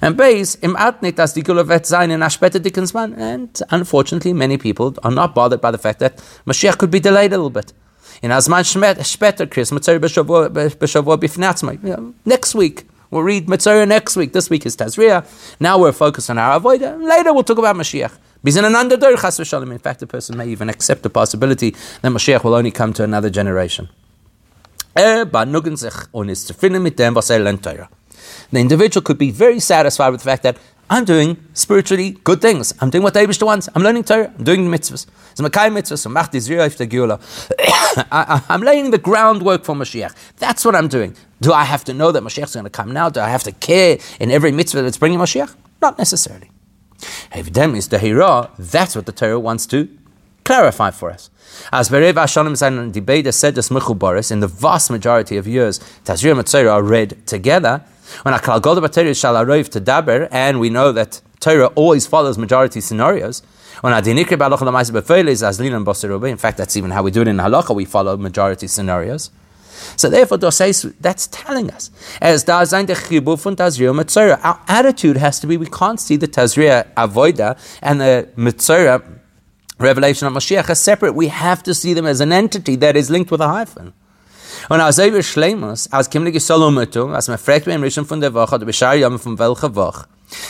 And 0.00 0.16
base 0.16 0.56
im 0.62 0.74
atnit 0.76 1.18
as 1.18 1.32
die 1.32 1.62
vet 1.62 1.86
sein 1.86 2.10
in. 2.10 2.22
And 2.22 3.62
unfortunately, 3.70 4.32
many 4.32 4.58
people 4.58 4.94
are 5.02 5.10
not 5.10 5.34
bothered 5.34 5.60
by 5.60 5.70
the 5.70 5.78
fact 5.78 6.00
that 6.00 6.18
Mashiach 6.46 6.78
could 6.78 6.90
be 6.90 7.00
delayed 7.00 7.32
a 7.32 7.36
little 7.36 7.50
bit. 7.50 7.72
In 8.22 8.30
as 8.30 8.48
man 8.48 8.62
später 8.64 9.50
Chris. 9.50 9.72
Next 12.24 12.54
week. 12.54 12.86
We'll 13.10 13.22
read 13.22 13.46
Metzora 13.46 13.86
next 13.86 14.16
week. 14.16 14.32
This 14.32 14.50
week 14.50 14.66
is 14.66 14.76
Tazria. 14.76 15.24
Now 15.60 15.78
we're 15.78 15.92
focused 15.92 16.30
on 16.30 16.38
our 16.38 16.58
avodah. 16.58 17.00
Later 17.00 17.32
we'll 17.32 17.44
talk 17.44 17.58
about 17.58 17.76
Mashiach. 17.76 18.12
In 18.46 19.78
fact, 19.78 20.02
a 20.02 20.06
person 20.06 20.36
may 20.36 20.48
even 20.48 20.68
accept 20.68 21.02
the 21.02 21.10
possibility 21.10 21.70
that 21.70 22.12
Mashiach 22.12 22.44
will 22.44 22.54
only 22.54 22.70
come 22.70 22.92
to 22.92 23.02
another 23.02 23.30
generation. 23.30 23.88
Er 24.96 25.24
the 28.50 28.60
individual 28.60 29.02
could 29.02 29.18
be 29.18 29.30
very 29.30 29.60
satisfied 29.60 30.10
with 30.10 30.20
the 30.20 30.24
fact 30.24 30.42
that 30.42 30.58
I'm 30.90 31.04
doing 31.04 31.38
spiritually 31.54 32.10
good 32.24 32.40
things. 32.42 32.74
I'm 32.80 32.90
doing 32.90 33.02
what 33.02 33.14
Abishta 33.14 33.44
wants. 33.44 33.68
I'm 33.74 33.82
learning 33.82 34.04
Torah. 34.04 34.32
I'm 34.36 34.44
doing 34.44 34.70
the 34.70 34.76
mitzvahs. 34.76 35.06
I'm 38.50 38.60
laying 38.60 38.90
the 38.90 38.98
groundwork 38.98 39.64
for 39.64 39.74
Mashiach. 39.74 40.14
That's 40.36 40.64
what 40.64 40.76
I'm 40.76 40.88
doing. 40.88 41.16
Do 41.40 41.52
I 41.52 41.64
have 41.64 41.84
to 41.84 41.94
know 41.94 42.12
that 42.12 42.22
Mashiach 42.22 42.44
is 42.44 42.54
going 42.54 42.64
to 42.64 42.70
come 42.70 42.92
now? 42.92 43.08
Do 43.08 43.20
I 43.20 43.28
have 43.28 43.42
to 43.44 43.52
care 43.52 43.98
in 44.20 44.30
every 44.30 44.52
mitzvah 44.52 44.82
that's 44.82 44.98
bringing 44.98 45.18
Mashiach? 45.18 45.54
Not 45.80 45.98
necessarily. 45.98 46.50
Hevdem 47.32 47.76
is 47.76 47.88
the 47.88 47.98
hira. 47.98 48.50
That's 48.58 48.94
what 48.96 49.06
the 49.06 49.12
Torah 49.12 49.40
wants 49.40 49.66
to 49.66 49.88
clarify 50.44 50.90
for 50.90 51.10
us. 51.10 51.30
As 51.72 51.88
Berev 51.88 52.14
Hashanim 52.14 52.60
and 52.62 52.92
debate 52.92 53.32
said 53.32 53.54
this 53.54 53.70
Boris, 53.70 54.30
in 54.30 54.40
the 54.40 54.46
vast 54.46 54.90
majority 54.90 55.36
of 55.36 55.46
years, 55.46 55.78
Tazria 56.04 56.38
and 56.38 56.68
are 56.68 56.82
read 56.82 57.26
together. 57.26 57.82
When 58.22 58.34
Akal 58.34 58.60
Golda 58.60 59.14
shall 59.14 59.36
arrive 59.36 59.70
to 59.70 59.80
Daber, 59.80 60.28
and 60.30 60.60
we 60.60 60.70
know 60.70 60.92
that 60.92 61.20
Torah 61.40 61.68
always 61.68 62.06
follows 62.06 62.36
majority 62.38 62.80
scenarios. 62.80 63.42
When 63.80 63.92
Adinikri 63.92 64.36
Baloch 64.36 64.58
Lamais 64.58 65.28
is 65.28 65.42
as 65.42 65.58
Linan 65.58 66.30
In 66.30 66.36
fact, 66.36 66.58
that's 66.58 66.76
even 66.76 66.90
how 66.90 67.02
we 67.02 67.10
do 67.10 67.22
it 67.22 67.28
in 67.28 67.38
Halacha. 67.38 67.74
We 67.74 67.84
follow 67.84 68.16
majority 68.16 68.66
scenarios. 68.66 69.30
So 69.96 70.08
therefore, 70.08 70.38
that's 70.38 71.26
telling 71.28 71.70
us. 71.70 71.90
As 72.20 72.48
Our 72.48 72.62
attitude 74.68 75.16
has 75.16 75.40
to 75.40 75.46
be, 75.46 75.56
we 75.56 75.66
can't 75.66 76.00
see 76.00 76.16
the 76.16 76.28
Tazria 76.28 76.92
Avoida 76.94 77.58
and 77.82 78.00
the 78.00 78.28
Mitzvah 78.36 79.02
revelation 79.78 80.26
of 80.26 80.34
Mashiach 80.34 80.70
as 80.70 80.80
separate. 80.80 81.14
We 81.14 81.28
have 81.28 81.62
to 81.64 81.74
see 81.74 81.94
them 81.94 82.06
as 82.06 82.20
an 82.20 82.32
entity 82.32 82.76
that 82.76 82.96
is 82.96 83.10
linked 83.10 83.30
with 83.30 83.40
a 83.40 83.48
hyphen. 83.48 83.92
Und 84.70 84.80
als 84.80 84.98
als 84.98 85.88
als 85.90 86.08
von 88.06 88.20
der 88.20 88.34
Woche, 88.34 88.54
oder 88.54 88.66
von 89.18 89.38
welcher 89.38 89.74
Woche, 89.74 90.06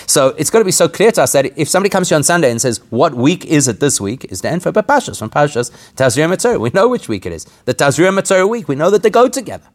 so 0.06 0.28
it's 0.38 0.50
got 0.50 0.60
to 0.60 0.64
be 0.64 0.70
so 0.72 0.88
clear 0.88 1.12
to 1.12 1.22
us 1.22 1.32
that 1.32 1.46
if 1.58 1.68
somebody 1.68 1.90
comes 1.90 2.08
to 2.08 2.14
you 2.14 2.16
on 2.16 2.22
Sunday 2.22 2.50
and 2.50 2.60
says, 2.60 2.80
What 2.90 3.14
week 3.14 3.44
is 3.44 3.68
it 3.68 3.80
this 3.80 4.00
week? 4.00 4.24
is 4.30 4.40
the 4.40 4.50
end 4.50 4.62
for 4.62 4.72
Pashas, 4.72 5.18
from 5.18 5.30
Pashas, 5.30 5.70
Tazria 5.94 6.28
Metzora. 6.28 6.60
We 6.60 6.70
know 6.70 6.88
which 6.88 7.08
week 7.08 7.26
it 7.26 7.32
is. 7.32 7.44
The 7.64 7.74
Tazria 7.74 8.16
Metzora 8.16 8.48
week, 8.48 8.68
we 8.68 8.74
know 8.74 8.90
that 8.90 9.02
they 9.02 9.10
go 9.10 9.28
together. 9.28 9.68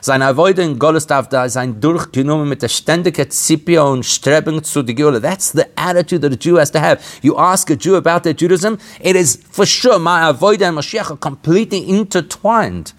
Sein 0.00 0.22
Avoiden 0.22 0.78
darf 0.78 1.28
da 1.28 1.48
sein 1.48 1.80
durchgenommen 1.80 2.48
mit 2.48 2.62
der 2.62 2.68
ständige 2.68 3.28
Zipio 3.28 3.92
und 3.92 4.04
Streben 4.04 4.62
zu 4.62 4.82
die 4.82 4.94
Gule. 4.94 5.20
That's 5.20 5.52
the 5.52 5.66
attitude 5.76 6.22
that 6.22 6.32
a 6.32 6.36
Jew 6.36 6.56
has 6.58 6.70
to 6.72 6.78
have. 6.78 7.00
You 7.22 7.36
ask 7.36 7.70
a 7.70 7.76
Jew 7.76 7.96
about 7.96 8.22
their 8.22 8.34
Judaism, 8.34 8.78
it 9.00 9.16
is 9.16 9.38
for 9.50 9.66
sure 9.66 9.98
my 9.98 10.28
Avoid 10.28 10.62
and 10.62 10.78
Mashiach 10.78 11.10
are 11.10 11.16
completely 11.16 11.88
intertwined. 11.88 12.92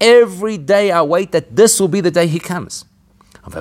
Every 0.00 0.58
day 0.58 0.92
I 0.92 1.02
wait 1.02 1.32
that 1.32 1.56
this 1.56 1.80
will 1.80 1.88
be 1.88 2.00
the 2.00 2.10
day 2.10 2.26
he 2.26 2.38
comes. 2.38 2.84
I'm 3.42 3.54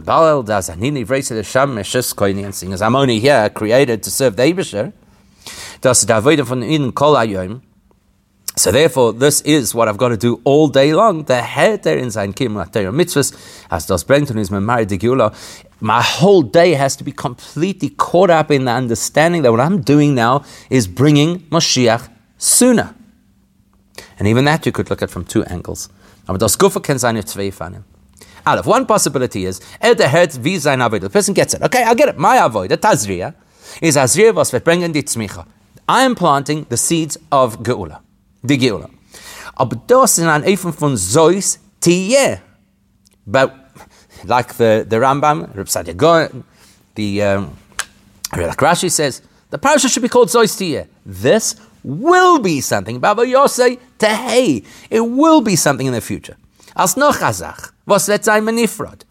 only 2.96 3.20
here 3.20 3.50
created 3.50 4.04
to 4.04 4.12
serve 4.12 4.36
the 4.36 4.44
Abishter. 4.44 4.92
Das 5.82 6.06
Davide 6.06 6.46
von 6.46 6.62
ihnen 6.62 6.94
kol 6.94 7.16
So 8.58 8.74
therefore, 8.74 9.14
this 9.14 9.40
is 9.42 9.74
what 9.74 9.88
I've 9.88 9.98
got 9.98 10.10
to 10.10 10.18
do 10.18 10.42
all 10.44 10.68
day 10.68 10.94
long. 10.94 11.24
The 11.24 11.42
head 11.42 11.84
there 11.84 11.98
in 11.98 12.12
sein 12.12 12.34
kim 12.34 12.56
mitzvahs, 12.56 13.32
as 13.72 13.86
das 13.86 14.04
brengt 14.04 14.36
is 14.36 14.52
my 14.52 14.84
de 14.84 14.98
My 15.80 16.02
whole 16.02 16.42
day 16.42 16.74
has 16.74 16.98
to 16.98 17.06
be 17.06 17.14
completely 17.14 17.92
caught 17.92 18.30
up 18.30 18.52
in 18.52 18.66
the 18.66 18.72
understanding 18.72 19.44
that 19.44 19.52
what 19.52 19.62
I'm 19.62 19.80
doing 19.80 20.14
now 20.14 20.44
is 20.70 20.90
bringing 20.90 21.40
Mashiach 21.52 22.10
sooner. 22.38 22.94
And 24.18 24.28
even 24.28 24.44
that 24.44 24.66
you 24.66 24.74
could 24.74 24.90
look 24.90 25.02
at 25.02 25.10
from 25.10 25.24
two 25.24 25.46
angles. 25.46 25.88
Aber 26.28 26.38
das 26.38 26.58
Gufa 26.58 26.82
kann 26.82 27.00
sein 27.00 27.26
zwei 27.26 27.52
Fanim. 27.52 27.86
Aleph, 28.46 28.66
one 28.66 28.86
possibility 28.86 29.46
is, 29.46 29.60
er 29.80 29.96
der 29.96 30.10
hört 30.12 30.44
wie. 30.44 30.58
The 30.58 31.10
person 31.10 31.34
gets 31.34 31.54
it. 31.54 31.62
Okay, 31.62 31.84
I 31.84 31.94
get 31.96 32.10
it. 32.10 32.18
My 32.18 32.38
Avoid, 32.38 32.72
Tazria, 32.82 33.34
is 33.82 33.96
Azria 33.96 34.34
was 34.36 34.52
wird 34.52 34.64
bringen 34.64 34.94
die 34.94 35.04
Tzmicha. 35.04 35.46
I 35.88 36.04
am 36.04 36.16
planting 36.16 36.66
the 36.70 36.78
seeds 36.78 37.18
of 37.32 37.64
Geula, 37.64 38.02
the 38.44 38.58
Geula. 38.58 38.90
Aber 39.56 39.76
das 39.88 40.20
von 40.78 40.98
Zeus 40.98 41.60
Tiye. 41.82 42.42
But, 43.26 43.54
like 44.26 44.56
the, 44.56 44.86
the 44.88 44.98
Rambam, 44.98 45.56
Reb 45.56 45.68
Sadia 45.68 45.96
Goyen, 45.96 46.44
the, 46.96 47.24
um, 47.24 47.58
like 48.36 48.58
Rashi 48.58 48.90
says, 48.90 49.22
the 49.50 49.58
parasha 49.58 49.90
should 49.90 50.04
be 50.04 50.10
called 50.10 50.30
Zeus 50.30 50.56
Tiye. 50.56 50.88
This 51.06 51.56
will 51.84 52.40
be 52.40 52.62
something. 52.62 53.00
Baba 53.00 53.24
Yosei 53.24 53.80
Tehei. 53.98 54.66
It 54.90 55.02
will 55.02 55.42
be 55.42 55.56
something 55.56 55.88
in 55.88 55.94
the 55.94 56.02
future. 56.02 56.38
As 56.80 56.96
no 56.96 57.12
chazach. 57.12 57.74
Was 57.86 58.08
let 58.08 58.24
sein 58.24 58.46
manifrod. 58.46 59.02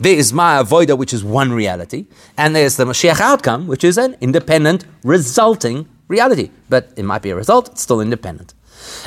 There 0.00 0.16
is 0.16 0.32
my 0.32 0.62
avoida, 0.62 0.96
which 0.96 1.12
is 1.12 1.22
one 1.22 1.52
reality, 1.52 2.06
and 2.38 2.56
there's 2.56 2.76
the 2.76 2.86
Mashiach 2.86 3.20
outcome, 3.20 3.66
which 3.66 3.84
is 3.84 3.98
an 3.98 4.16
independent, 4.22 4.86
resulting 5.04 5.86
reality. 6.08 6.48
But 6.70 6.90
it 6.96 7.02
might 7.04 7.20
be 7.20 7.28
a 7.28 7.36
result, 7.36 7.68
it's 7.68 7.82
still 7.82 8.00
independent. 8.00 8.54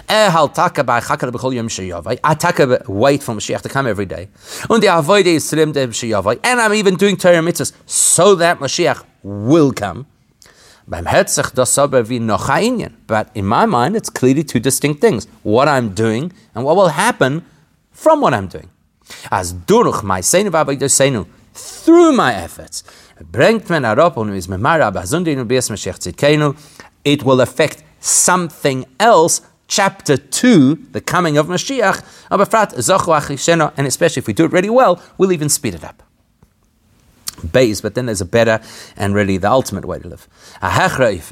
Eh, 0.07 0.29
I 0.31 0.39
wait 0.45 0.59
for 3.23 3.33
Mashiach 3.33 3.61
to 3.61 3.69
come 3.69 3.87
every 3.87 4.05
day. 4.05 4.29
And 4.69 6.61
I'm 6.61 6.73
even 6.75 6.95
doing 6.97 7.17
Torah 7.17 7.37
mitzvahs 7.37 7.73
so 7.87 8.35
that 8.35 8.59
Mashiach 8.59 9.03
will 9.23 9.71
come. 9.71 10.05
But 13.07 13.31
in 13.33 13.45
my 13.45 13.65
mind, 13.65 13.95
it's 13.95 14.09
clearly 14.11 14.43
two 14.43 14.59
distinct 14.59 15.01
things 15.01 15.25
what 15.41 15.67
I'm 15.67 15.95
doing 15.95 16.31
and 16.53 16.63
what 16.65 16.75
will 16.75 16.89
happen 16.89 17.45
from 18.01 18.19
what 18.19 18.33
I'm 18.33 18.47
doing. 18.47 18.69
As 19.29 19.53
durch 19.53 20.01
my 20.03 20.21
seinu 20.21 21.25
through 21.53 22.13
my 22.13 22.33
efforts, 22.33 22.83
it 27.03 27.23
will 27.23 27.41
affect 27.41 27.83
something 27.99 28.85
else. 28.99 29.41
Chapter 29.67 30.17
2, 30.17 30.75
the 30.91 30.99
coming 30.99 31.37
of 31.37 31.47
Mashiach, 31.47 32.03
and 33.77 33.87
especially 33.87 34.19
if 34.19 34.27
we 34.27 34.33
do 34.33 34.45
it 34.45 34.51
really 34.51 34.69
well, 34.69 35.01
we'll 35.17 35.31
even 35.31 35.47
speed 35.47 35.75
it 35.75 35.83
up 35.83 36.03
but 37.51 37.95
then 37.95 38.05
there's 38.05 38.21
a 38.21 38.25
better 38.25 38.59
and 38.95 39.15
really 39.15 39.37
the 39.37 39.49
ultimate 39.49 39.85
way 39.85 39.99
to 39.99 40.07
live. 40.07 40.27
A 40.61 40.69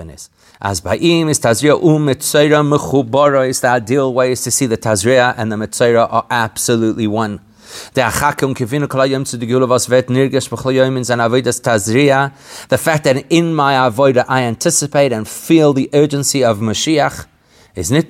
is 0.09 0.29
as 0.61 0.81
ba'im 0.81 1.29
is 1.29 1.39
tazria 1.39 1.81
um 1.81 2.05
metzora 2.05 2.61
mechubara 2.61 3.47
is 3.47 3.61
the 3.61 3.67
ideal 3.67 4.13
way 4.13 4.33
is 4.33 4.43
to 4.43 4.51
see 4.51 4.65
the 4.65 4.77
tazria 4.77 5.33
and 5.37 5.49
the 5.51 5.55
metzora 5.55 6.11
are 6.11 6.25
absolutely 6.29 7.07
one. 7.07 7.39
The 7.93 8.11
fact 8.11 8.41
that 13.03 13.25
in 13.29 13.55
my 13.55 13.73
avoida 13.73 14.25
I 14.27 14.41
anticipate 14.41 15.13
and 15.13 15.27
feel 15.27 15.73
the 15.73 15.87
urgency 15.93 16.43
of 16.43 16.57
Mashiach 16.57 17.27
is 17.75 17.91
not 17.91 18.09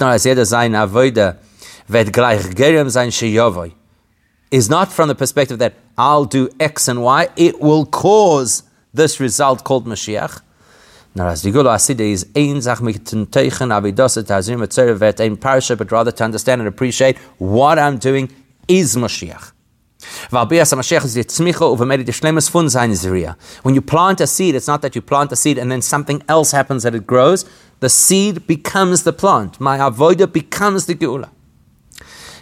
is 4.51 4.69
not 4.69 4.91
from 4.91 5.07
the 5.07 5.15
perspective 5.15 5.59
that 5.59 5.73
I'll 5.97 6.25
do 6.25 6.49
X 6.59 6.87
and 6.87 7.03
Y, 7.03 7.27
it 7.35 7.59
will 7.59 7.85
cause 7.85 8.63
this 8.93 9.19
result 9.19 9.65
called 9.65 9.85
Mashiach. 9.85 10.41
Is 11.16 12.26
ein 12.36 12.62
Zach 12.62 12.82
ein 12.82 13.28
Parasha, 15.38 15.76
but 15.76 15.91
rather 15.91 16.12
to 16.12 16.24
understand 16.24 16.62
and 16.62 16.68
appreciate 16.68 17.18
what 17.38 17.78
I'm 17.78 17.97
doing 17.97 18.30
is 18.68 18.95
Mashiach. 18.95 19.53
When 20.32 20.49
you 23.76 23.82
plant 23.82 24.22
a 24.22 24.28
seed, 24.28 24.55
it's 24.55 24.68
not 24.68 24.82
that 24.82 24.95
you 24.95 25.01
plant 25.01 25.32
a 25.32 25.36
seed 25.36 25.57
and 25.57 25.72
then 25.72 25.82
something 25.82 26.24
else 26.30 26.51
happens 26.51 26.84
that 26.84 26.95
it 26.95 27.05
grows. 27.05 27.43
The 27.82 27.89
seed 27.89 28.47
becomes 28.47 29.03
the 29.03 29.12
plant. 29.12 29.60
My 29.60 29.78
avoida 29.78 30.32
becomes 30.32 30.86
the 30.86 30.95
geula. 30.95 31.30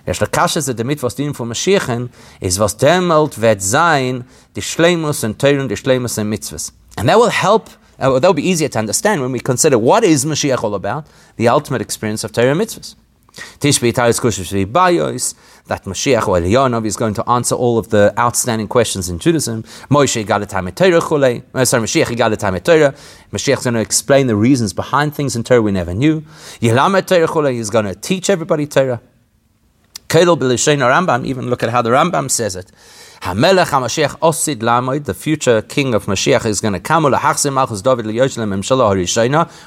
Der 0.06 0.28
Kasche 0.28 0.60
ist 0.60 0.80
damit, 0.80 1.02
was 1.04 1.16
dienen 1.16 1.34
von 1.34 1.50
Mashiachen, 1.50 2.10
ist, 2.40 2.60
was 2.60 2.78
dämmelt 2.78 3.42
wird 3.42 3.62
sein, 3.62 4.24
die 4.56 4.62
Schleimus 4.62 5.26
und 5.26 5.38
Teuren, 5.38 5.68
die 5.68 5.76
Schleimus 5.76 6.18
und 6.18 6.30
Mitzvahs. 6.30 6.72
And 6.96 7.10
that 7.10 7.20
will 7.20 7.30
help, 7.30 7.70
uh, 8.00 8.20
that 8.20 8.28
will 8.28 8.34
be 8.34 8.48
easier 8.48 8.70
to 8.70 8.80
understand 8.80 9.22
when 9.22 9.32
we 9.32 9.40
consider 9.40 9.78
what 9.78 10.04
is 10.04 10.26
Mashiach 10.26 10.64
all 10.64 10.76
about, 10.76 11.08
the 11.36 11.48
ultimate 11.48 11.82
experience 11.82 12.24
of 12.24 12.32
Torah 12.32 12.54
mitzvahs. 12.54 12.96
Tishbi 13.60 13.94
Taris 13.94 14.20
Kushvi 14.20 14.66
Bayos, 14.66 15.36
that 15.66 15.84
Mashiach 15.84 16.28
or 16.28 16.40
Eliyanov 16.40 16.86
is 16.86 16.96
going 16.96 17.14
to 17.14 17.30
answer 17.30 17.54
all 17.54 17.78
of 17.78 17.90
the 17.90 18.14
outstanding 18.18 18.68
questions 18.68 19.10
in 19.10 19.20
Judaism. 19.20 19.64
Moshe 19.92 20.26
Galatam 20.26 20.74
Torah 20.74 20.98
uh, 21.54 21.66
sorry, 21.66 21.84
Mashiach 21.84 22.64
Torah. 22.64 22.94
Mashiach 23.32 23.58
is 23.58 23.64
going 23.64 23.74
to 23.76 23.80
explain 23.80 24.28
the 24.28 24.36
reasons 24.36 24.74
behind 24.74 25.14
things 25.14 25.36
in 25.36 25.44
Torah 25.44 25.62
we 25.62 25.72
never 25.72 25.94
knew. 25.94 26.22
Yelam 26.62 27.06
Torah 27.06 27.28
Chule 27.28 27.54
is 27.54 27.70
going 27.70 27.86
to 27.86 27.96
teach 27.96 28.30
everybody 28.30 28.66
Torah. 28.66 29.02
Kedel 30.08 30.38
Rambam, 30.38 31.26
even 31.26 31.50
look 31.50 31.64
at 31.64 31.70
how 31.70 31.82
the 31.82 31.90
Rambam 31.90 32.32
says 32.32 32.56
it. 32.56 32.72
Hamelech 33.22 33.66
HaMashiach 33.66 34.20
Osid 34.20 34.58
Lamoid, 34.58 35.06
the 35.06 35.14
future 35.14 35.62
king 35.62 35.94
of 35.94 36.06
Mashiach, 36.06 36.46
is 36.46 36.62
going 36.62 36.74
to 36.74 36.80
come. 36.80 37.04
Malchus 37.04 37.82
David 37.82 38.06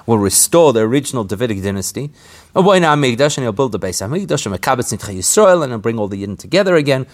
will 0.06 0.18
restore 0.18 0.72
the 0.72 0.80
original 0.80 1.24
Davidic 1.24 1.62
dynasty. 1.62 2.10
And 2.52 2.64
he'll 2.64 3.52
build 3.52 3.72
the 3.72 3.78
Beis 3.78 4.00
Hamikdash 4.02 4.46
and 4.46 4.54
Nitcha 4.60 5.14
Yisrael 5.14 5.62
and 5.62 5.72
he'll 5.72 5.78
bring 5.78 5.98
all 5.98 6.08
the 6.08 6.20
Yidden 6.24 6.38
together 6.38 6.74
again. 6.74 7.06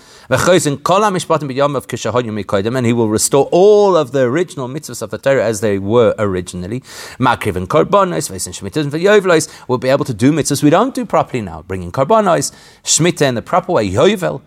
And 2.77 2.87
he 2.87 2.93
will 2.93 3.09
restore 3.09 3.49
all 3.53 3.97
of 3.97 4.13
the 4.13 4.21
original 4.21 4.69
mitzvahs 4.69 5.03
of 5.03 5.11
the 5.11 5.19
Torah 5.19 5.45
as 5.45 5.61
they 5.61 5.79
were 5.79 6.15
originally. 6.19 6.81
Makriv 7.19 7.57
and 7.57 7.69
Korbanos, 7.69 8.31
and 8.31 9.69
will 9.69 9.79
be 9.79 9.89
able 9.89 10.05
to 10.05 10.15
do 10.15 10.33
mitzvahs 10.33 10.63
we 10.63 10.71
don't 10.71 10.95
do 10.95 11.05
properly 11.05 11.43
now, 11.43 11.63
bringing 11.63 11.91
Korbanos, 11.93 12.53
Shemitah 12.83 13.29
in 13.29 13.35
the 13.35 13.43
proper 13.43 13.73
way, 13.73 13.91
Yovel, 13.91 14.43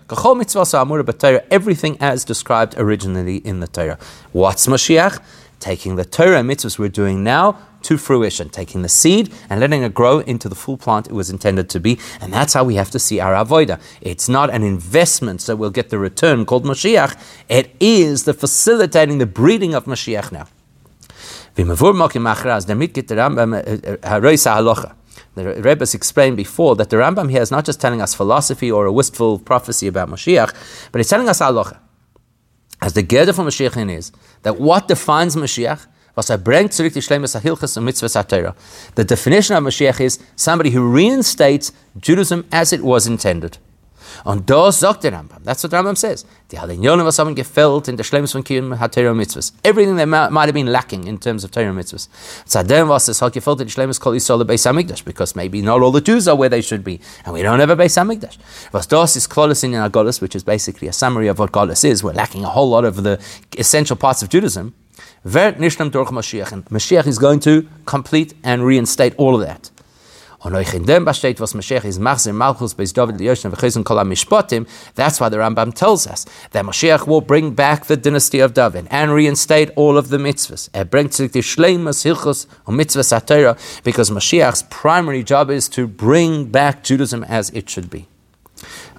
everything 1.51 1.78
as 1.99 2.25
described 2.25 2.75
originally 2.77 3.37
in 3.37 3.59
the 3.59 3.67
Torah. 3.67 3.97
What's 4.31 4.67
Mashiach? 4.67 5.21
Taking 5.59 5.95
the 5.95 6.05
Torah 6.05 6.41
mitzvahs 6.41 6.79
we're 6.79 6.89
doing 6.89 7.23
now 7.23 7.57
to 7.83 7.97
fruition, 7.97 8.49
taking 8.49 8.81
the 8.81 8.89
seed 8.89 9.33
and 9.49 9.59
letting 9.59 9.83
it 9.83 9.93
grow 9.93 10.19
into 10.19 10.49
the 10.49 10.55
full 10.55 10.77
plant 10.77 11.07
it 11.07 11.13
was 11.13 11.29
intended 11.29 11.69
to 11.69 11.79
be. 11.79 11.99
And 12.21 12.31
that's 12.33 12.53
how 12.53 12.63
we 12.63 12.75
have 12.75 12.91
to 12.91 12.99
see 12.99 13.19
our 13.19 13.33
avoida. 13.33 13.79
It's 14.01 14.29
not 14.29 14.49
an 14.49 14.63
investment 14.63 15.41
so 15.41 15.55
we'll 15.55 15.69
get 15.69 15.89
the 15.89 15.97
return 15.99 16.45
called 16.45 16.65
Mashiach. 16.65 17.17
It 17.47 17.75
is 17.79 18.23
the 18.23 18.33
facilitating 18.33 19.17
the 19.17 19.25
breeding 19.25 19.73
of 19.73 19.85
Mashiach 19.85 20.31
now. 20.31 20.47
The 25.39 25.61
Rebbe 25.61 25.81
has 25.81 25.93
explained 25.93 26.37
before 26.37 26.75
that 26.75 26.89
the 26.89 26.97
Rambam 26.97 27.31
here 27.31 27.41
is 27.41 27.51
not 27.51 27.65
just 27.65 27.79
telling 27.79 28.01
us 28.01 28.13
philosophy 28.13 28.69
or 28.69 28.85
a 28.85 28.91
wistful 28.91 29.39
prophecy 29.39 29.87
about 29.87 30.09
Mashiach, 30.09 30.53
but 30.91 30.99
he's 30.99 31.09
telling 31.09 31.29
us 31.29 31.39
halacha. 31.39 31.77
As 32.81 32.93
the 32.93 33.03
Gerda 33.03 33.33
from 33.33 33.47
Mashiach 33.47 33.89
is, 33.89 34.11
that 34.43 34.59
what 34.59 34.87
defines 34.87 35.35
Mashiach 35.35 35.87
was 36.15 36.29
er 36.29 36.37
bringt 36.37 36.73
zurück 36.73 36.93
die 36.93 37.01
Schlemmes 37.01 37.39
Hilches 37.39 37.77
und 37.77 37.85
Mitzvahs 37.85 38.15
HaTorah. 38.15 38.53
The 38.95 39.05
definition 39.05 39.55
of 39.55 39.63
Mashiach 39.63 40.01
is 40.01 40.19
somebody 40.35 40.71
who 40.71 40.81
reinstates 40.81 41.71
Judaism 41.97 42.45
as 42.51 42.73
it 42.73 42.83
was 42.83 43.07
intended. 43.07 43.57
Und 44.23 44.49
das 44.49 44.79
sagt 44.79 45.03
der 45.03 45.13
Rambam. 45.13 45.43
That's 45.43 45.63
what 45.63 45.73
Rambam 45.73 45.95
says. 45.95 46.25
Die 46.51 46.59
Halinyonim 46.59 47.05
was 47.05 47.19
haben 47.19 47.35
gefällt 47.35 47.87
in 47.87 47.97
der 47.97 48.03
Schlemmes 48.03 48.31
von 48.31 48.43
Kiyum 48.43 48.73
HaTorah 48.73 49.13
Mitzvahs. 49.13 49.53
Everything 49.63 49.97
that 49.97 50.07
might 50.07 50.47
have 50.47 50.53
been 50.53 50.67
lacking 50.67 51.05
in 51.05 51.19
terms 51.19 51.43
of 51.43 51.51
Torah 51.51 51.71
Mitzvahs. 51.71 52.09
Zadem 52.47 52.87
was 52.87 53.07
es 53.07 53.21
hat 53.21 53.33
gefällt 53.33 53.61
in 53.61 53.67
der 53.67 53.71
Schlemmes 53.71 53.99
Kol 53.99 54.13
Yisrael 54.13 54.43
Beis 54.45 54.65
HaMikdash 54.65 55.03
because 55.05 55.35
maybe 55.35 55.61
not 55.61 55.81
all 55.81 55.91
the 55.91 56.01
Jews 56.01 56.27
are 56.27 56.35
where 56.35 56.49
they 56.49 56.61
should 56.61 56.83
be 56.83 56.99
and 57.25 57.33
we 57.33 57.41
don't 57.41 57.59
have 57.59 57.69
a 57.69 57.75
Beis 57.75 57.97
HaMikdash. 57.97 58.37
Was 58.71 58.87
das 58.87 59.15
is 59.15 59.27
Klolis 59.27 59.63
in 59.63 59.75
our 59.75 59.89
Golus, 59.89 60.21
which 60.21 60.35
is 60.35 60.43
basically 60.43 60.87
a 60.87 60.93
summary 60.93 61.27
of 61.27 61.39
what 61.39 61.51
Golus 61.51 61.83
is. 61.85 62.03
We're 62.03 62.13
lacking 62.13 62.43
a 62.43 62.49
whole 62.49 62.69
lot 62.69 62.85
of 62.85 63.03
the 63.03 63.19
essential 63.57 63.95
parts 63.95 64.21
of 64.21 64.29
Judaism. 64.29 64.73
Mashiach 65.25 67.07
is 67.07 67.19
going 67.19 67.39
to 67.41 67.67
complete 67.85 68.33
and 68.43 68.63
reinstate 68.63 69.13
all 69.17 69.35
of 69.35 69.41
that. 69.41 69.69
That's 70.41 70.55
why 75.19 75.29
the 75.29 75.37
Rambam 75.37 75.73
tells 75.73 76.07
us 76.07 76.25
that 76.51 76.65
Mashiach 76.65 77.07
will 77.07 77.21
bring 77.21 77.51
back 77.51 77.85
the 77.87 77.97
dynasty 77.97 78.39
of 78.39 78.53
David 78.53 78.87
and 78.89 79.11
reinstate 79.13 79.71
all 79.75 79.97
of 79.97 80.09
the 80.09 80.17
mitzvahs. 80.17 80.69
Bringt 80.89 81.13
sich 81.13 81.31
die 81.31 81.41
Shleimus, 81.41 82.03
Hilchus 82.03 82.47
und 82.65 82.77
Mitzvahs 82.77 83.11
HaTorah 83.11 83.57
because 83.83 84.09
Mashiach's 84.09 84.63
primary 84.69 85.23
job 85.23 85.49
is 85.49 85.67
to 85.69 85.87
bring 85.87 86.45
back 86.45 86.83
Judaism 86.83 87.23
as 87.25 87.49
it 87.49 87.69
should 87.69 87.89
be. 87.89 88.07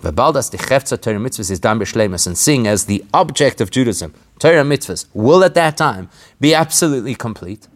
V'baldas 0.03 0.51
the 0.51 0.59
Chefza 0.59 1.01
Torah 1.01 1.18
mitzvahs 1.18 1.51
is 1.51 1.61
done 1.61 1.78
b'shleimus 1.78 2.26
and 2.26 2.36
seeing 2.36 2.66
as 2.66 2.86
the 2.86 3.05
object 3.12 3.61
of 3.61 3.70
Judaism, 3.70 4.14
Torah 4.38 4.64
mitzvahs, 4.64 5.07
will 5.12 5.45
at 5.45 5.55
that 5.55 5.76
time 5.76 6.09
be 6.41 6.55
absolutely 6.55 7.14
complete. 7.14 7.68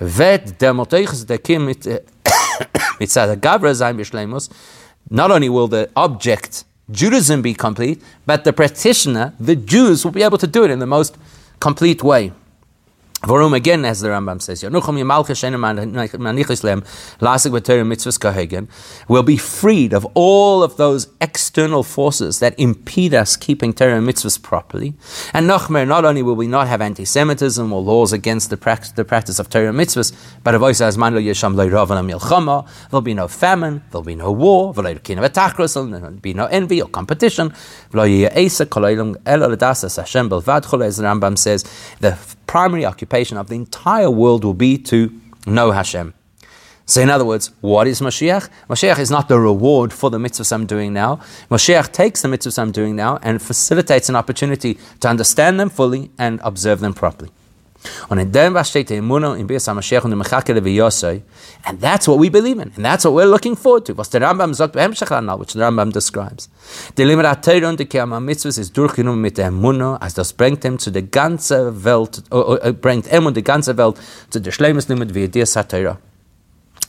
Vet 0.00 0.58
der 0.60 0.72
Moteiches 0.72 1.26
der 1.26 1.38
Kim 1.38 1.66
mit 1.66 1.86
not 5.10 5.30
only 5.30 5.48
will 5.48 5.68
the 5.68 5.90
object, 5.96 6.64
Judaism, 6.90 7.42
be 7.42 7.54
complete, 7.54 8.02
but 8.26 8.44
the 8.44 8.52
practitioner, 8.52 9.34
the 9.38 9.56
Jews, 9.56 10.04
will 10.04 10.12
be 10.12 10.22
able 10.22 10.38
to 10.38 10.46
do 10.46 10.64
it 10.64 10.70
in 10.70 10.78
the 10.78 10.86
most 10.86 11.16
complete 11.60 12.02
way. 12.02 12.32
Warum 13.26 13.52
again, 13.52 13.84
as 13.84 14.00
the 14.00 14.10
Rambam 14.10 14.40
says, 14.40 14.62
will 19.08 19.22
be 19.24 19.36
freed 19.36 19.92
of 19.92 20.06
all 20.14 20.62
of 20.62 20.76
those 20.76 21.08
external 21.20 21.82
forces 21.82 22.38
that 22.38 22.56
impede 22.60 23.14
us 23.14 23.36
keeping 23.36 23.72
and 23.96 24.06
mitzvahs 24.08 24.40
properly. 24.40 24.94
And 25.34 25.50
Nachmer, 25.50 25.84
not 25.86 26.04
only 26.04 26.22
will 26.22 26.36
we 26.36 26.46
not 26.46 26.68
have 26.68 26.80
anti-Semitism 26.80 27.72
or 27.72 27.82
laws 27.82 28.12
against 28.12 28.50
the, 28.50 28.56
practice, 28.56 29.40
of 29.40 29.50
and 29.68 29.76
mitzvahs, 29.76 30.12
but 30.44 30.52
there'll 32.90 33.02
be 33.02 33.14
no 33.14 33.26
famine, 33.26 33.82
there'll 33.90 34.04
be 34.04 34.14
no 34.14 34.30
war, 34.30 34.72
there'll 34.72 36.12
be 36.20 36.34
no 36.34 36.46
envy 36.46 36.80
or 36.80 36.88
competition. 36.88 37.50
As 37.50 37.56
the 40.96 41.02
Rambam 41.02 41.36
says, 41.36 41.64
the 41.98 42.16
primary 42.48 42.84
occupation 42.84 43.36
of 43.36 43.46
the 43.48 43.54
entire 43.54 44.10
world 44.10 44.42
will 44.42 44.54
be 44.54 44.76
to 44.78 45.20
know 45.46 45.70
Hashem. 45.70 46.14
So, 46.86 47.02
in 47.02 47.10
other 47.10 47.24
words, 47.24 47.50
what 47.60 47.86
is 47.86 48.00
Mashiach? 48.00 48.48
Mashiach 48.70 48.98
is 48.98 49.10
not 49.10 49.28
the 49.28 49.38
reward 49.38 49.92
for 49.92 50.08
the 50.08 50.16
mitzvahs 50.16 50.50
I'm 50.52 50.64
doing 50.64 50.94
now. 50.94 51.16
Mashiach 51.50 51.92
takes 51.92 52.22
the 52.22 52.28
mitzvahs 52.28 52.58
I'm 52.58 52.72
doing 52.72 52.96
now 52.96 53.18
and 53.22 53.42
facilitates 53.42 54.08
an 54.08 54.16
opportunity 54.16 54.78
to 55.00 55.08
understand 55.08 55.60
them 55.60 55.68
fully 55.68 56.10
and 56.18 56.40
observe 56.42 56.80
them 56.80 56.94
properly. 56.94 57.30
Und 58.08 58.18
in 58.18 58.32
dem 58.32 58.54
was 58.54 58.70
steht 58.70 58.90
Emunah 58.90 59.36
in 59.36 59.46
Bias 59.46 59.68
HaMashiach 59.68 60.04
und 60.04 60.12
v'Yosei, 60.62 61.22
and 61.64 61.80
that's 61.80 62.08
what 62.08 62.18
we 62.18 62.28
believe 62.28 62.60
in, 62.60 62.72
and 62.76 62.84
that's 62.84 63.04
what 63.04 63.14
we're 63.14 63.30
looking 63.30 63.56
forward 63.56 63.84
to, 63.86 63.96
was 63.96 64.10
der 64.10 64.20
Rambam 64.20 64.52
sagt 64.54 64.74
lanal, 65.10 65.38
which 65.38 65.52
the 65.52 65.60
Rambam 65.60 65.92
describes. 65.92 66.48
Die 66.96 67.04
Limit 67.04 67.26
und 67.64 67.78
ist 68.58 68.76
durchgenommen 68.76 69.20
mit 69.20 69.38
der 69.38 69.52
als 70.00 70.14
das 70.14 70.32
bringt 70.32 70.64
ihm 70.64 70.78
zu 70.78 70.90
der 70.90 71.02
Welt, 71.84 72.22
bringt 72.80 73.12
ihm 73.12 73.26
und 73.26 73.36
die 73.36 73.44
ganze 73.44 73.76
Welt 73.76 73.96
zu 74.30 74.40
der 74.40 74.52
Limit 74.88 75.14
wie 75.14 75.28
Dias 75.28 75.54
HaTeira. 75.54 75.98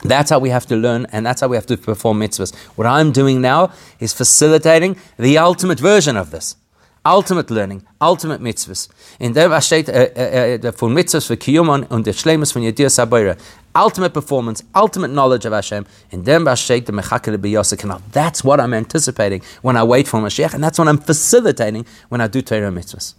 That's 0.02 0.32
how 0.32 0.42
we 0.42 0.52
have 0.52 0.66
to 0.66 0.76
learn, 0.76 1.06
and 1.12 1.26
that's 1.26 1.42
how 1.42 1.48
we 1.50 1.56
have 1.56 1.66
to 1.66 1.76
perform 1.76 2.20
mitzvahs. 2.20 2.52
What 2.74 2.86
I'm 2.86 3.12
doing 3.12 3.40
now 3.40 3.70
is 4.00 4.12
facilitating 4.12 4.96
the 5.18 5.38
ultimate 5.38 5.78
version 5.78 6.16
of 6.16 6.30
this 6.30 6.56
ultimate 7.04 7.50
learning, 7.50 7.82
ultimate 8.00 8.40
mitzvahs. 8.40 8.88
In 9.18 9.34
was 9.34 9.66
steht 9.66 9.88
äh, 9.88 10.72
von 10.72 10.92
mitzvahs 10.92 11.26
für 11.26 11.36
Kiyumon 11.36 11.84
und 11.84 12.06
der 12.06 12.12
Schlemus 12.12 12.52
von 12.52 12.62
Yedir 12.62 12.90
Sabayra. 12.90 13.36
Ultimate 13.74 14.12
performance, 14.12 14.64
ultimate 14.74 15.12
knowledge 15.12 15.46
of 15.46 15.54
Hashem. 15.54 15.86
In 16.10 16.24
dem 16.24 16.46
steht 16.56 16.88
der 16.88 16.94
Mechakele 16.94 17.38
B'Yosek. 17.38 17.84
That's 18.12 18.44
what 18.44 18.60
I'm 18.60 18.74
anticipating 18.74 19.42
when 19.62 19.76
I 19.76 19.82
wait 19.82 20.08
for 20.08 20.20
Mashiach, 20.20 20.54
and 20.54 20.62
that's 20.62 20.78
what 20.78 20.88
I'm 20.88 20.98
facilitating 20.98 21.86
when 22.08 22.20
I 22.20 22.28
do 22.28 22.42
Torah 22.42 22.70
mitzvahs. 22.70 23.14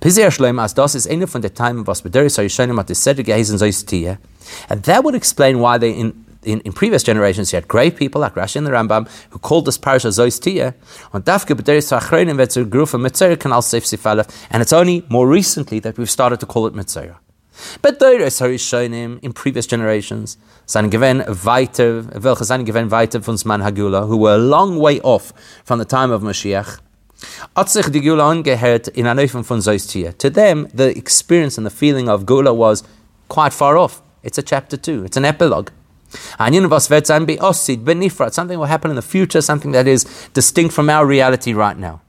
Pizir 0.00 0.26
as 0.58 0.74
das 0.74 1.06
eine 1.06 1.26
von 1.26 1.42
der 1.42 1.54
Time, 1.54 1.86
was 1.86 2.02
Bederis 2.02 2.34
soll 2.34 2.48
And 4.68 4.82
that 4.82 5.04
would 5.04 5.14
explain 5.14 5.60
why 5.60 5.78
they 5.78 5.92
in 5.92 6.31
in, 6.42 6.60
in, 6.60 6.72
previous 6.72 7.02
generations, 7.02 7.52
you 7.52 7.56
had 7.56 7.68
great 7.68 7.96
people 7.96 8.20
like 8.20 8.34
Rashi 8.34 8.56
and 8.56 8.66
the 8.66 8.70
Rambam 8.70 9.08
who 9.30 9.38
called 9.38 9.66
this 9.66 9.78
parasha 9.78 10.08
Zois 10.08 10.40
Tia, 10.40 10.74
and 14.50 14.62
it's 14.62 14.72
only 14.72 15.04
more 15.08 15.28
recently 15.28 15.78
that 15.80 15.98
we've 15.98 16.10
started 16.10 16.40
to 16.40 16.46
call 16.46 16.66
it 16.66 16.74
Metzora. 16.74 17.16
But 17.82 18.00
Deires 18.00 18.40
Harishonim 18.40 19.20
in 19.22 19.32
previous 19.32 19.66
generations, 19.66 20.38
seine 20.66 20.88
Gewen 20.88 21.22
weiter, 21.44 22.02
welche 22.20 22.44
von 22.44 23.36
Zman 23.36 23.62
Hagula, 23.62 24.08
who 24.08 24.16
were 24.16 24.34
a 24.34 24.38
long 24.38 24.78
way 24.78 25.00
off 25.02 25.32
from 25.64 25.78
the 25.78 25.84
time 25.84 26.10
of 26.10 26.22
Mashiach, 26.22 26.80
To 27.54 27.64
them, 30.30 30.68
the 30.74 30.96
experience 30.96 31.56
and 31.56 31.66
the 31.66 31.70
feeling 31.70 32.08
of 32.08 32.26
Gula 32.26 32.52
was 32.52 32.82
quite 33.28 33.52
far 33.52 33.78
off. 33.78 34.02
It's 34.22 34.38
a 34.38 34.42
chapter 34.42 34.76
two, 34.76 35.04
it's 35.04 35.16
an 35.16 35.24
epilogue. 35.24 35.70
Something 38.32 38.58
will 38.58 38.66
happen 38.66 38.90
in 38.90 38.96
the 38.96 39.02
future, 39.02 39.40
something 39.40 39.72
that 39.72 39.86
is 39.86 40.04
distinct 40.34 40.74
from 40.74 40.90
our 40.90 41.06
reality 41.06 41.52
right 41.52 41.76
now. 41.76 42.00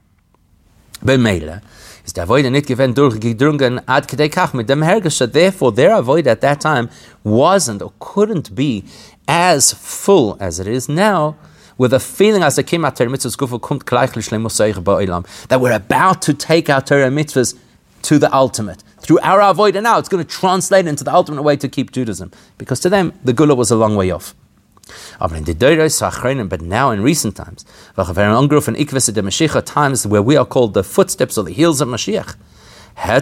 Therefore, 5.26 5.72
their 5.72 5.96
avoid 5.96 6.26
at 6.26 6.40
that 6.40 6.60
time 6.60 6.90
wasn't 7.22 7.82
or 7.82 7.92
couldn't 7.98 8.54
be 8.54 8.84
as 9.26 9.72
full 9.72 10.36
as 10.40 10.60
it 10.60 10.66
is 10.66 10.88
now 10.88 11.36
with 11.76 11.92
a 11.92 12.00
feeling 12.00 12.42
as 12.42 12.58
a 12.58 12.62
that 15.48 15.60
we're 15.60 15.72
about 15.72 16.22
to 16.22 16.34
take 16.34 16.70
our 16.70 16.80
Torah 16.80 17.10
mitzvahs 17.10 17.58
to 18.02 18.18
the 18.18 18.32
ultimate. 18.34 18.84
Through 19.04 19.20
our 19.20 19.42
avoid, 19.42 19.76
and 19.76 19.84
now 19.84 19.98
it's 19.98 20.08
going 20.08 20.24
to 20.24 20.30
translate 20.30 20.86
into 20.86 21.04
the 21.04 21.12
ultimate 21.12 21.42
way 21.42 21.56
to 21.56 21.68
keep 21.68 21.92
Judaism. 21.92 22.32
Because 22.56 22.80
to 22.80 22.88
them, 22.88 23.12
the 23.22 23.34
Gula 23.34 23.54
was 23.54 23.70
a 23.70 23.76
long 23.76 23.96
way 23.96 24.10
off. 24.10 24.34
But 25.18 25.30
now 26.62 26.90
in 26.90 27.02
recent 27.02 27.36
times, 27.36 27.66
times 29.66 30.06
where 30.06 30.22
we 30.22 30.36
are 30.36 30.46
called 30.46 30.72
the 30.72 30.82
footsteps 30.82 31.36
or 31.36 31.44
the 31.44 31.52
heels 31.52 31.82
of 31.82 31.88
Mashiach, 31.88 32.34
and 32.96 33.20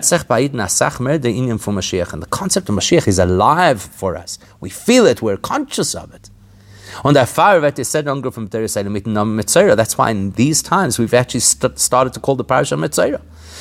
the 2.23 2.29
concept 2.31 2.69
of 2.69 2.75
Mashiach 2.77 3.09
is 3.09 3.19
alive 3.19 3.83
for 3.83 4.17
us. 4.17 4.39
We 4.61 4.71
feel 4.71 5.07
it, 5.07 5.21
we're 5.21 5.37
conscious 5.37 5.97
of 5.97 6.15
it. 6.15 6.31
Und 7.05 7.15
der 7.15 7.27
Fire 7.27 7.63
wird 7.63 7.85
said 7.87 8.05
from. 8.05 8.49
That's 8.51 9.99
why 9.99 10.11
in 10.11 10.33
these 10.33 10.63
times 10.63 10.99
we've 10.99 11.15
actually 11.15 11.41
st- 11.41 11.79
started 11.79 12.13
to 12.13 12.21
call 12.21 12.37
the 12.37 12.45
parish 12.45 12.71
of 12.71 12.79
Metzora. 12.79 13.21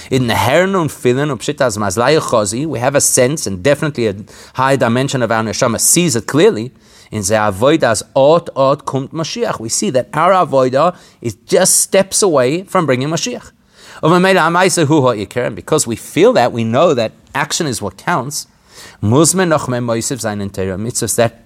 In 0.10 0.28
the 0.28 0.36
Hernun 0.36 0.90
Filin 0.90 1.32
of 1.32 1.40
Pshitas 1.40 1.78
Mazlaya 1.78 2.20
Chozi, 2.20 2.66
we 2.66 2.80
have 2.80 2.96
a 2.96 3.02
sense 3.02 3.48
and 3.48 3.64
definitely 3.64 4.08
a 4.08 4.16
high 4.56 4.76
dimension 4.76 5.22
of 5.22 5.32
our 5.32 5.44
neshama 5.44 5.80
sees 5.80 6.16
it 6.16 6.28
clearly. 6.28 6.72
In 7.12 7.22
the 7.24 7.36
avoidas 7.36 8.04
ot 8.16 8.50
ot 8.56 8.86
kumt 8.86 9.10
Mashiach, 9.10 9.60
we 9.60 9.70
see 9.70 9.90
that 9.90 10.10
our 10.14 10.32
avoida 10.32 10.98
is 11.22 11.36
just 11.36 11.78
steps 11.78 12.22
away 12.22 12.64
from 12.64 12.86
bringing 12.86 13.10
Mashiach. 13.10 13.52
And 14.04 15.56
because 15.56 15.88
we 15.88 15.96
feel 15.96 16.34
that, 16.34 16.52
we 16.52 16.64
know 16.64 16.94
that 16.94 17.12
action 17.36 17.68
is 17.68 17.82
what 17.82 17.98
counts. 17.98 18.48
that 19.02 19.90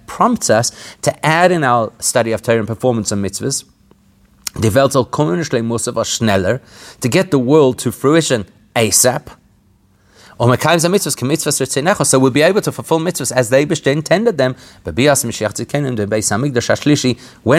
prompts 0.07 0.49
us 0.49 0.95
to 1.01 1.25
add 1.25 1.51
in 1.51 1.63
our 1.63 1.91
study 1.99 2.31
of 2.31 2.41
Torah 2.41 2.59
and 2.59 2.67
performance 2.67 3.11
of 3.11 3.19
mitzvahs 3.19 3.65
Die 4.57 4.73
Welt 4.73 4.93
soll 4.93 5.05
kommen 5.05 5.43
muss 5.63 5.87
aber 5.87 6.05
schneller 6.05 6.61
to 7.01 7.09
get 7.09 7.31
the 7.31 7.37
world 7.37 7.77
to 7.79 7.91
fruition 7.91 8.45
ASAP. 8.73 9.31
So 10.37 10.47
we'll 12.19 12.31
be 12.31 12.41
able 12.41 12.61
to 12.61 12.71
fulfill 12.73 12.99
mitzvahs 12.99 13.31
as 13.31 13.49
they 13.49 13.61
intended 13.91 14.37
them. 14.37 14.55
When 14.83 14.95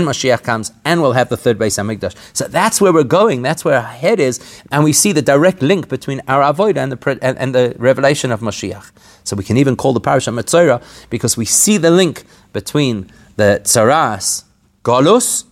Mashiach 0.04 0.42
comes, 0.42 0.72
and 0.84 1.00
we'll 1.00 1.12
have 1.12 1.30
the 1.30 1.38
third 1.38 1.58
Beis 1.58 1.78
Hamikdash. 1.78 2.14
So 2.34 2.46
that's 2.48 2.78
where 2.78 2.92
we're 2.92 3.04
going. 3.04 3.40
That's 3.40 3.64
where 3.64 3.76
our 3.76 3.82
head 3.82 4.20
is, 4.20 4.62
and 4.70 4.84
we 4.84 4.92
see 4.92 5.12
the 5.12 5.22
direct 5.22 5.62
link 5.62 5.88
between 5.88 6.20
our 6.28 6.42
avodah 6.52 6.76
and 6.76 6.92
the 6.92 7.18
and, 7.22 7.38
and, 7.38 7.54
the 7.54 7.74
revelation 7.78 8.30
of 8.30 8.40
Mashiach. 8.40 8.90
So 9.24 9.36
we 9.36 9.44
can 9.44 9.56
even 9.56 9.74
call 9.74 9.94
the 9.94 10.00
parasha 10.00 10.30
Metzora 10.30 10.82
because 11.08 11.38
we 11.38 11.46
see 11.46 11.78
the 11.78 11.90
link 11.90 12.24
between 12.52 13.10
the 13.36 13.62
tzaras, 13.64 14.44
Golus, 14.84 15.44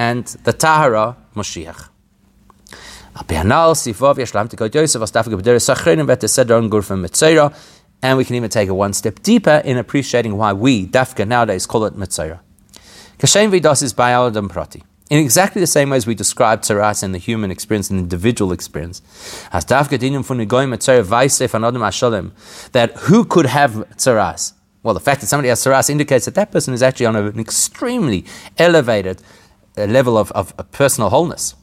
and 0.00 0.24
the 0.44 0.52
Tahara 0.54 1.14
Moshiach. 1.36 1.90
And 8.02 8.16
we 8.16 8.24
can 8.24 8.34
even 8.34 8.48
take 8.48 8.68
it 8.68 8.72
one 8.72 8.92
step 8.94 9.22
deeper 9.22 9.60
in 9.62 9.76
appreciating 9.76 10.38
why 10.38 10.54
we, 10.54 10.86
Dafka, 10.86 11.28
nowadays 11.28 11.66
call 11.66 11.84
it 11.84 11.94
Metzora. 11.98 12.40
Kashem 13.18 13.50
Vidas 13.50 13.82
is 13.82 13.92
Bayal 13.92 14.48
Prati. 14.48 14.82
In 15.10 15.18
exactly 15.18 15.60
the 15.60 15.66
same 15.66 15.90
way 15.90 15.98
as 15.98 16.06
we 16.06 16.14
describe 16.14 16.62
tzaras 16.62 17.02
in 17.02 17.12
the 17.12 17.18
human 17.18 17.50
experience 17.50 17.90
and 17.90 17.98
individual 17.98 18.52
experience, 18.52 19.02
as 19.52 19.66
Dafka 19.66 19.98
Dinim 19.98 20.24
from 20.24 20.38
Nigoyim 20.38 20.74
Mitzayra 20.74 21.04
Vaisef 21.04 21.50
Ashalim, 21.50 22.30
that 22.72 22.92
who 22.92 23.26
could 23.26 23.44
have 23.44 23.72
tzaras? 23.96 24.54
Well, 24.82 24.94
the 24.94 25.00
fact 25.00 25.20
that 25.20 25.26
somebody 25.26 25.50
has 25.50 25.62
tzaras 25.62 25.90
indicates 25.90 26.24
that 26.24 26.36
that 26.36 26.50
person 26.52 26.72
is 26.72 26.82
actually 26.82 27.04
on 27.04 27.16
an 27.16 27.38
extremely 27.38 28.24
elevated 28.56 29.20
uh, 29.80 29.86
level 29.86 30.16
of, 30.16 30.30
of, 30.32 30.54
personal 30.72 31.10
wholeness. 31.10 31.54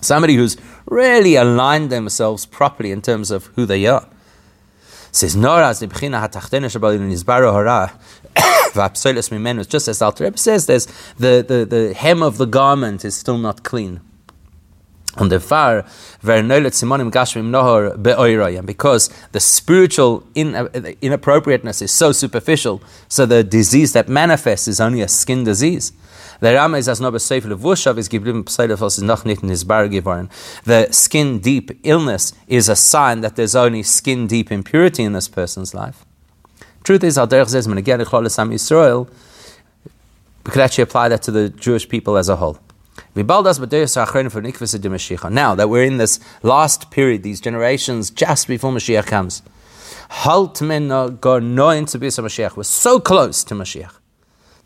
Somebody 0.00 0.34
who's 0.34 0.56
really 0.86 1.36
aligned 1.36 1.90
themselves 1.90 2.46
properly 2.46 2.90
in 2.90 3.02
terms 3.02 3.30
of 3.30 3.46
who 3.54 3.66
they 3.66 3.86
are. 3.86 4.06
Says 5.10 5.36
Noraz 5.36 5.80
just 9.68 9.88
as 9.88 10.02
Alter 10.02 10.32
says, 10.36 10.66
there's 10.66 10.86
the, 11.18 11.44
the, 11.46 11.66
the 11.68 11.94
hem 11.94 12.22
of 12.22 12.38
the 12.38 12.46
garment 12.46 13.04
is 13.04 13.14
still 13.14 13.38
not 13.38 13.62
clean. 13.62 14.00
On 15.18 15.28
the 15.28 15.40
far, 15.40 15.84
and 16.22 16.50
because 18.66 19.10
the 19.32 19.40
spiritual 19.40 20.24
in, 20.34 20.54
inappropriateness 21.02 21.82
is 21.82 21.92
so 21.92 22.12
superficial, 22.12 22.82
so 23.08 23.26
the 23.26 23.44
disease 23.44 23.92
that 23.92 24.08
manifests 24.08 24.66
is 24.68 24.80
only 24.80 25.02
a 25.02 25.08
skin 25.08 25.44
disease. 25.44 25.92
The. 26.40 26.58
The 30.64 30.88
skin 30.90 31.38
deep 31.38 31.70
illness 31.84 32.32
is 32.48 32.68
a 32.68 32.76
sign 32.76 33.20
that 33.20 33.36
there's 33.36 33.54
only 33.54 33.82
skin 33.82 34.26
deep 34.26 34.50
impurity 34.50 35.02
in 35.04 35.12
this 35.12 35.28
person's 35.28 35.74
life. 35.74 36.04
Truth 36.84 37.04
is, 37.04 37.16
again 37.18 38.00
we 40.44 40.50
could 40.50 40.62
actually 40.62 40.82
apply 40.82 41.08
that 41.10 41.22
to 41.22 41.30
the 41.30 41.48
Jewish 41.50 41.88
people 41.88 42.16
as 42.16 42.28
a 42.28 42.36
whole. 42.36 42.58
Now 43.14 43.42
that 45.54 45.68
we're 45.68 45.84
in 45.84 45.98
this 45.98 46.18
last 46.42 46.90
period, 46.90 47.22
these 47.22 47.40
generations 47.42 48.10
just 48.10 48.48
before 48.48 48.72
Mashiach 48.72 49.06
comes, 49.06 49.42
we're 52.56 52.62
so 52.62 53.00
close 53.00 53.44
to 53.44 53.54
Mashiach. 53.54 53.92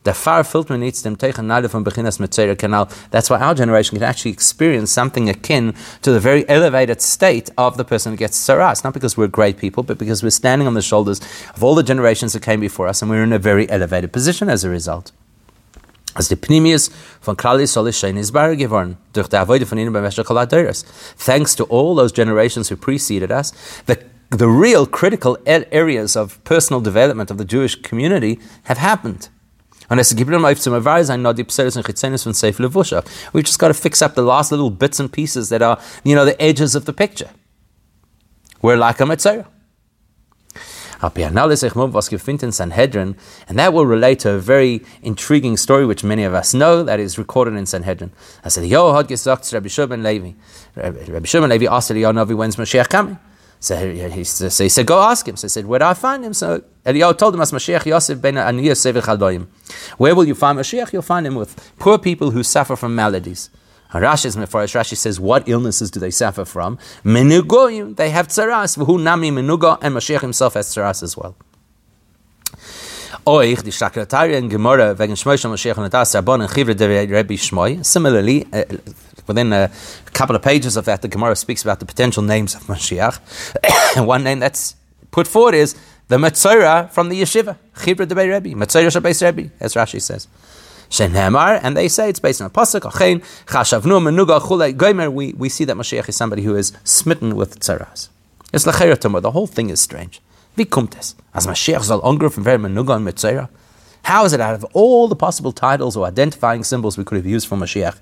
The 0.04 0.14
far 0.14 0.44
needs 0.78 1.02
them 1.02 1.16
taken 1.16 1.48
neither 1.48 1.68
from 1.68 1.84
Canal. 1.84 2.88
That's 3.10 3.28
why 3.28 3.40
our 3.40 3.54
generation 3.56 3.96
can 3.96 4.04
actually 4.04 4.30
experience 4.30 4.92
something 4.92 5.28
akin 5.28 5.74
to 6.02 6.12
the 6.12 6.20
very 6.20 6.48
elevated 6.48 7.02
state 7.02 7.50
of 7.58 7.76
the 7.76 7.84
person 7.84 8.12
who 8.12 8.16
gets 8.16 8.38
tzaras. 8.38 8.84
Not 8.84 8.94
because 8.94 9.16
we're 9.16 9.26
great 9.26 9.56
people, 9.58 9.82
but 9.82 9.98
because 9.98 10.22
we're 10.22 10.30
standing 10.30 10.68
on 10.68 10.74
the 10.74 10.82
shoulders 10.82 11.20
of 11.56 11.64
all 11.64 11.74
the 11.74 11.82
generations 11.82 12.34
that 12.34 12.42
came 12.44 12.60
before 12.60 12.86
us, 12.86 13.02
and 13.02 13.10
we're 13.10 13.24
in 13.24 13.32
a 13.32 13.40
very 13.40 13.68
elevated 13.68 14.12
position 14.12 14.48
as 14.48 14.62
a 14.62 14.70
result. 14.70 15.10
As 16.16 16.28
the 16.28 16.36
Pnimius 16.36 16.90
von 17.20 17.36
Klal 17.36 17.60
Yisrael 17.60 17.88
ist 17.88 18.00
schön 18.00 18.20
bar 18.32 18.56
geworden, 18.56 18.96
durch 19.12 19.28
die 19.28 19.36
Avoide 19.36 19.66
von 19.66 19.78
ihnen 19.78 19.92
beim 19.92 20.08
Thanks 21.24 21.54
to 21.56 21.64
all 21.64 21.94
those 21.94 22.12
generations 22.12 22.70
who 22.70 22.76
preceded 22.76 23.30
us, 23.30 23.52
the 23.86 23.96
the 24.30 24.48
real 24.48 24.86
critical 24.86 25.38
areas 25.46 26.16
of 26.16 26.42
personal 26.44 26.80
development 26.80 27.30
of 27.30 27.38
the 27.38 27.44
Jewish 27.44 27.80
community 27.82 28.38
have 28.64 28.78
happened. 28.78 29.30
Und 29.88 30.00
es 30.00 30.14
gibt 30.16 30.30
immer 30.30 30.56
zum 30.56 30.82
sein, 30.82 31.22
nur 31.22 31.32
die 31.32 31.44
Pseres 31.44 31.76
und 31.76 31.86
Chitzenes 31.86 32.24
von 32.24 32.34
Seif 32.34 32.58
Levusha. 32.58 33.04
We 33.32 33.40
just 33.40 33.58
got 33.58 33.68
to 33.68 33.74
fix 33.74 34.02
up 34.02 34.16
the 34.16 34.22
last 34.22 34.50
little 34.50 34.70
bits 34.70 34.98
and 34.98 35.12
pieces 35.12 35.48
that 35.50 35.62
are, 35.62 35.78
you 36.02 36.16
know, 36.16 36.24
the 36.24 36.38
edges 36.40 36.74
of 36.74 36.86
the 36.86 36.92
picture. 36.92 37.28
We're 38.62 38.76
like 38.76 39.00
a 39.00 39.04
Metzora. 39.04 39.46
Was 41.02 42.08
gefunden 42.08 42.42
in 42.44 42.52
Sanhedrin, 42.52 43.16
and 43.48 43.58
that 43.58 43.72
will 43.72 43.86
relate 43.86 44.18
to 44.20 44.30
a 44.30 44.38
very 44.38 44.82
intriguing 45.02 45.56
story 45.56 45.86
which 45.86 46.02
many 46.04 46.24
of 46.24 46.34
us 46.34 46.54
know 46.54 46.82
that 46.82 47.00
is 47.00 47.18
recorded 47.18 47.54
in 47.54 47.66
Sanhedrin. 47.66 48.12
I 48.44 48.48
said, 48.48 48.64
Yo 48.66 48.92
had 48.94 49.08
gesagt 49.08 49.52
Rabbi 49.52 49.68
Shimon 49.68 50.02
Levi. 50.02 50.32
Rabbi 50.74 51.24
Shimon 51.24 51.50
Levi 51.50 51.66
asked 51.66 51.90
Eliyahu 51.90 52.14
Novi, 52.14 52.34
when's 52.34 52.56
Mashiach 52.56 52.88
coming? 52.88 53.18
So 53.58 53.74
he, 53.90 54.24
so 54.24 54.64
he 54.64 54.68
said, 54.68 54.86
go 54.86 55.00
ask 55.00 55.26
him. 55.26 55.36
So 55.36 55.46
he 55.46 55.48
said, 55.48 55.66
where 55.66 55.78
do 55.78 55.86
I 55.86 55.94
find 55.94 56.24
him? 56.24 56.34
So 56.34 56.62
Eliyahu 56.84 57.16
told 57.16 57.34
him, 57.34 57.40
as 57.40 57.52
Mashiach 57.52 57.86
Yosef 57.86 58.20
ben 58.20 58.34
Aniyah 58.34 58.76
Sever. 58.76 59.46
Where 59.96 60.14
will 60.14 60.24
you 60.24 60.34
find 60.34 60.58
Mashiach? 60.58 60.92
You'll 60.92 61.02
find 61.02 61.26
him 61.26 61.34
with 61.34 61.72
poor 61.78 61.98
people 61.98 62.30
who 62.32 62.42
suffer 62.42 62.76
from 62.76 62.94
maladies. 62.94 63.50
Rashi's 63.92 64.36
Mefarish, 64.36 64.74
Rashi 64.74 64.96
says, 64.96 65.20
what 65.20 65.48
illnesses 65.48 65.90
do 65.90 66.00
they 66.00 66.10
suffer 66.10 66.44
from? 66.44 66.78
Menugoyim, 67.04 67.96
they 67.96 68.10
have 68.10 68.28
tzaras. 68.28 68.76
V'hu 68.76 69.02
nami 69.02 69.30
menugo, 69.30 69.78
and 69.80 69.94
Mashiach 69.94 70.20
himself 70.20 70.54
has 70.54 70.68
tzaras 70.74 71.02
as 71.02 71.16
well. 71.16 71.36
Oich, 73.26 73.62
die 73.62 73.70
Shakratari 73.70 74.36
and 74.36 74.50
Gemara, 74.50 74.94
wegen 74.94 75.16
Shmoy 75.16 75.36
Mashiach 75.36 75.78
und 75.78 75.90
Das 75.90 76.14
Rabban 76.14 76.42
and 76.42 76.50
Chivre 76.50 76.76
de 76.76 76.86
Rebbe 76.86 77.34
Shmoy. 77.34 77.84
Similarly, 77.84 78.46
uh, 78.52 78.64
within 79.26 79.52
a 79.52 79.70
couple 80.12 80.36
of 80.36 80.42
pages 80.42 80.76
of 80.76 80.84
that, 80.84 81.02
the 81.02 81.08
Gemara 81.08 81.34
speaks 81.34 81.62
about 81.62 81.80
the 81.80 81.86
potential 81.86 82.22
names 82.22 82.54
of 82.54 82.62
Mashiach. 82.62 83.96
and 83.96 84.06
one 84.06 84.22
name 84.22 84.38
that's 84.38 84.76
put 85.10 85.26
forward 85.26 85.54
is 85.54 85.74
the 86.08 86.18
Metzora 86.18 86.90
from 86.90 87.08
the 87.08 87.20
yeshiva, 87.20 87.56
Chibra 87.76 88.06
de 88.06 88.14
Rebbe, 88.14 88.50
Metzora 88.50 88.92
Shabbos 88.92 89.22
Rebbe, 89.22 89.50
as 89.60 89.74
Rashi 89.74 90.00
says. 90.00 90.28
And 91.00 91.76
they 91.76 91.88
say 91.88 92.08
it's 92.08 92.20
based 92.20 92.40
on 92.40 92.46
a 92.46 92.50
pasuk. 92.50 92.82
Achein 92.82 93.22
chashavnu 93.46 94.00
menuga 94.00 94.40
chulei 94.40 94.76
gomer. 94.76 95.10
We 95.10 95.32
we 95.34 95.48
see 95.48 95.64
that 95.64 95.76
Mashiach 95.76 96.08
is 96.08 96.16
somebody 96.16 96.42
who 96.42 96.54
is 96.56 96.72
smitten 96.84 97.36
with 97.36 97.60
tzaras. 97.60 98.08
It's 98.52 98.64
lacheratumah. 98.64 99.22
The 99.22 99.32
whole 99.32 99.46
thing 99.46 99.70
is 99.70 99.80
strange. 99.80 100.20
Wie 100.56 100.64
kommt 100.64 100.96
es? 100.96 101.14
As 101.34 101.46
Mashiach 101.46 101.82
soll 101.82 102.00
angriffen 102.02 102.44
werden 102.44 102.62
menuga 102.62 102.96
and 102.96 103.06
metzora. 103.06 103.48
How 104.06 104.24
is 104.24 104.32
it 104.32 104.40
out 104.40 104.54
of 104.54 104.64
all 104.72 105.08
the 105.08 105.16
possible 105.16 105.50
titles 105.50 105.96
or 105.96 106.06
identifying 106.06 106.62
symbols 106.62 106.96
we 106.96 107.02
could 107.02 107.16
have 107.16 107.26
used 107.26 107.48
for 107.48 107.56
Mashiach? 107.56 107.96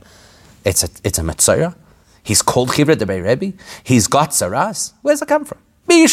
It's 0.62 0.84
a, 0.84 0.90
it's 1.02 1.18
a 1.18 1.22
Metzora. 1.22 1.74
He's 2.22 2.42
called 2.42 2.70
Chibra 2.70 2.96
de 2.96 3.06
Rebbe. 3.06 3.56
He's 3.82 4.06
got 4.06 4.30
Tzaras. 4.30 4.92
Where's 5.00 5.22
it 5.22 5.28
come 5.28 5.46
from? 5.46 5.58
The 5.86 6.08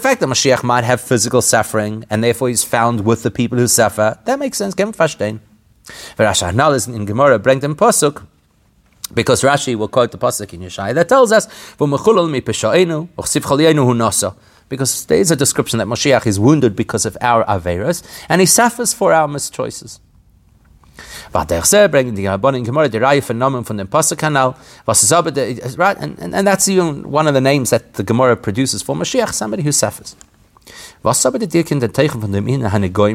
fact 0.00 0.20
that 0.20 0.28
Mashiach 0.28 0.62
might 0.62 0.84
have 0.84 1.00
physical 1.00 1.40
suffering 1.40 2.04
and 2.10 2.22
therefore 2.22 2.48
he's 2.48 2.64
found 2.64 3.04
with 3.04 3.22
the 3.22 3.30
people 3.30 3.58
who 3.58 3.68
suffer, 3.68 4.18
that 4.24 4.38
makes 4.38 4.58
sense. 4.58 4.74
Can 4.74 4.92
verstehen. 4.92 5.40
Rashi 6.18 6.94
in 6.94 7.04
Gemara 7.04 7.38
bringt 7.38 7.60
them 7.60 7.76
pasuk 7.76 8.26
because 9.14 9.42
Rashi 9.42 9.76
will 9.76 9.88
quote 9.88 10.10
the 10.10 10.18
pasuk 10.18 10.52
in 10.52 10.60
Yeshaya 10.60 10.94
that 10.94 11.08
tells 11.08 11.30
us 11.30 11.46
because 14.68 15.06
there 15.06 15.18
is 15.18 15.30
a 15.30 15.36
description 15.36 15.78
that 15.78 15.86
Mashiach 15.86 16.26
is 16.26 16.40
wounded 16.40 16.74
because 16.74 17.06
of 17.06 17.16
our 17.20 17.44
averas 17.44 18.02
and 18.28 18.40
he 18.40 18.46
suffers 18.46 18.92
for 18.92 19.12
our 19.12 19.28
mischoices. 19.28 20.00
Die 21.44 22.28
Rabbanim 22.28 22.64
Gemara 22.64 22.88
die 22.88 22.98
Reihe 22.98 23.22
von 23.22 23.36
Namen 23.38 23.64
von 23.64 23.76
dem 23.76 23.88
was 23.92 25.12
aber, 25.12 25.30
right, 25.78 25.98
and, 25.98 26.18
and, 26.18 26.34
and 26.34 26.46
that's 26.46 26.68
even 26.68 27.10
one 27.10 27.26
of 27.26 27.34
the 27.34 27.40
names 27.40 27.70
that 27.70 27.94
the 27.94 28.04
Gemara 28.04 28.36
produces 28.36 28.82
for 28.82 28.96
Mashiach, 28.96 29.32
somebody 29.32 29.62
who 29.62 29.72
suffers. 29.72 30.16
Was 31.02 31.24
aber 31.26 31.38
die 31.38 31.46
Dirkin 31.46 31.80
den 31.80 31.92
Teichen 31.92 32.20
von 32.20 32.32
dem 32.32 32.48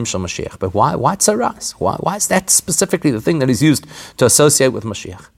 shal 0.06 0.22
Mashiach? 0.22 0.58
But 0.60 0.74
why, 0.74 0.96
why 0.96 1.16
Tzaras? 1.16 1.72
Why, 1.80 1.96
why 2.00 2.16
is 2.16 2.28
that 2.28 2.50
specifically 2.50 3.12
the 3.12 3.22
thing 3.22 3.40
that 3.40 3.50
is 3.50 3.62
used 3.62 3.86
to 4.18 4.26
associate 4.26 4.72
with 4.72 4.84
Mashiach? 4.84 5.30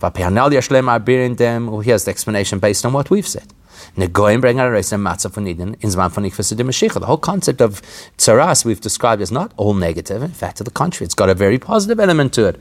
In 0.00 1.80
here's 1.82 2.04
the 2.04 2.10
explanation 2.10 2.58
based 2.58 2.86
on 2.86 2.92
what 2.92 3.10
we've 3.10 3.26
said. 3.28 3.52
Negoim 3.96 4.40
bring 4.40 4.60
a 4.60 4.70
reis 4.70 4.92
matzah 4.92 5.30
von 5.30 5.46
Eden 5.46 5.76
in 5.80 5.90
zman 5.90 6.10
von 6.10 6.24
The 6.24 7.06
whole 7.06 7.18
concept 7.18 7.60
of 7.60 7.82
tzaras 8.16 8.64
we've 8.64 8.80
described 8.80 9.22
is 9.22 9.30
not 9.30 9.52
all 9.56 9.74
negative. 9.74 10.22
In 10.22 10.30
fact, 10.30 10.58
to 10.58 10.64
the 10.64 10.70
contrary, 10.70 11.06
it's 11.06 11.14
got 11.14 11.28
a 11.28 11.34
very 11.34 11.58
positive 11.58 12.00
element 12.00 12.32
to 12.34 12.46
it. 12.46 12.60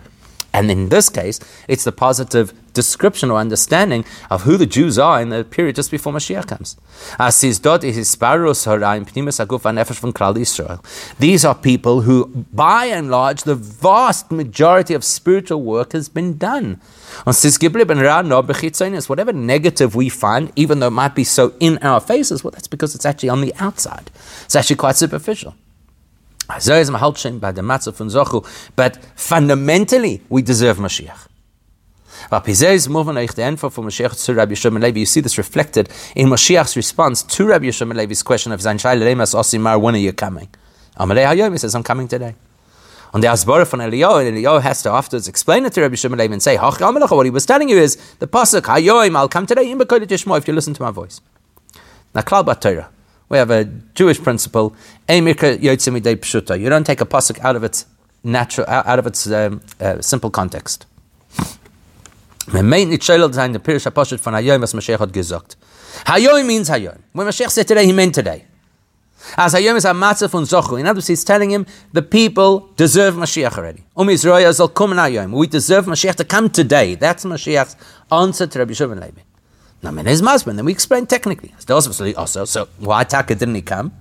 And 0.58 0.72
in 0.72 0.90
this 0.90 1.08
case, 1.08 1.40
it's 1.68 1.84
the 1.84 1.92
positive 1.92 2.52
description 2.74 3.30
or 3.30 3.38
understanding 3.38 4.04
of 4.32 4.42
who 4.42 4.58
the 4.58 4.66
Jews 4.66 4.98
are 4.98 5.22
in 5.22 5.30
the 5.30 5.44
period 5.44 5.76
just 5.76 5.92
before 5.92 6.12
Mashiach 6.14 6.48
comes. 6.48 6.76
These 11.20 11.46
are 11.46 11.56
people 11.56 12.02
who, 12.02 12.26
by 12.52 12.86
and 12.86 13.12
large, 13.12 13.44
the 13.44 13.54
vast 13.56 14.32
majority 14.32 14.96
of 14.96 15.04
spiritual 15.04 15.62
work 15.62 15.94
has 15.94 16.10
been 16.10 16.40
done. 16.40 16.82
Whatever 19.10 19.34
negative 19.34 19.96
we 19.96 20.10
find, 20.10 20.52
even 20.56 20.80
though 20.80 20.88
it 20.88 20.92
might 20.92 21.14
be 21.14 21.24
so 21.24 21.54
in 21.60 21.78
our 21.84 22.00
faces, 22.00 22.44
well, 22.44 22.52
that's 22.52 22.68
because 22.68 22.96
it's 22.96 23.06
actually 23.06 23.30
on 23.30 23.42
the 23.42 23.54
outside. 23.60 24.10
It's 24.46 24.56
actually 24.56 24.78
quite 24.78 24.96
superficial. 24.96 25.54
But 28.76 28.98
fundamentally, 29.16 30.22
we 30.30 30.42
deserve 30.42 30.78
Mashiach. 30.78 31.28
You 34.96 35.06
see 35.06 35.22
this 35.22 35.38
reflected 35.38 35.90
in 36.16 36.28
Mashiach's 36.30 36.76
response 36.76 37.24
to 37.24 37.46
Rabbi 37.46 37.66
Yishmael 37.66 37.96
Levi's 37.96 38.24
question 38.24 38.52
of 38.52 38.62
Zain 38.62 38.78
Osimar, 38.78 39.80
when 39.80 39.96
are 39.96 40.00
you 40.00 40.14
coming? 40.14 40.50
He 41.00 41.58
says, 41.58 41.76
I'm 41.76 41.84
coming 41.84 42.08
today. 42.08 42.36
On 43.14 43.22
the 43.22 43.28
Asbara 43.28 43.66
from 43.66 43.80
Eliyahu, 43.80 44.28
and 44.28 44.64
has 44.64 44.82
to 44.84 44.90
afterwards 44.90 45.28
explain 45.28 45.66
it 45.66 45.74
to 45.74 45.82
Rabbi 45.82 45.96
Shimon 45.96 46.20
Levi 46.20 46.34
and 46.34 46.44
say, 46.44 46.58
what 46.58 47.24
he 47.26 47.30
was 47.30 47.46
telling 47.46 47.70
you 47.70 47.78
is 47.78 47.98
the 48.16 48.28
pasuk 48.28 48.68
I'll 49.16 49.30
come 49.30 49.46
today 49.46 49.72
if 49.72 50.48
you 50.48 50.54
listen 50.54 50.74
to 50.74 50.82
my 50.82 50.92
voice. 50.92 51.22
Now, 52.14 52.22
Klal 52.22 52.60
Torah, 52.60 52.90
we 53.30 53.38
have 53.38 53.52
a 53.52 53.66
Jewish 53.96 54.22
principle: 54.22 54.76
You 55.10 55.22
don't 55.22 56.86
take 56.86 57.02
a 57.02 57.06
pasuk 57.06 57.40
out 57.44 57.56
of 57.56 57.64
its 57.64 57.86
natural, 58.24 58.68
out 58.68 59.00
of 59.00 59.08
its 59.08 59.30
um, 59.32 59.62
uh, 59.80 60.02
simple 60.02 60.30
context. 60.30 60.86
Meint 62.48 62.92
Hayoim. 64.34 64.64
Hayoim 66.06 66.46
means 66.46 66.70
Hayoim. 66.70 67.00
When 67.12 67.28
Mashiach 67.28 67.50
said 67.50 67.68
today, 67.68 67.86
he 67.86 67.92
meant 67.92 68.16
today. 68.16 68.46
As 69.36 69.54
Hayom 69.54 69.76
is 69.76 69.86
a 69.86 69.90
matzah 69.90 70.30
Zochu. 70.30 70.80
In 70.80 70.86
other 70.88 70.98
words, 70.98 71.08
he's 71.08 71.24
telling 71.24 71.50
him 71.50 71.66
the 71.92 72.02
people 72.02 72.70
deserve 72.78 73.16
Mashiach 73.16 73.58
already. 73.58 73.84
Um 73.96 74.10
Israel 74.10 74.54
zal 74.54 74.70
Hayom. 74.70 75.32
We 75.34 75.48
deserve 75.48 75.86
Mashiach 75.86 76.16
to 76.16 76.24
come 76.24 76.50
today. 76.50 76.96
That's 76.96 77.26
Mashiach's 77.26 77.76
answer 78.12 78.48
to 78.48 78.60
Rabbi 78.60 78.74
Shimon 78.74 79.00
Levi. 79.00 79.22
His 79.82 80.22
Masman, 80.22 80.56
then 80.56 80.66
we 80.66 80.72
explain 80.72 81.06
technically. 81.06 81.54
Also, 81.70 82.46
so 82.46 82.68
why 82.80 83.04
Taka 83.04 83.36
didn't 83.36 83.56
he 83.56 83.62
come? 83.62 83.94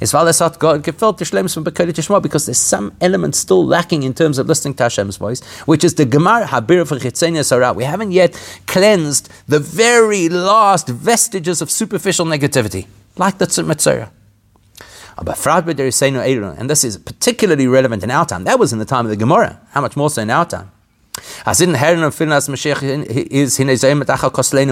It's 0.00 0.12
Bekele 0.12 2.22
because 2.22 2.46
there's 2.46 2.58
some 2.58 2.94
element 3.00 3.34
still 3.34 3.64
lacking 3.64 4.02
in 4.02 4.14
terms 4.14 4.38
of 4.38 4.46
listening 4.46 4.74
to 4.74 4.84
Hashem's 4.84 5.16
voice, 5.16 5.42
which 5.64 5.84
is 5.84 5.94
the 5.94 6.04
Gemar 6.04 6.44
Habir 6.44 6.86
for 6.86 7.44
Sarah. 7.44 7.72
We 7.72 7.84
haven't 7.84 8.12
yet 8.12 8.34
cleansed 8.66 9.30
the 9.48 9.58
very 9.58 10.28
last 10.28 10.88
vestiges 10.88 11.62
of 11.62 11.70
superficial 11.70 12.26
negativity, 12.26 12.86
like 13.16 13.38
the 13.38 13.46
Tzimtzorah. 13.46 14.10
And 15.18 16.70
this 16.70 16.84
is 16.84 16.98
particularly 16.98 17.66
relevant 17.66 18.04
in 18.04 18.10
our 18.10 18.26
time. 18.26 18.44
That 18.44 18.58
was 18.58 18.74
in 18.74 18.78
the 18.78 18.84
time 18.84 19.06
of 19.06 19.10
the 19.10 19.16
Gemara. 19.16 19.60
How 19.70 19.80
much 19.80 19.96
more 19.96 20.10
so 20.10 20.20
in 20.20 20.28
our 20.28 20.44
time? 20.44 20.70
As 21.44 21.60
in 21.60 21.74
Heron 21.74 22.00
Finas 22.10 22.48
Mashiach 22.48 22.82
is 23.30 23.58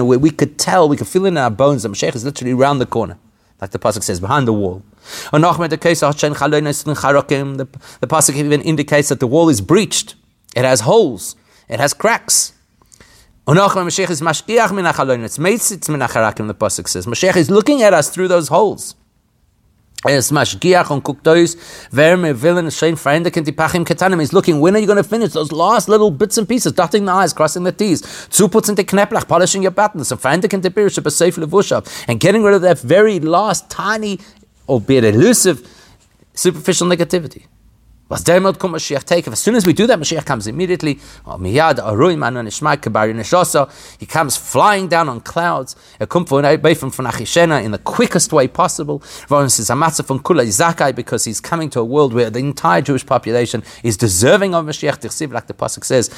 where 0.05 0.19
we 0.19 0.29
could 0.29 0.57
tell, 0.57 0.89
we 0.89 0.97
could 0.97 1.07
feel 1.07 1.25
in 1.25 1.37
our 1.37 1.49
bones 1.49 1.83
that 1.83 1.89
Mashiach 1.89 2.15
is 2.15 2.25
literally 2.25 2.53
around 2.53 2.79
the 2.79 2.85
corner, 2.85 3.17
like 3.61 3.71
the 3.71 3.79
pasuk 3.79 4.03
says, 4.03 4.19
behind 4.19 4.47
the 4.47 4.53
wall. 4.53 4.83
The, 5.31 5.39
the 7.99 8.07
pasuk 8.07 8.35
even 8.35 8.61
indicates 8.61 9.09
that 9.09 9.19
the 9.19 9.27
wall 9.27 9.49
is 9.49 9.61
breached, 9.61 10.15
it 10.55 10.65
has 10.65 10.81
holes, 10.81 11.35
it 11.69 11.79
has 11.79 11.93
cracks. 11.93 12.53
The 13.45 13.53
pasuk 13.53 14.07
says 16.87 17.05
Mashiach 17.05 17.35
is 17.35 17.49
looking 17.51 17.83
at 17.83 17.93
us 17.93 18.09
through 18.09 18.27
those 18.27 18.47
holes. 18.47 18.95
Er 20.07 20.19
ist 20.19 20.31
Mashgiach 20.31 20.91
aus, 20.91 21.57
wer 21.89 22.15
mir 22.15 22.39
willen 22.39 22.69
schön 22.69 22.95
verändern 22.95 23.43
die 23.43 23.51
Pachim 23.51 23.83
Ketanim. 23.83 24.19
He's 24.19 24.33
looking, 24.33 24.61
when 24.61 24.75
are 24.75 24.79
you 24.79 24.85
going 24.85 25.01
to 25.01 25.03
finish 25.03 25.33
those 25.33 25.51
last 25.51 25.89
little 25.89 26.11
bits 26.11 26.37
and 26.37 26.47
pieces, 26.47 26.73
dotting 26.73 27.05
the 27.05 27.11
I's, 27.11 27.33
crossing 27.33 27.63
the 27.63 27.71
T's, 27.71 28.03
zuputzen 28.29 28.75
die 28.75 28.83
Knäpplach, 28.83 29.27
polishing 29.27 29.63
your 29.63 29.71
buttons, 29.71 30.11
and 30.11 30.21
verändern 30.21 30.61
die 30.61 30.69
Birish, 30.69 31.03
a 31.03 31.09
safe 31.09 31.41
levushab, 31.41 31.87
and 32.07 32.19
getting 32.19 32.43
rid 32.43 32.53
of 32.53 32.61
that 32.61 32.77
very 32.77 33.19
last 33.19 33.67
tiny, 33.67 34.19
albeit 34.69 35.05
elusive, 35.05 35.63
superficial 36.35 36.87
negativity. 36.87 37.47
As 38.07 38.23
soon 38.23 39.55
as 39.55 39.65
we 39.65 39.73
do 39.73 39.87
that, 39.87 39.97
Mashiach 39.97 40.25
comes 40.25 40.45
immediately. 40.45 40.99
Oh, 41.25 41.39
nishoso. 41.39 42.79
He 43.99 44.05
comes 44.05 44.37
flying 44.37 44.87
down 44.87 45.09
on 45.09 45.21
clouds. 45.21 45.75
In 45.99 46.07
the 46.07 47.81
quickest 47.83 48.31
way 48.31 48.47
possible. 48.47 49.01
Because 50.95 51.25
he's 51.25 51.41
coming 51.41 51.71
to 51.71 51.79
a 51.79 51.83
world 51.83 52.13
where 52.13 52.29
the 52.29 52.37
entire 52.37 52.83
Jewish 52.83 53.03
population 53.03 53.63
is 53.81 53.97
deserving 53.97 54.53
of 54.53 54.65
Mashiach 54.65 55.33
like 55.33 55.47
the 55.47 55.55
pasuk 55.55 55.83
says. 55.83 56.11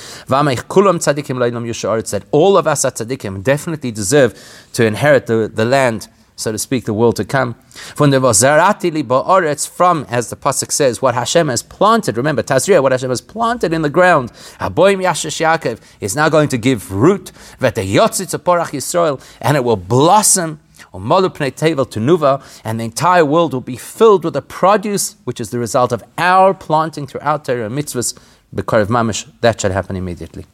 Said 2.09 2.25
all 2.31 2.57
of 2.57 2.67
us 2.67 2.83
are 2.83 2.91
tzadikim 2.91 3.43
definitely 3.43 3.91
deserve 3.91 4.67
to 4.73 4.85
inherit 4.85 5.27
the, 5.27 5.49
the 5.53 5.63
land 5.63 6.09
so 6.38 6.51
to 6.51 6.57
speak, 6.57 6.85
the 6.85 6.93
world 6.93 7.15
to 7.15 7.25
come. 7.25 7.55
From 7.95 8.11
the 8.11 8.19
from, 9.75 10.05
as 10.07 10.29
the 10.29 10.35
Pasuk 10.35 10.71
says, 10.71 11.01
what 11.01 11.15
Hashem 11.15 11.47
has 11.47 11.63
planted. 11.63 12.15
Remember, 12.15 12.43
Tazria, 12.43 12.81
what 12.81 12.91
Hashem 12.91 13.09
has 13.09 13.21
planted 13.21 13.73
in 13.73 13.81
the 13.81 13.89
ground. 13.89 14.31
Aboim 14.59 15.01
Yashash 15.03 15.41
Yaakov 15.41 15.81
is 15.99 16.15
now 16.15 16.29
going 16.29 16.47
to 16.49 16.57
give 16.59 16.91
root. 16.91 17.31
Yisrael, 17.59 19.19
and 19.41 19.57
it 19.57 19.63
will 19.63 19.77
blossom. 19.77 20.59
And 20.93 21.11
the 22.79 22.83
entire 22.83 23.25
world 23.25 23.53
will 23.53 23.61
be 23.61 23.75
filled 23.75 24.23
with 24.23 24.33
the 24.33 24.41
produce, 24.43 25.15
which 25.23 25.39
is 25.41 25.49
the 25.49 25.59
result 25.59 25.91
of 25.91 26.03
our 26.19 26.53
planting 26.53 27.07
throughout 27.07 27.45
Torah 27.45 27.69
mitzvahs, 27.69 28.17
Bekarav 28.55 28.88
Mamish. 28.88 29.27
That 29.41 29.59
should 29.59 29.71
happen 29.71 29.95
immediately. 29.95 30.45